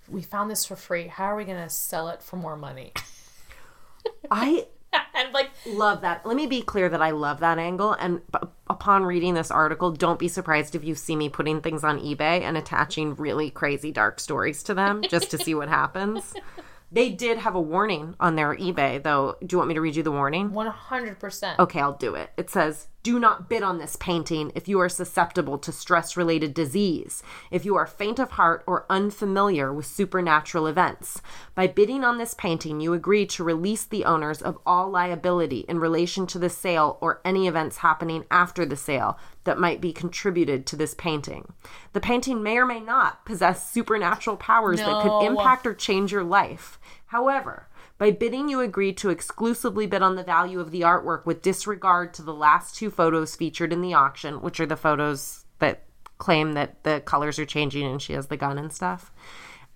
we 0.09 0.21
found 0.21 0.51
this 0.51 0.65
for 0.65 0.75
free. 0.75 1.07
How 1.07 1.25
are 1.25 1.35
we 1.35 1.45
gonna 1.45 1.69
sell 1.69 2.09
it 2.09 2.21
for 2.21 2.35
more 2.35 2.57
money? 2.57 2.91
I 4.29 4.67
and 5.15 5.33
like 5.33 5.49
Love 5.65 6.01
that. 6.01 6.25
Let 6.25 6.35
me 6.35 6.45
be 6.45 6.61
clear 6.61 6.89
that 6.89 7.01
I 7.01 7.11
love 7.11 7.39
that 7.39 7.57
angle. 7.57 7.93
And 7.93 8.21
b- 8.31 8.47
upon 8.69 9.03
reading 9.03 9.33
this 9.33 9.49
article, 9.49 9.91
don't 9.91 10.19
be 10.19 10.27
surprised 10.27 10.75
if 10.75 10.83
you 10.83 10.93
see 10.93 11.15
me 11.15 11.29
putting 11.29 11.61
things 11.61 11.83
on 11.83 11.99
eBay 11.99 12.41
and 12.41 12.57
attaching 12.57 13.15
really 13.15 13.49
crazy 13.49 13.91
dark 13.91 14.19
stories 14.19 14.61
to 14.63 14.73
them 14.73 15.01
just 15.09 15.31
to 15.31 15.37
see 15.37 15.55
what 15.55 15.69
happens. 15.69 16.33
They 16.91 17.09
did 17.09 17.39
have 17.39 17.55
a 17.55 17.61
warning 17.61 18.15
on 18.19 18.35
their 18.35 18.55
eBay, 18.55 19.01
though. 19.01 19.35
Do 19.41 19.53
you 19.53 19.57
want 19.57 19.67
me 19.69 19.73
to 19.73 19.81
read 19.81 19.95
you 19.95 20.03
the 20.03 20.11
warning? 20.11 20.51
100%. 20.51 21.59
Okay, 21.59 21.79
I'll 21.79 21.97
do 21.97 22.15
it. 22.15 22.29
It 22.37 22.49
says, 22.49 22.87
Do 23.03 23.19
not 23.19 23.49
bid 23.49 23.63
on 23.63 23.79
this 23.79 23.95
painting 23.95 24.51
if 24.55 24.67
you 24.67 24.79
are 24.79 24.87
susceptible 24.87 25.57
to 25.57 25.71
stress 25.71 26.15
related 26.15 26.53
disease, 26.53 27.23
if 27.51 27.65
you 27.65 27.75
are 27.75 27.87
faint 27.87 28.19
of 28.19 28.31
heart 28.31 28.63
or 28.67 28.85
unfamiliar 28.89 29.73
with 29.73 29.85
supernatural 29.85 30.67
events. 30.67 31.21
By 31.55 31.67
bidding 31.67 32.03
on 32.03 32.17
this 32.17 32.33
painting, 32.35 32.79
you 32.79 32.93
agree 32.93 33.25
to 33.27 33.43
release 33.43 33.83
the 33.83 34.05
owners 34.05 34.41
of 34.41 34.59
all 34.65 34.89
liability 34.89 35.65
in 35.67 35.79
relation 35.79 36.27
to 36.27 36.39
the 36.39 36.49
sale 36.49 36.97
or 37.01 37.19
any 37.25 37.47
events 37.47 37.77
happening 37.77 38.25
after 38.29 38.65
the 38.65 38.77
sale 38.77 39.17
that 39.45 39.59
might 39.59 39.79
be 39.79 39.93
contributed 39.93 40.65
to 40.67 40.75
this 40.75 40.93
painting. 40.93 41.53
The 41.93 42.01
painting 42.01 42.43
may 42.43 42.57
or 42.57 42.65
may 42.65 42.79
not 42.79 43.25
possess 43.25 43.71
supernatural 43.71 44.37
powers 44.37 44.79
that 44.79 45.01
could 45.01 45.25
impact 45.25 45.65
or 45.65 45.73
change 45.73 46.11
your 46.11 46.23
life. 46.23 46.79
However, 47.07 47.69
by 47.97 48.11
bidding, 48.11 48.49
you 48.49 48.59
agree 48.59 48.91
to 48.93 49.09
exclusively 49.09 49.87
bid 49.87 50.01
on 50.01 50.15
the 50.15 50.23
value 50.23 50.59
of 50.59 50.71
the 50.71 50.81
artwork 50.81 51.25
with 51.25 51.41
disregard 51.41 52.13
to 52.15 52.21
the 52.21 52.33
last 52.33 52.75
two 52.75 52.91
photos 52.91 53.35
featured 53.35 53.71
in 53.71 53.81
the 53.81 53.93
auction, 53.93 54.41
which 54.41 54.59
are 54.59 54.65
the 54.65 54.75
photos 54.75 55.45
that 55.59 55.83
claim 56.17 56.53
that 56.53 56.83
the 56.83 57.01
colors 57.05 57.39
are 57.39 57.45
changing 57.45 57.85
and 57.85 58.01
she 58.01 58.13
has 58.13 58.27
the 58.27 58.37
gun 58.37 58.57
and 58.57 58.73
stuff. 58.73 59.13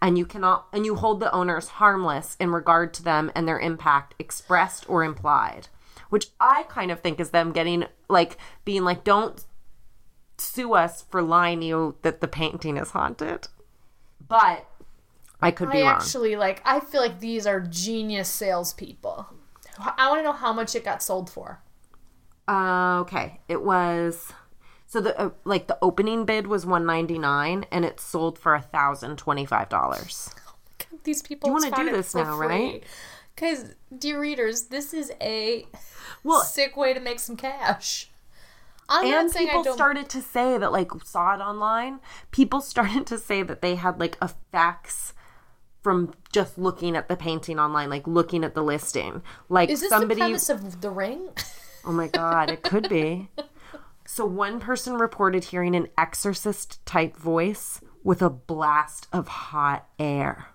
And 0.02 0.18
you 0.18 0.26
cannot, 0.26 0.68
and 0.74 0.86
you 0.86 0.96
hold 0.96 1.20
the 1.20 1.32
owners 1.32 1.68
harmless 1.68 2.36
in 2.40 2.52
regard 2.52 2.94
to 2.96 3.04
them 3.04 3.32
and 3.36 3.48
their 3.48 3.60
impact, 3.60 4.16
expressed 4.18 4.90
or 4.90 5.04
implied. 5.04 5.68
Which 6.10 6.28
I 6.40 6.64
kind 6.64 6.90
of 6.92 7.02
think 7.02 7.20
is 7.20 7.30
them 7.30 7.52
getting, 7.52 7.86
like, 8.08 8.38
being 8.66 8.84
like, 8.84 9.04
don't 9.04 9.46
sue 10.40 10.74
us 10.74 11.04
for 11.10 11.22
lying 11.22 11.60
to 11.62 11.66
you 11.66 11.96
that 12.02 12.22
the 12.22 12.28
painting 12.28 12.78
is 12.78 12.92
haunted. 12.92 13.48
But 14.28 14.66
I 15.42 15.52
could 15.52 15.72
be 15.72 15.80
I 15.80 15.82
wrong. 15.84 15.96
actually 15.96 16.36
like. 16.36 16.62
I 16.66 16.80
feel 16.80 17.02
like 17.02 17.20
these 17.20 17.46
are 17.48 17.60
genius 17.60 18.28
salespeople. 18.30 19.28
I 19.98 20.10
want 20.10 20.20
to 20.20 20.24
know 20.24 20.34
how 20.34 20.52
much 20.54 20.76
it 20.76 20.84
got 20.84 21.02
sold 21.02 21.30
for. 21.30 21.62
Uh, 22.48 23.00
okay, 23.02 23.40
it 23.48 23.62
was 23.64 24.34
so 24.88 25.00
the 25.02 25.18
uh, 25.20 25.30
like 25.46 25.68
the 25.68 25.78
opening 25.82 26.26
bid 26.26 26.48
was 26.48 26.66
one 26.66 26.86
ninety 26.86 27.18
nine, 27.20 27.66
and 27.72 27.86
it 27.86 28.00
sold 28.00 28.38
for 28.40 28.56
a 28.56 28.62
thousand 28.62 29.18
twenty 29.18 29.46
five 29.46 29.70
dollars. 29.70 30.32
These 31.04 31.22
people. 31.22 31.48
You 31.50 31.54
wanna 31.54 31.76
do 31.76 31.92
this 31.92 32.14
now, 32.16 32.36
free. 32.38 32.48
right? 32.48 32.84
Because, 33.36 33.74
dear 33.98 34.20
readers, 34.20 34.64
this 34.64 34.94
is 34.94 35.14
a 35.22 35.66
Well, 36.24 36.42
sick 36.42 36.76
way 36.76 36.94
to 36.94 37.00
make 37.00 37.20
some 37.20 37.38
cash. 37.38 38.10
I'm 38.90 39.06
and 39.06 39.14
not 39.28 39.32
saying 39.32 39.50
I 39.50 39.58
people 39.58 39.74
started 39.74 40.10
to 40.10 40.22
say 40.22 40.58
that 40.58 40.72
like 40.72 40.92
saw 41.04 41.36
it 41.36 41.40
online. 41.40 42.00
People 42.32 42.62
started 42.74 43.06
to 43.08 43.18
say 43.18 43.44
that 43.44 43.62
they 43.62 43.76
had 43.76 44.00
like 44.00 44.18
effects 44.22 45.14
from 45.82 46.14
just 46.34 46.58
looking 46.58 46.96
at 46.98 47.08
the 47.08 47.16
painting 47.16 47.60
online, 47.60 47.90
like 47.90 48.08
looking 48.08 48.44
at 48.44 48.56
the 48.56 48.64
listing. 48.64 49.22
Like 49.48 49.70
is 49.70 49.82
this 49.82 49.90
somebody 49.90 50.16
the 50.16 50.26
premise 50.26 50.50
of 50.50 50.82
the 50.82 50.90
ring? 50.90 51.30
Oh 51.86 51.94
my 51.94 52.10
god, 52.10 52.52
it 52.52 52.62
could 52.62 52.90
be. 52.90 53.30
So 54.06 54.26
one 54.26 54.60
person 54.60 54.96
reported 54.96 55.46
hearing 55.46 55.78
an 55.78 55.88
exorcist 55.98 56.86
type 56.86 57.16
voice 57.16 57.80
with 58.04 58.22
a 58.22 58.30
blast 58.30 59.08
of 59.14 59.30
hot 59.30 59.88
air. 59.98 60.48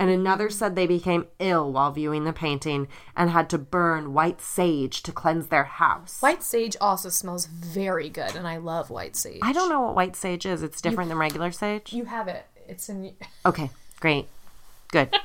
And 0.00 0.08
another 0.08 0.48
said 0.48 0.74
they 0.74 0.86
became 0.86 1.26
ill 1.38 1.70
while 1.70 1.92
viewing 1.92 2.24
the 2.24 2.32
painting 2.32 2.88
and 3.14 3.28
had 3.28 3.50
to 3.50 3.58
burn 3.58 4.14
white 4.14 4.40
sage 4.40 5.02
to 5.02 5.12
cleanse 5.12 5.48
their 5.48 5.64
house. 5.64 6.22
white 6.22 6.42
sage 6.42 6.74
also 6.80 7.10
smells 7.10 7.44
very 7.44 8.08
good, 8.08 8.34
and 8.34 8.48
I 8.48 8.56
love 8.56 8.88
white 8.88 9.14
sage. 9.14 9.40
I 9.42 9.52
don't 9.52 9.68
know 9.68 9.82
what 9.82 9.94
white 9.94 10.16
sage 10.16 10.46
is. 10.46 10.62
It's 10.62 10.80
different 10.80 11.10
than 11.10 11.18
regular 11.18 11.52
sage. 11.52 11.92
You 11.92 12.06
have 12.06 12.28
it. 12.28 12.46
It's 12.66 12.88
in. 12.88 13.14
Okay, 13.46 13.70
great. 14.00 14.26
Good. 14.88 15.14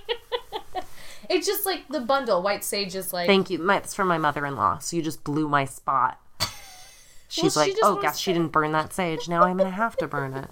It's 1.28 1.47
just 1.47 1.65
like 1.65 1.88
the 1.88 2.01
bundle. 2.01 2.43
White 2.43 2.63
sage 2.63 2.95
is 2.95 3.11
like. 3.11 3.26
Thank 3.26 3.49
you. 3.49 3.57
My, 3.57 3.78
it's 3.78 3.95
from 3.95 4.07
my 4.07 4.19
mother 4.19 4.45
in 4.45 4.55
law, 4.55 4.78
so 4.78 4.95
you 4.95 5.01
just 5.01 5.23
blew 5.23 5.47
my 5.49 5.65
spot. 5.65 6.19
She's 7.30 7.53
she 7.53 7.59
like, 7.59 7.71
just 7.71 7.82
oh, 7.84 7.93
wants 7.93 8.01
guess 8.03 8.19
she 8.19 8.32
to- 8.32 8.39
didn't 8.39 8.51
burn 8.51 8.73
that 8.73 8.93
sage. 8.93 9.28
Now 9.28 9.41
I'm 9.43 9.57
going 9.57 9.69
to 9.69 9.76
have 9.76 9.95
to 9.97 10.07
burn 10.07 10.34
it. 10.36 10.49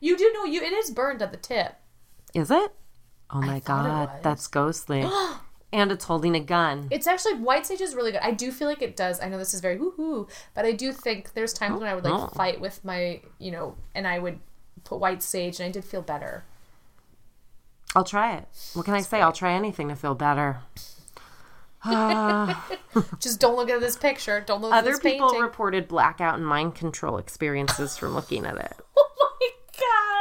you 0.00 0.16
do 0.16 0.32
know 0.32 0.44
you. 0.46 0.62
It 0.62 0.72
is 0.72 0.90
burned 0.90 1.20
at 1.20 1.30
the 1.30 1.36
tip. 1.36 1.74
Is 2.32 2.50
it? 2.50 2.72
Oh 3.34 3.40
my 3.40 3.58
god, 3.60 4.10
that's 4.22 4.46
ghostly. 4.46 5.04
and 5.72 5.90
it's 5.90 6.04
holding 6.04 6.36
a 6.36 6.40
gun. 6.40 6.86
It's 6.92 7.08
actually 7.08 7.34
white 7.34 7.66
sage 7.66 7.80
is 7.80 7.96
really 7.96 8.12
good. 8.12 8.20
I 8.22 8.30
do 8.30 8.52
feel 8.52 8.68
like 8.68 8.80
it 8.80 8.94
does. 8.96 9.20
I 9.20 9.28
know 9.28 9.38
this 9.38 9.52
is 9.52 9.60
very 9.60 9.76
woohoo, 9.76 10.30
but 10.54 10.64
I 10.64 10.70
do 10.72 10.92
think 10.92 11.34
there's 11.34 11.52
times 11.52 11.80
when 11.80 11.88
I 11.88 11.94
would 11.96 12.04
like 12.04 12.14
Oh. 12.14 12.28
fight 12.28 12.60
with 12.60 12.84
my, 12.84 13.20
you 13.38 13.50
know, 13.50 13.74
and 13.94 14.06
I 14.06 14.20
would 14.20 14.38
put 14.84 15.00
white 15.00 15.20
sage, 15.22 15.58
and 15.58 15.68
I 15.68 15.72
did 15.72 15.84
feel 15.84 16.00
better. 16.02 16.44
I'll 17.96 18.04
try 18.04 18.36
it. 18.36 18.46
What 18.74 18.84
can 18.84 18.94
I 18.94 19.00
say? 19.00 19.20
I'll 19.20 19.32
try 19.32 19.52
anything 19.52 19.88
to 19.88 19.96
feel 19.96 20.14
better. 20.14 20.58
Just 23.20 23.40
don't 23.40 23.56
look 23.56 23.68
at 23.68 23.80
this 23.80 23.96
picture. 23.96 24.40
Don't 24.40 24.62
look 24.62 24.72
at 24.72 24.84
this. 24.84 24.94
Other 24.94 25.02
people 25.02 25.28
painting. 25.28 25.42
reported 25.42 25.88
blackout 25.88 26.36
and 26.36 26.46
mind 26.46 26.74
control 26.76 27.18
experiences 27.18 27.96
from 27.96 28.14
looking 28.14 28.46
at 28.46 28.56
it. 28.56 28.76
oh 28.96 29.36
my 29.40 29.50
god! 29.76 30.13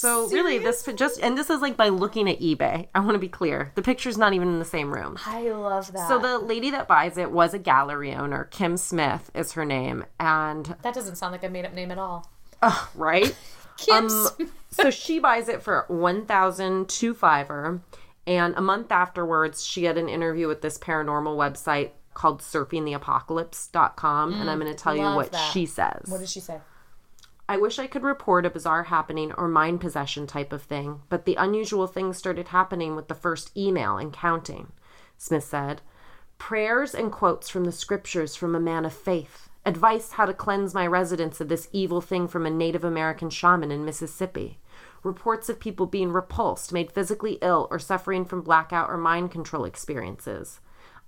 So 0.00 0.28
really, 0.28 0.58
this 0.58 0.88
just 0.96 1.20
and 1.20 1.36
this 1.36 1.50
is 1.50 1.60
like 1.60 1.76
by 1.76 1.88
looking 1.88 2.28
at 2.28 2.40
eBay. 2.40 2.88
I 2.94 3.00
want 3.00 3.12
to 3.12 3.18
be 3.18 3.28
clear. 3.28 3.72
The 3.74 3.82
picture's 3.82 4.16
not 4.16 4.32
even 4.32 4.48
in 4.48 4.58
the 4.58 4.64
same 4.64 4.92
room. 4.92 5.18
I 5.26 5.50
love 5.50 5.92
that. 5.92 6.08
So 6.08 6.18
the 6.18 6.38
lady 6.38 6.70
that 6.70 6.88
buys 6.88 7.18
it 7.18 7.30
was 7.30 7.52
a 7.52 7.58
gallery 7.58 8.14
owner. 8.14 8.44
Kim 8.44 8.76
Smith 8.76 9.30
is 9.34 9.52
her 9.52 9.64
name, 9.64 10.04
and 10.18 10.74
that 10.82 10.94
doesn't 10.94 11.16
sound 11.16 11.32
like 11.32 11.44
a 11.44 11.50
made 11.50 11.66
up 11.66 11.74
name 11.74 11.90
at 11.90 11.98
all. 11.98 12.30
right. 12.94 13.34
Kim 13.76 14.06
Um, 14.06 14.50
so 14.70 14.90
she 14.90 15.18
buys 15.18 15.48
it 15.48 15.62
for 15.62 15.84
one 15.88 16.24
thousand 16.26 16.88
two 16.88 17.14
fiver, 17.14 17.82
and 18.26 18.54
a 18.56 18.60
month 18.60 18.90
afterwards, 18.90 19.64
she 19.64 19.84
had 19.84 19.98
an 19.98 20.08
interview 20.08 20.48
with 20.48 20.62
this 20.62 20.78
paranormal 20.78 21.36
website 21.36 21.90
called 22.14 22.40
surfingtheapocalypse.com 22.40 24.34
and 24.34 24.50
I'm 24.50 24.58
going 24.58 24.70
to 24.70 24.76
tell 24.78 24.96
you 24.96 25.02
what 25.02 25.32
that. 25.32 25.52
she 25.52 25.64
says. 25.64 26.02
What 26.06 26.18
does 26.20 26.30
she 26.30 26.40
say? 26.40 26.58
I 27.50 27.56
wish 27.56 27.80
I 27.80 27.88
could 27.88 28.04
report 28.04 28.46
a 28.46 28.50
bizarre 28.50 28.84
happening 28.84 29.32
or 29.32 29.48
mind 29.48 29.80
possession 29.80 30.28
type 30.28 30.52
of 30.52 30.62
thing, 30.62 31.02
but 31.08 31.24
the 31.24 31.34
unusual 31.34 31.88
things 31.88 32.16
started 32.16 32.46
happening 32.46 32.94
with 32.94 33.08
the 33.08 33.14
first 33.16 33.50
email 33.56 33.98
and 33.98 34.12
counting. 34.12 34.70
Smith 35.18 35.42
said, 35.42 35.82
Prayers 36.38 36.94
and 36.94 37.10
quotes 37.10 37.48
from 37.48 37.64
the 37.64 37.72
scriptures 37.72 38.36
from 38.36 38.54
a 38.54 38.60
man 38.60 38.84
of 38.84 38.92
faith. 38.92 39.48
Advice 39.66 40.12
how 40.12 40.26
to 40.26 40.32
cleanse 40.32 40.74
my 40.74 40.86
residence 40.86 41.40
of 41.40 41.48
this 41.48 41.68
evil 41.72 42.00
thing 42.00 42.28
from 42.28 42.46
a 42.46 42.50
Native 42.50 42.84
American 42.84 43.30
shaman 43.30 43.72
in 43.72 43.84
Mississippi. 43.84 44.60
Reports 45.02 45.48
of 45.48 45.58
people 45.58 45.86
being 45.86 46.12
repulsed, 46.12 46.72
made 46.72 46.92
physically 46.92 47.36
ill, 47.42 47.66
or 47.68 47.80
suffering 47.80 48.24
from 48.24 48.42
blackout 48.42 48.88
or 48.88 48.96
mind 48.96 49.32
control 49.32 49.64
experiences. 49.64 50.60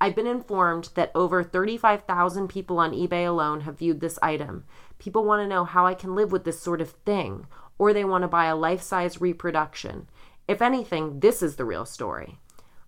I've 0.03 0.17
been 0.17 0.27
informed 0.27 0.89
that 0.97 1.13
over 1.15 1.45
35,000 1.45 2.49
people 2.49 2.81
on 2.81 2.91
eBay 2.91 3.25
alone 3.25 3.61
have 3.61 3.79
viewed 3.79 4.01
this 4.01 4.19
item. 4.21 4.65
People 4.99 5.23
want 5.25 5.43
to 5.43 5.47
know 5.47 5.65
how 5.65 5.87
I 5.87 5.95
can 5.95 6.17
live 6.17 6.33
with 6.33 6.43
this 6.43 6.59
sort 6.59 6.81
of 6.81 6.91
thing, 6.91 7.47
or 7.79 7.93
they 7.93 8.05
want 8.05 8.23
to 8.23 8.29
buy 8.29 8.47
a 8.47 8.57
life 8.57 8.83
size 8.83 9.21
reproduction. 9.21 10.09
If 10.49 10.61
anything, 10.61 11.21
this 11.21 11.41
is 11.41 11.55
the 11.55 11.65
real 11.65 11.87
story. 11.87 12.41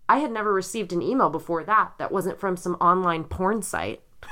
I 0.09 0.19
had 0.19 0.33
never 0.33 0.53
received 0.53 0.93
an 0.93 1.03
email 1.03 1.31
before 1.31 1.63
that 1.63 1.93
that 1.99 2.11
wasn't 2.11 2.41
from 2.41 2.57
some 2.57 2.75
online 2.81 3.25
porn 3.25 3.63
site. 3.63 4.03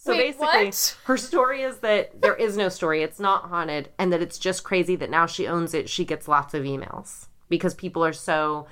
So 0.00 0.12
Wait, 0.12 0.38
basically, 0.38 0.66
what? 0.66 0.96
her 1.04 1.16
story 1.16 1.62
is 1.62 1.78
that 1.78 2.22
there 2.22 2.36
is 2.36 2.56
no 2.56 2.68
story, 2.68 3.02
it's 3.02 3.18
not 3.18 3.50
haunted, 3.50 3.90
and 3.98 4.12
that 4.12 4.22
it's 4.22 4.38
just 4.38 4.62
crazy 4.62 4.94
that 4.94 5.10
now 5.10 5.26
she 5.26 5.48
owns 5.48 5.74
it, 5.74 5.90
she 5.90 6.04
gets 6.04 6.28
lots 6.28 6.54
of 6.54 6.62
emails 6.62 7.26
because 7.48 7.74
people 7.74 8.04
are 8.04 8.12
so 8.12 8.68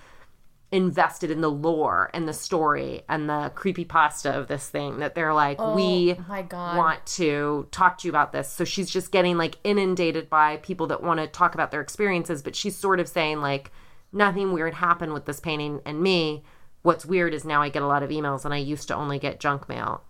invested 0.72 1.30
in 1.30 1.40
the 1.40 1.50
lore 1.50 2.10
and 2.12 2.26
the 2.26 2.32
story 2.32 3.02
and 3.08 3.28
the 3.30 3.52
creepy 3.54 3.84
pasta 3.84 4.30
of 4.36 4.48
this 4.48 4.68
thing 4.68 4.98
that 4.98 5.14
they're 5.14 5.32
like, 5.32 5.56
oh 5.60 5.74
we 5.76 6.16
Oh 6.28 6.42
God. 6.42 6.76
want 6.76 7.06
to 7.06 7.68
talk 7.70 7.98
to 7.98 8.08
you 8.08 8.10
about 8.12 8.32
this. 8.32 8.50
So 8.50 8.64
she's 8.64 8.90
just 8.90 9.12
getting 9.12 9.38
like 9.38 9.58
inundated 9.62 10.28
by 10.28 10.56
people 10.58 10.88
that 10.88 11.02
want 11.02 11.20
to 11.20 11.28
talk 11.28 11.54
about 11.54 11.70
their 11.70 11.80
experiences, 11.80 12.42
but 12.42 12.56
she's 12.56 12.74
sort 12.76 12.98
of 12.98 13.08
saying 13.08 13.40
like 13.40 13.70
nothing 14.12 14.52
weird 14.52 14.74
happened 14.74 15.12
with 15.12 15.24
this 15.24 15.38
painting 15.40 15.80
and 15.84 16.00
me. 16.02 16.42
What's 16.82 17.06
weird 17.06 17.32
is 17.32 17.44
now 17.44 17.62
I 17.62 17.68
get 17.68 17.82
a 17.82 17.86
lot 17.86 18.02
of 18.02 18.10
emails 18.10 18.44
and 18.44 18.52
I 18.52 18.58
used 18.58 18.88
to 18.88 18.94
only 18.96 19.18
get 19.20 19.38
junk 19.38 19.68
mail. 19.68 20.02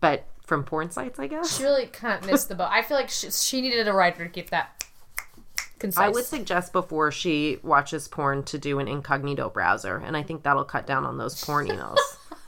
But 0.00 0.24
from 0.44 0.64
porn 0.64 0.90
sites, 0.90 1.18
I 1.18 1.26
guess. 1.26 1.56
She 1.58 1.64
really 1.64 1.86
kind 1.86 2.18
of 2.18 2.28
missed 2.30 2.48
the 2.48 2.54
boat. 2.54 2.68
I 2.70 2.82
feel 2.82 2.96
like 2.96 3.08
she, 3.10 3.30
she 3.30 3.60
needed 3.60 3.86
a 3.88 3.92
writer 3.92 4.24
to 4.24 4.30
keep 4.30 4.50
that 4.50 4.81
concise. 5.82 6.02
I 6.02 6.08
would 6.08 6.24
suggest 6.24 6.72
before 6.72 7.12
she 7.12 7.58
watches 7.62 8.08
porn 8.08 8.42
to 8.44 8.56
do 8.56 8.78
an 8.78 8.88
incognito 8.88 9.50
browser, 9.50 9.98
and 9.98 10.16
I 10.16 10.22
think 10.22 10.44
that'll 10.44 10.64
cut 10.64 10.86
down 10.86 11.04
on 11.04 11.18
those 11.18 11.44
porn 11.44 11.68
emails. 11.68 11.98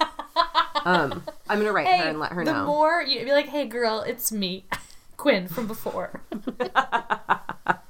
um, 0.87 1.22
I'm 1.49 1.59
gonna 1.59 1.72
write 1.72 1.87
her 1.87 2.09
and 2.09 2.18
let 2.18 2.32
her 2.32 2.43
the 2.45 2.53
know. 2.53 2.61
The 2.61 2.66
more 2.66 3.03
you 3.03 3.24
be 3.24 3.32
like, 3.32 3.49
"Hey, 3.49 3.66
girl, 3.66 4.01
it's 4.01 4.32
me, 4.32 4.64
Quinn 5.18 5.49
from 5.49 5.66
before." 5.66 6.22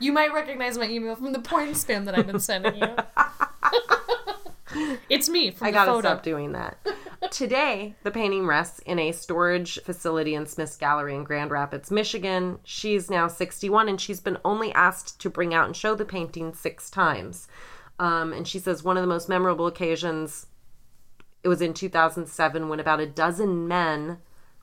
you 0.00 0.12
might 0.12 0.32
recognize 0.32 0.78
my 0.78 0.88
email 0.88 1.16
from 1.16 1.32
the 1.32 1.40
porn 1.40 1.70
spam 1.70 2.04
that 2.06 2.16
I've 2.16 2.26
been 2.26 2.40
sending 2.40 2.76
you. 2.76 2.96
It's 5.08 5.28
me 5.28 5.50
from 5.50 5.66
I 5.66 5.70
gotta 5.70 5.92
photo. 5.92 6.08
stop 6.08 6.22
doing 6.22 6.52
that. 6.52 6.78
Today, 7.30 7.94
the 8.02 8.10
painting 8.10 8.46
rests 8.46 8.78
in 8.80 8.98
a 8.98 9.12
storage 9.12 9.80
facility 9.82 10.34
in 10.34 10.46
Smith's 10.46 10.76
Gallery 10.76 11.14
in 11.14 11.24
Grand 11.24 11.50
Rapids, 11.50 11.90
Michigan. 11.90 12.58
She's 12.64 13.10
now 13.10 13.28
61 13.28 13.88
and 13.88 14.00
she's 14.00 14.20
been 14.20 14.38
only 14.44 14.72
asked 14.72 15.20
to 15.20 15.30
bring 15.30 15.52
out 15.52 15.66
and 15.66 15.76
show 15.76 15.94
the 15.94 16.04
painting 16.04 16.54
six 16.54 16.90
times. 16.90 17.48
Um, 17.98 18.32
and 18.32 18.46
she 18.46 18.58
says 18.58 18.84
one 18.84 18.96
of 18.96 19.02
the 19.02 19.08
most 19.08 19.28
memorable 19.28 19.66
occasions 19.66 20.46
it 21.42 21.48
was 21.48 21.60
in 21.62 21.74
2007 21.74 22.68
when 22.68 22.80
about 22.80 23.00
a 23.00 23.06
dozen 23.06 23.68
men 23.68 24.18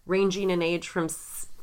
ranging 0.06 0.50
in 0.50 0.62
age 0.62 0.88
from 0.88 1.08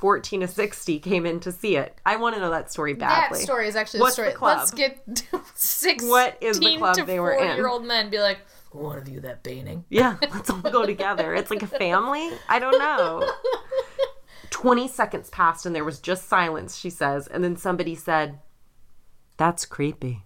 14 0.03 0.41
to 0.41 0.49
60 0.49 0.99
came 0.99 1.25
in 1.25 1.39
to 1.39 1.53
see 1.53 1.77
it. 1.77 1.97
I 2.05 2.17
want 2.17 2.35
to 2.35 2.41
know 2.41 2.51
that 2.51 2.73
story 2.73 2.93
badly. 2.93 3.39
That 3.39 3.45
story 3.45 3.69
is 3.69 3.77
actually 3.77 4.01
What's 4.01 4.17
the 4.17 4.23
the 4.23 4.31
story. 4.33 4.37
club? 4.37 4.59
Let's 4.59 4.71
get 4.73 5.01
six. 5.55 6.03
What 6.03 6.37
is 6.41 6.59
the 6.59 6.77
club 6.77 6.97
to 6.97 7.05
they 7.05 7.21
were 7.21 7.31
in? 7.35 7.55
Year 7.57 7.69
old 7.69 7.87
men 7.87 8.11
be 8.11 8.19
like, 8.19 8.41
I 8.75 8.79
want 8.79 8.99
to 8.99 9.09
view 9.09 9.21
that 9.21 9.45
painting. 9.45 9.85
Yeah, 9.91 10.17
let's 10.35 10.51
all 10.51 10.59
go 10.59 10.85
together. 10.85 11.37
It's 11.37 11.53
like 11.53 11.63
a 11.63 11.69
family. 11.69 12.31
I 12.49 12.59
don't 12.59 12.81
know. 12.81 13.33
20 14.51 14.89
seconds 14.89 15.31
passed 15.31 15.67
and 15.67 15.75
there 15.75 15.85
was 15.85 16.01
just 16.01 16.29
silence, 16.29 16.77
she 16.77 16.91
says. 16.91 17.29
And 17.29 17.45
then 17.45 17.57
somebody 17.57 17.95
said, 17.95 18.41
That's 19.37 19.65
creepy. 19.65 20.25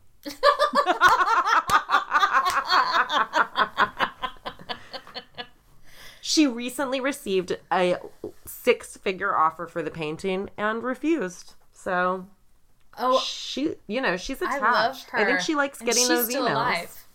She 6.29 6.49
recently 6.49 6.99
received 7.01 7.57
a 7.73 7.99
six 8.45 8.97
figure 8.97 9.37
offer 9.37 9.69
for 9.69 9.81
the 9.81 9.93
painting 9.93 10.51
and 10.57 10.83
refused. 10.83 11.55
So 11.73 12.27
Oh, 12.99 13.21
she, 13.21 13.75
you 13.87 14.01
know, 14.01 14.17
she's 14.17 14.43
attached. 14.43 14.63
I 14.63 14.73
love 14.73 15.03
her. 15.11 15.19
I 15.19 15.25
think 15.25 15.39
she 15.41 15.55
likes 15.55 15.79
And 15.79 15.87
getting 15.87 16.03
she's 16.03 16.09
those 16.09 16.27
still 16.29 16.47
emails. 16.47 16.53
alive. 16.53 17.07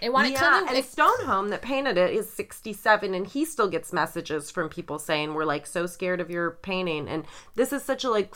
And 0.00 0.14
it 0.26 0.30
Yeah, 0.32 0.66
and 0.68 0.84
Stoneham 0.84 1.48
that 1.48 1.60
painted 1.62 1.98
it 1.98 2.12
is 2.14 2.30
67, 2.30 3.14
and 3.14 3.26
he 3.26 3.44
still 3.44 3.68
gets 3.68 3.92
messages 3.92 4.50
from 4.50 4.68
people 4.68 5.00
saying 5.00 5.34
we're 5.34 5.44
like 5.44 5.66
so 5.66 5.86
scared 5.86 6.20
of 6.20 6.30
your 6.30 6.52
painting. 6.62 7.08
And 7.08 7.24
this 7.56 7.72
is 7.72 7.82
such 7.82 8.04
a 8.04 8.10
like 8.10 8.34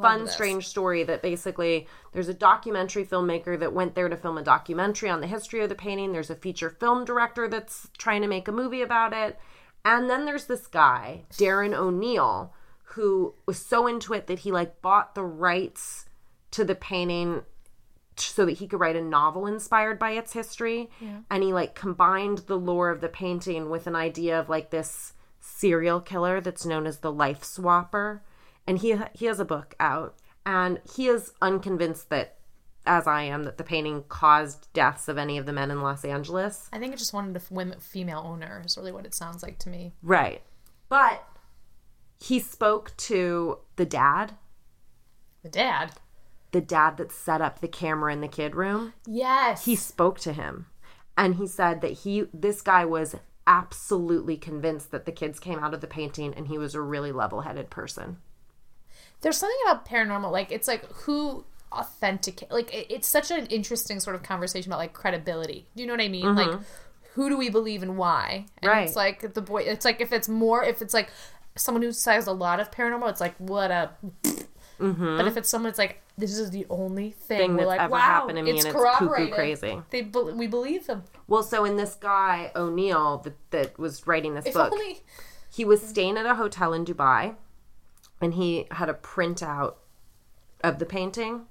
fun, 0.00 0.24
this. 0.24 0.32
strange 0.32 0.66
story 0.66 1.02
that 1.04 1.20
basically 1.20 1.86
there's 2.12 2.28
a 2.28 2.34
documentary 2.34 3.04
filmmaker 3.04 3.58
that 3.58 3.74
went 3.74 3.94
there 3.94 4.08
to 4.08 4.16
film 4.16 4.38
a 4.38 4.42
documentary 4.42 5.10
on 5.10 5.20
the 5.20 5.26
history 5.26 5.60
of 5.60 5.68
the 5.68 5.74
painting. 5.74 6.12
There's 6.12 6.30
a 6.30 6.34
feature 6.34 6.70
film 6.70 7.04
director 7.04 7.46
that's 7.46 7.88
trying 7.98 8.22
to 8.22 8.28
make 8.28 8.48
a 8.48 8.52
movie 8.52 8.82
about 8.82 9.12
it, 9.12 9.38
and 9.86 10.10
then 10.10 10.24
there's 10.24 10.46
this 10.46 10.66
guy 10.66 11.22
Darren 11.30 11.72
O'Neill 11.72 12.52
who 12.90 13.34
was 13.46 13.64
so 13.64 13.86
into 13.86 14.12
it 14.14 14.26
that 14.26 14.40
he 14.40 14.50
like 14.50 14.82
bought 14.82 15.14
the 15.14 15.22
rights 15.22 16.06
to 16.50 16.64
the 16.64 16.74
painting 16.74 17.42
so 18.16 18.46
that 18.46 18.52
he 18.52 18.66
could 18.66 18.80
write 18.80 18.96
a 18.96 19.02
novel 19.02 19.46
inspired 19.46 19.98
by 19.98 20.10
its 20.12 20.32
history. 20.32 20.90
And 21.30 21.42
he 21.42 21.52
like 21.52 21.74
combined 21.74 22.38
the 22.38 22.58
lore 22.58 22.90
of 22.90 23.00
the 23.00 23.08
painting 23.08 23.70
with 23.70 23.86
an 23.86 23.94
idea 23.94 24.40
of 24.40 24.48
like 24.48 24.70
this 24.70 25.12
serial 25.38 26.00
killer 26.00 26.40
that's 26.40 26.66
known 26.66 26.86
as 26.86 26.98
the 26.98 27.12
life 27.12 27.42
swapper. 27.42 28.20
And 28.66 28.78
he 28.78 28.96
he 29.14 29.26
has 29.26 29.38
a 29.38 29.44
book 29.44 29.74
out. 29.78 30.16
And 30.44 30.80
he 30.96 31.06
is 31.06 31.32
unconvinced 31.40 32.10
that 32.10 32.35
as 32.86 33.06
I 33.06 33.22
am 33.22 33.44
that 33.44 33.58
the 33.58 33.64
painting 33.64 34.04
caused 34.08 34.72
deaths 34.72 35.08
of 35.08 35.18
any 35.18 35.38
of 35.38 35.46
the 35.46 35.52
men 35.52 35.70
in 35.70 35.80
Los 35.82 36.04
Angeles 36.04 36.68
I 36.72 36.78
think 36.78 36.92
it 36.94 36.98
just 36.98 37.12
wanted 37.12 37.36
a 37.36 37.54
women, 37.54 37.78
female 37.80 38.22
owner. 38.24 38.62
Is 38.64 38.76
really 38.76 38.92
what 38.92 39.06
it 39.06 39.14
sounds 39.14 39.42
like 39.42 39.58
to 39.60 39.68
me. 39.68 39.92
right 40.02 40.42
but 40.88 41.26
he 42.18 42.38
spoke 42.40 42.96
to 42.96 43.58
the 43.76 43.84
dad 43.86 44.32
The 45.42 45.48
dad. 45.50 45.92
the 46.52 46.60
dad 46.60 46.96
that 46.96 47.12
set 47.12 47.40
up 47.40 47.60
the 47.60 47.68
camera 47.68 48.12
in 48.12 48.20
the 48.20 48.28
kid 48.28 48.54
room 48.54 48.94
Yes. 49.06 49.64
he 49.64 49.76
spoke 49.76 50.18
to 50.20 50.32
him 50.32 50.66
and 51.16 51.36
he 51.36 51.46
said 51.46 51.80
that 51.80 51.92
he 51.92 52.26
this 52.32 52.62
guy 52.62 52.84
was 52.84 53.16
absolutely 53.46 54.36
convinced 54.36 54.90
that 54.90 55.04
the 55.06 55.12
kids 55.12 55.38
came 55.38 55.58
out 55.60 55.72
of 55.74 55.80
the 55.80 55.86
painting 55.86 56.34
and 56.34 56.48
he 56.48 56.58
was 56.58 56.74
a 56.74 56.80
really 56.80 57.12
level-headed 57.12 57.70
person 57.70 58.16
There's 59.20 59.36
something 59.38 59.56
about 59.64 59.86
paranormal, 59.86 60.30
like 60.32 60.50
it's 60.52 60.68
like 60.68 60.84
who 61.02 61.44
authenticate. 61.72 62.50
Like 62.50 62.72
it, 62.74 62.86
it's 62.90 63.08
such 63.08 63.30
an 63.30 63.46
interesting 63.46 64.00
sort 64.00 64.16
of 64.16 64.22
conversation 64.22 64.70
about 64.70 64.78
like 64.78 64.92
credibility. 64.92 65.66
Do 65.74 65.82
you 65.82 65.86
know 65.86 65.94
what 65.94 66.00
I 66.02 66.08
mean? 66.08 66.24
Mm-hmm. 66.24 66.38
Like 66.38 66.60
who 67.14 67.28
do 67.30 67.36
we 67.36 67.48
believe 67.48 67.82
and 67.82 67.96
why? 67.96 68.46
And 68.58 68.70
Right. 68.70 68.86
It's 68.86 68.96
like 68.96 69.34
the 69.34 69.42
boy. 69.42 69.62
It's 69.62 69.84
like 69.84 70.00
if 70.00 70.12
it's 70.12 70.28
more, 70.28 70.62
if 70.64 70.82
it's 70.82 70.92
like 70.94 71.10
someone 71.56 71.82
who 71.82 71.92
says 71.92 72.26
a 72.26 72.32
lot 72.32 72.60
of 72.60 72.70
paranormal, 72.70 73.08
it's 73.10 73.20
like 73.20 73.34
what 73.38 73.70
a. 73.70 73.90
Mm-hmm. 74.78 75.16
But 75.16 75.26
if 75.26 75.38
it's 75.38 75.48
someone 75.48 75.70
that's 75.70 75.78
like, 75.78 76.02
this 76.18 76.38
is 76.38 76.50
the 76.50 76.66
only 76.68 77.10
thing, 77.12 77.38
thing 77.38 77.56
that's 77.56 77.66
like, 77.66 77.80
ever 77.80 77.92
wow, 77.92 77.98
happened 77.98 78.36
to 78.36 78.42
me 78.42 78.50
it's 78.52 78.64
and 78.64 78.74
it's 78.74 78.84
cuckoo 78.84 79.30
crazy 79.30 79.80
They 79.90 80.02
be- 80.02 80.32
we 80.34 80.46
believe 80.46 80.86
them. 80.86 81.04
well 81.26 81.42
so 81.42 81.64
in 81.64 81.76
this 81.76 81.94
guy 81.94 82.50
o'neill 82.56 83.18
that, 83.18 83.34
that 83.50 83.78
was 83.78 84.06
writing 84.06 84.34
this 84.34 84.46
If 84.46 84.54
book 84.54 84.72
only 84.72 85.00
he 85.52 85.64
was 85.64 85.82
staying 85.82 86.16
at 86.16 86.24
a 86.26 86.34
hotel 86.34 86.72
in 86.72 86.84
dubai 86.84 87.34
and 88.20 88.34
he 88.34 88.66
had 88.70 88.88
a 88.88 88.94
printout 88.94 89.74
of 90.64 90.78
the 90.78 90.86
painting 90.86 91.42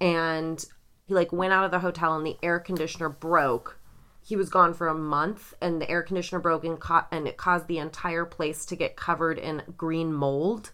and 0.00 0.64
he 1.06 1.14
like 1.14 1.32
went 1.32 1.52
out 1.52 1.64
of 1.64 1.70
the 1.70 1.78
hotel 1.78 2.16
and 2.16 2.26
the 2.26 2.36
air 2.42 2.58
conditioner 2.58 3.08
broke 3.08 3.78
he 4.22 4.34
was 4.34 4.48
gone 4.48 4.74
for 4.74 4.88
a 4.88 4.94
month 4.94 5.54
and 5.60 5.80
the 5.80 5.88
air 5.88 6.02
conditioner 6.02 6.40
broke 6.40 6.64
and, 6.64 6.80
ca- 6.80 7.06
and 7.12 7.28
it 7.28 7.36
caused 7.36 7.68
the 7.68 7.78
entire 7.78 8.24
place 8.24 8.66
to 8.66 8.74
get 8.74 8.96
covered 8.96 9.38
in 9.38 9.62
green 9.76 10.12
mold 10.12 10.72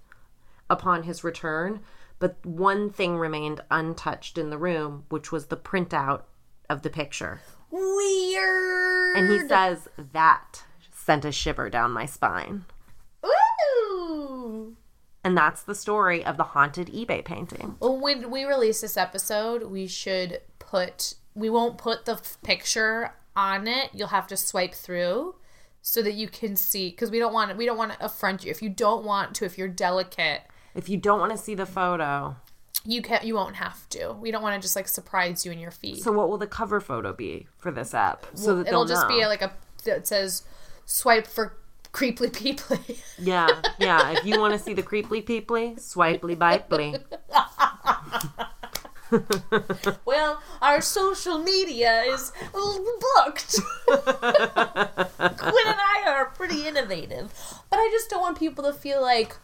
upon 0.70 1.02
his 1.02 1.22
return 1.22 1.80
but 2.18 2.44
one 2.46 2.88
thing 2.88 3.16
remained 3.16 3.60
untouched 3.70 4.38
in 4.38 4.50
the 4.50 4.58
room 4.58 5.04
which 5.08 5.30
was 5.30 5.46
the 5.46 5.56
printout 5.56 6.22
of 6.70 6.82
the 6.82 6.90
picture 6.90 7.40
weird. 7.70 9.16
and 9.16 9.30
he 9.30 9.46
says 9.46 9.88
that 10.12 10.64
sent 11.02 11.24
a 11.24 11.32
shiver 11.32 11.68
down 11.68 11.90
my 11.90 12.06
spine. 12.06 12.64
And 15.24 15.36
that's 15.36 15.62
the 15.62 15.74
story 15.74 16.24
of 16.24 16.36
the 16.36 16.42
haunted 16.44 16.88
ebay 16.88 17.24
painting 17.24 17.76
Well, 17.80 17.98
when 18.00 18.30
we 18.30 18.44
release 18.44 18.80
this 18.80 18.96
episode, 18.96 19.64
we 19.64 19.86
should 19.86 20.40
put. 20.58 21.14
We 21.34 21.48
won't 21.48 21.78
put 21.78 22.04
the 22.04 22.12
f- 22.12 22.38
picture 22.42 23.14
on 23.34 23.66
it. 23.66 23.90
You'll 23.94 24.08
have 24.08 24.26
to 24.28 24.36
swipe 24.36 24.74
through 24.74 25.36
so 25.80 26.02
that 26.02 26.12
you 26.14 26.28
can 26.28 26.56
see. 26.56 26.90
Because 26.90 27.10
we 27.10 27.18
don't 27.18 27.32
want. 27.32 27.56
We 27.56 27.66
don't 27.66 27.78
want 27.78 27.92
to 27.92 28.04
affront 28.04 28.44
you. 28.44 28.50
If 28.50 28.62
you 28.62 28.68
don't 28.68 29.04
want 29.04 29.34
to, 29.36 29.44
if 29.44 29.56
you're 29.56 29.68
delicate, 29.68 30.42
if 30.74 30.88
you 30.88 30.96
don't 30.96 31.20
want 31.20 31.32
to 31.32 31.38
see 31.38 31.54
the 31.54 31.66
photo 31.66 32.36
you 32.84 33.00
can't, 33.00 33.24
You 33.24 33.34
won't 33.34 33.56
have 33.56 33.88
to. 33.90 34.12
We 34.12 34.30
don't 34.30 34.42
want 34.42 34.56
to 34.56 34.60
just 34.60 34.74
like 34.74 34.88
surprise 34.88 35.46
you 35.46 35.52
in 35.52 35.58
your 35.58 35.70
feed. 35.70 36.02
So 36.02 36.12
what 36.12 36.28
will 36.28 36.38
the 36.38 36.46
cover 36.46 36.80
photo 36.80 37.12
be 37.12 37.46
for 37.56 37.70
this 37.70 37.94
app? 37.94 38.26
So 38.34 38.56
that 38.56 38.68
It'll 38.68 38.86
just 38.86 39.08
know. 39.08 39.16
be 39.16 39.26
like 39.26 39.42
a 39.42 39.52
that 39.84 40.06
says 40.06 40.42
swipe 40.84 41.26
for 41.26 41.56
creeply 41.92 42.30
peeply. 42.30 42.98
yeah, 43.18 43.48
yeah. 43.78 44.12
If 44.12 44.24
you 44.24 44.40
want 44.40 44.54
to 44.54 44.58
see 44.58 44.74
the 44.74 44.82
creeply 44.82 45.24
peeply, 45.24 45.78
swipely 45.78 46.34
bipely. 46.34 47.02
well, 50.04 50.42
our 50.60 50.80
social 50.80 51.38
media 51.38 52.02
is 52.06 52.32
booked. 52.52 53.60
Quinn 53.86 54.00
and 55.66 55.80
I 55.80 56.04
are 56.06 56.26
pretty 56.34 56.66
innovative, 56.66 57.32
but 57.70 57.76
I 57.76 57.88
just 57.92 58.08
don't 58.10 58.22
want 58.22 58.38
people 58.38 58.64
to 58.64 58.72
feel 58.72 59.02
like, 59.02 59.36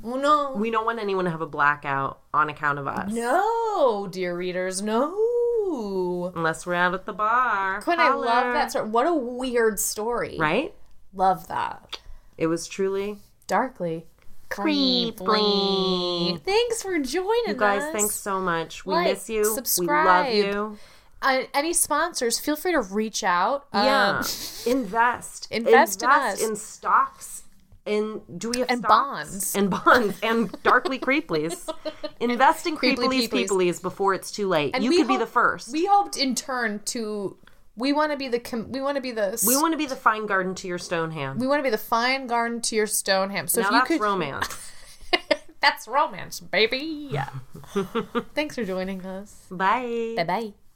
well, 0.00 0.18
no, 0.18 0.52
We 0.54 0.70
don't 0.70 0.86
want 0.86 1.00
anyone 1.00 1.24
to 1.24 1.30
have 1.32 1.40
a 1.40 1.46
blackout 1.46 2.20
on 2.32 2.48
account 2.48 2.78
of 2.78 2.86
us, 2.86 3.12
no, 3.12 4.06
dear 4.08 4.36
readers, 4.36 4.80
no. 4.80 6.32
unless 6.36 6.64
we're 6.64 6.74
out 6.74 6.94
at 6.94 7.04
the 7.04 7.12
bar. 7.12 7.82
Quinn, 7.82 7.98
I 7.98 8.10
love 8.10 8.54
that 8.54 8.70
story. 8.70 8.88
What 8.88 9.08
a 9.08 9.14
weird 9.14 9.80
story. 9.80 10.36
Right? 10.38 10.72
Love 11.14 11.48
that. 11.48 11.98
It 12.36 12.46
was 12.46 12.66
truly 12.68 13.18
Darkly. 13.46 14.06
creeply. 14.50 16.40
Thanks 16.42 16.82
for 16.82 16.98
joining 16.98 17.28
You 17.48 17.54
guys, 17.54 17.82
us. 17.82 17.92
thanks 17.92 18.14
so 18.14 18.40
much. 18.40 18.84
We 18.86 18.94
Like, 18.94 19.06
miss 19.08 19.28
you. 19.30 19.44
subscribe. 19.44 20.26
We 20.32 20.42
love 20.44 20.54
you. 20.54 20.78
Uh, 21.20 21.42
any 21.52 21.72
sponsors, 21.72 22.38
feel 22.38 22.54
free 22.56 22.72
to 22.72 22.80
reach 22.80 23.24
out. 23.24 23.66
Yeah. 23.74 24.18
Um, 24.20 24.24
invest. 24.66 25.48
invest 25.50 26.02
in 26.02 26.08
us. 26.08 26.40
in 26.42 26.56
stocks. 26.56 27.42
In 27.86 28.20
do 28.36 28.50
we 28.50 28.60
have 28.60 28.70
And 28.70 28.80
stocks? 28.80 28.90
bonds. 28.90 29.54
and 29.56 29.70
bonds 29.70 30.18
and 30.22 30.62
darkly 30.62 30.98
creeplies. 30.98 31.68
Invest 32.20 32.66
in 32.66 32.76
creeplies, 32.76 33.28
peeplies 33.30 33.80
before 33.80 34.12
it's 34.12 34.30
too 34.30 34.46
late. 34.46 34.74
And 34.74 34.84
you 34.84 34.90
could 34.90 35.08
be 35.08 35.16
the 35.16 35.24
first. 35.26 35.72
we 35.72 35.86
hoped 35.86 36.16
in 36.18 36.34
turn 36.34 36.80
to 36.86 37.38
we 37.78 37.92
want 37.92 38.12
to 38.12 38.18
be 38.18 38.28
the 38.28 38.40
com- 38.40 38.70
we 38.72 38.80
want 38.80 38.96
to 38.96 39.00
be 39.00 39.12
the 39.12 39.42
We 39.46 39.56
want 39.56 39.72
to 39.72 39.78
be 39.78 39.86
the 39.86 39.96
fine 39.96 40.26
garden 40.26 40.54
to 40.56 40.68
your 40.68 40.78
stone 40.78 41.10
Stoneham. 41.10 41.38
we 41.38 41.46
want 41.46 41.60
to 41.60 41.62
be 41.62 41.70
the 41.70 41.78
fine 41.78 42.26
garden 42.26 42.60
to 42.62 42.76
your 42.76 42.86
stone 42.86 43.28
Stoneham. 43.28 43.48
So 43.48 43.60
now 43.62 43.68
if 43.68 43.72
you 43.72 43.78
that's 43.78 43.88
could 43.88 44.00
romance. 44.00 44.72
that's 45.60 45.88
romance, 45.88 46.40
baby. 46.40 47.08
Yeah. 47.10 47.30
Thanks 48.34 48.54
for 48.56 48.64
joining 48.64 49.04
us. 49.06 49.46
Bye. 49.50 50.14
Bye 50.16 50.24
bye. 50.24 50.67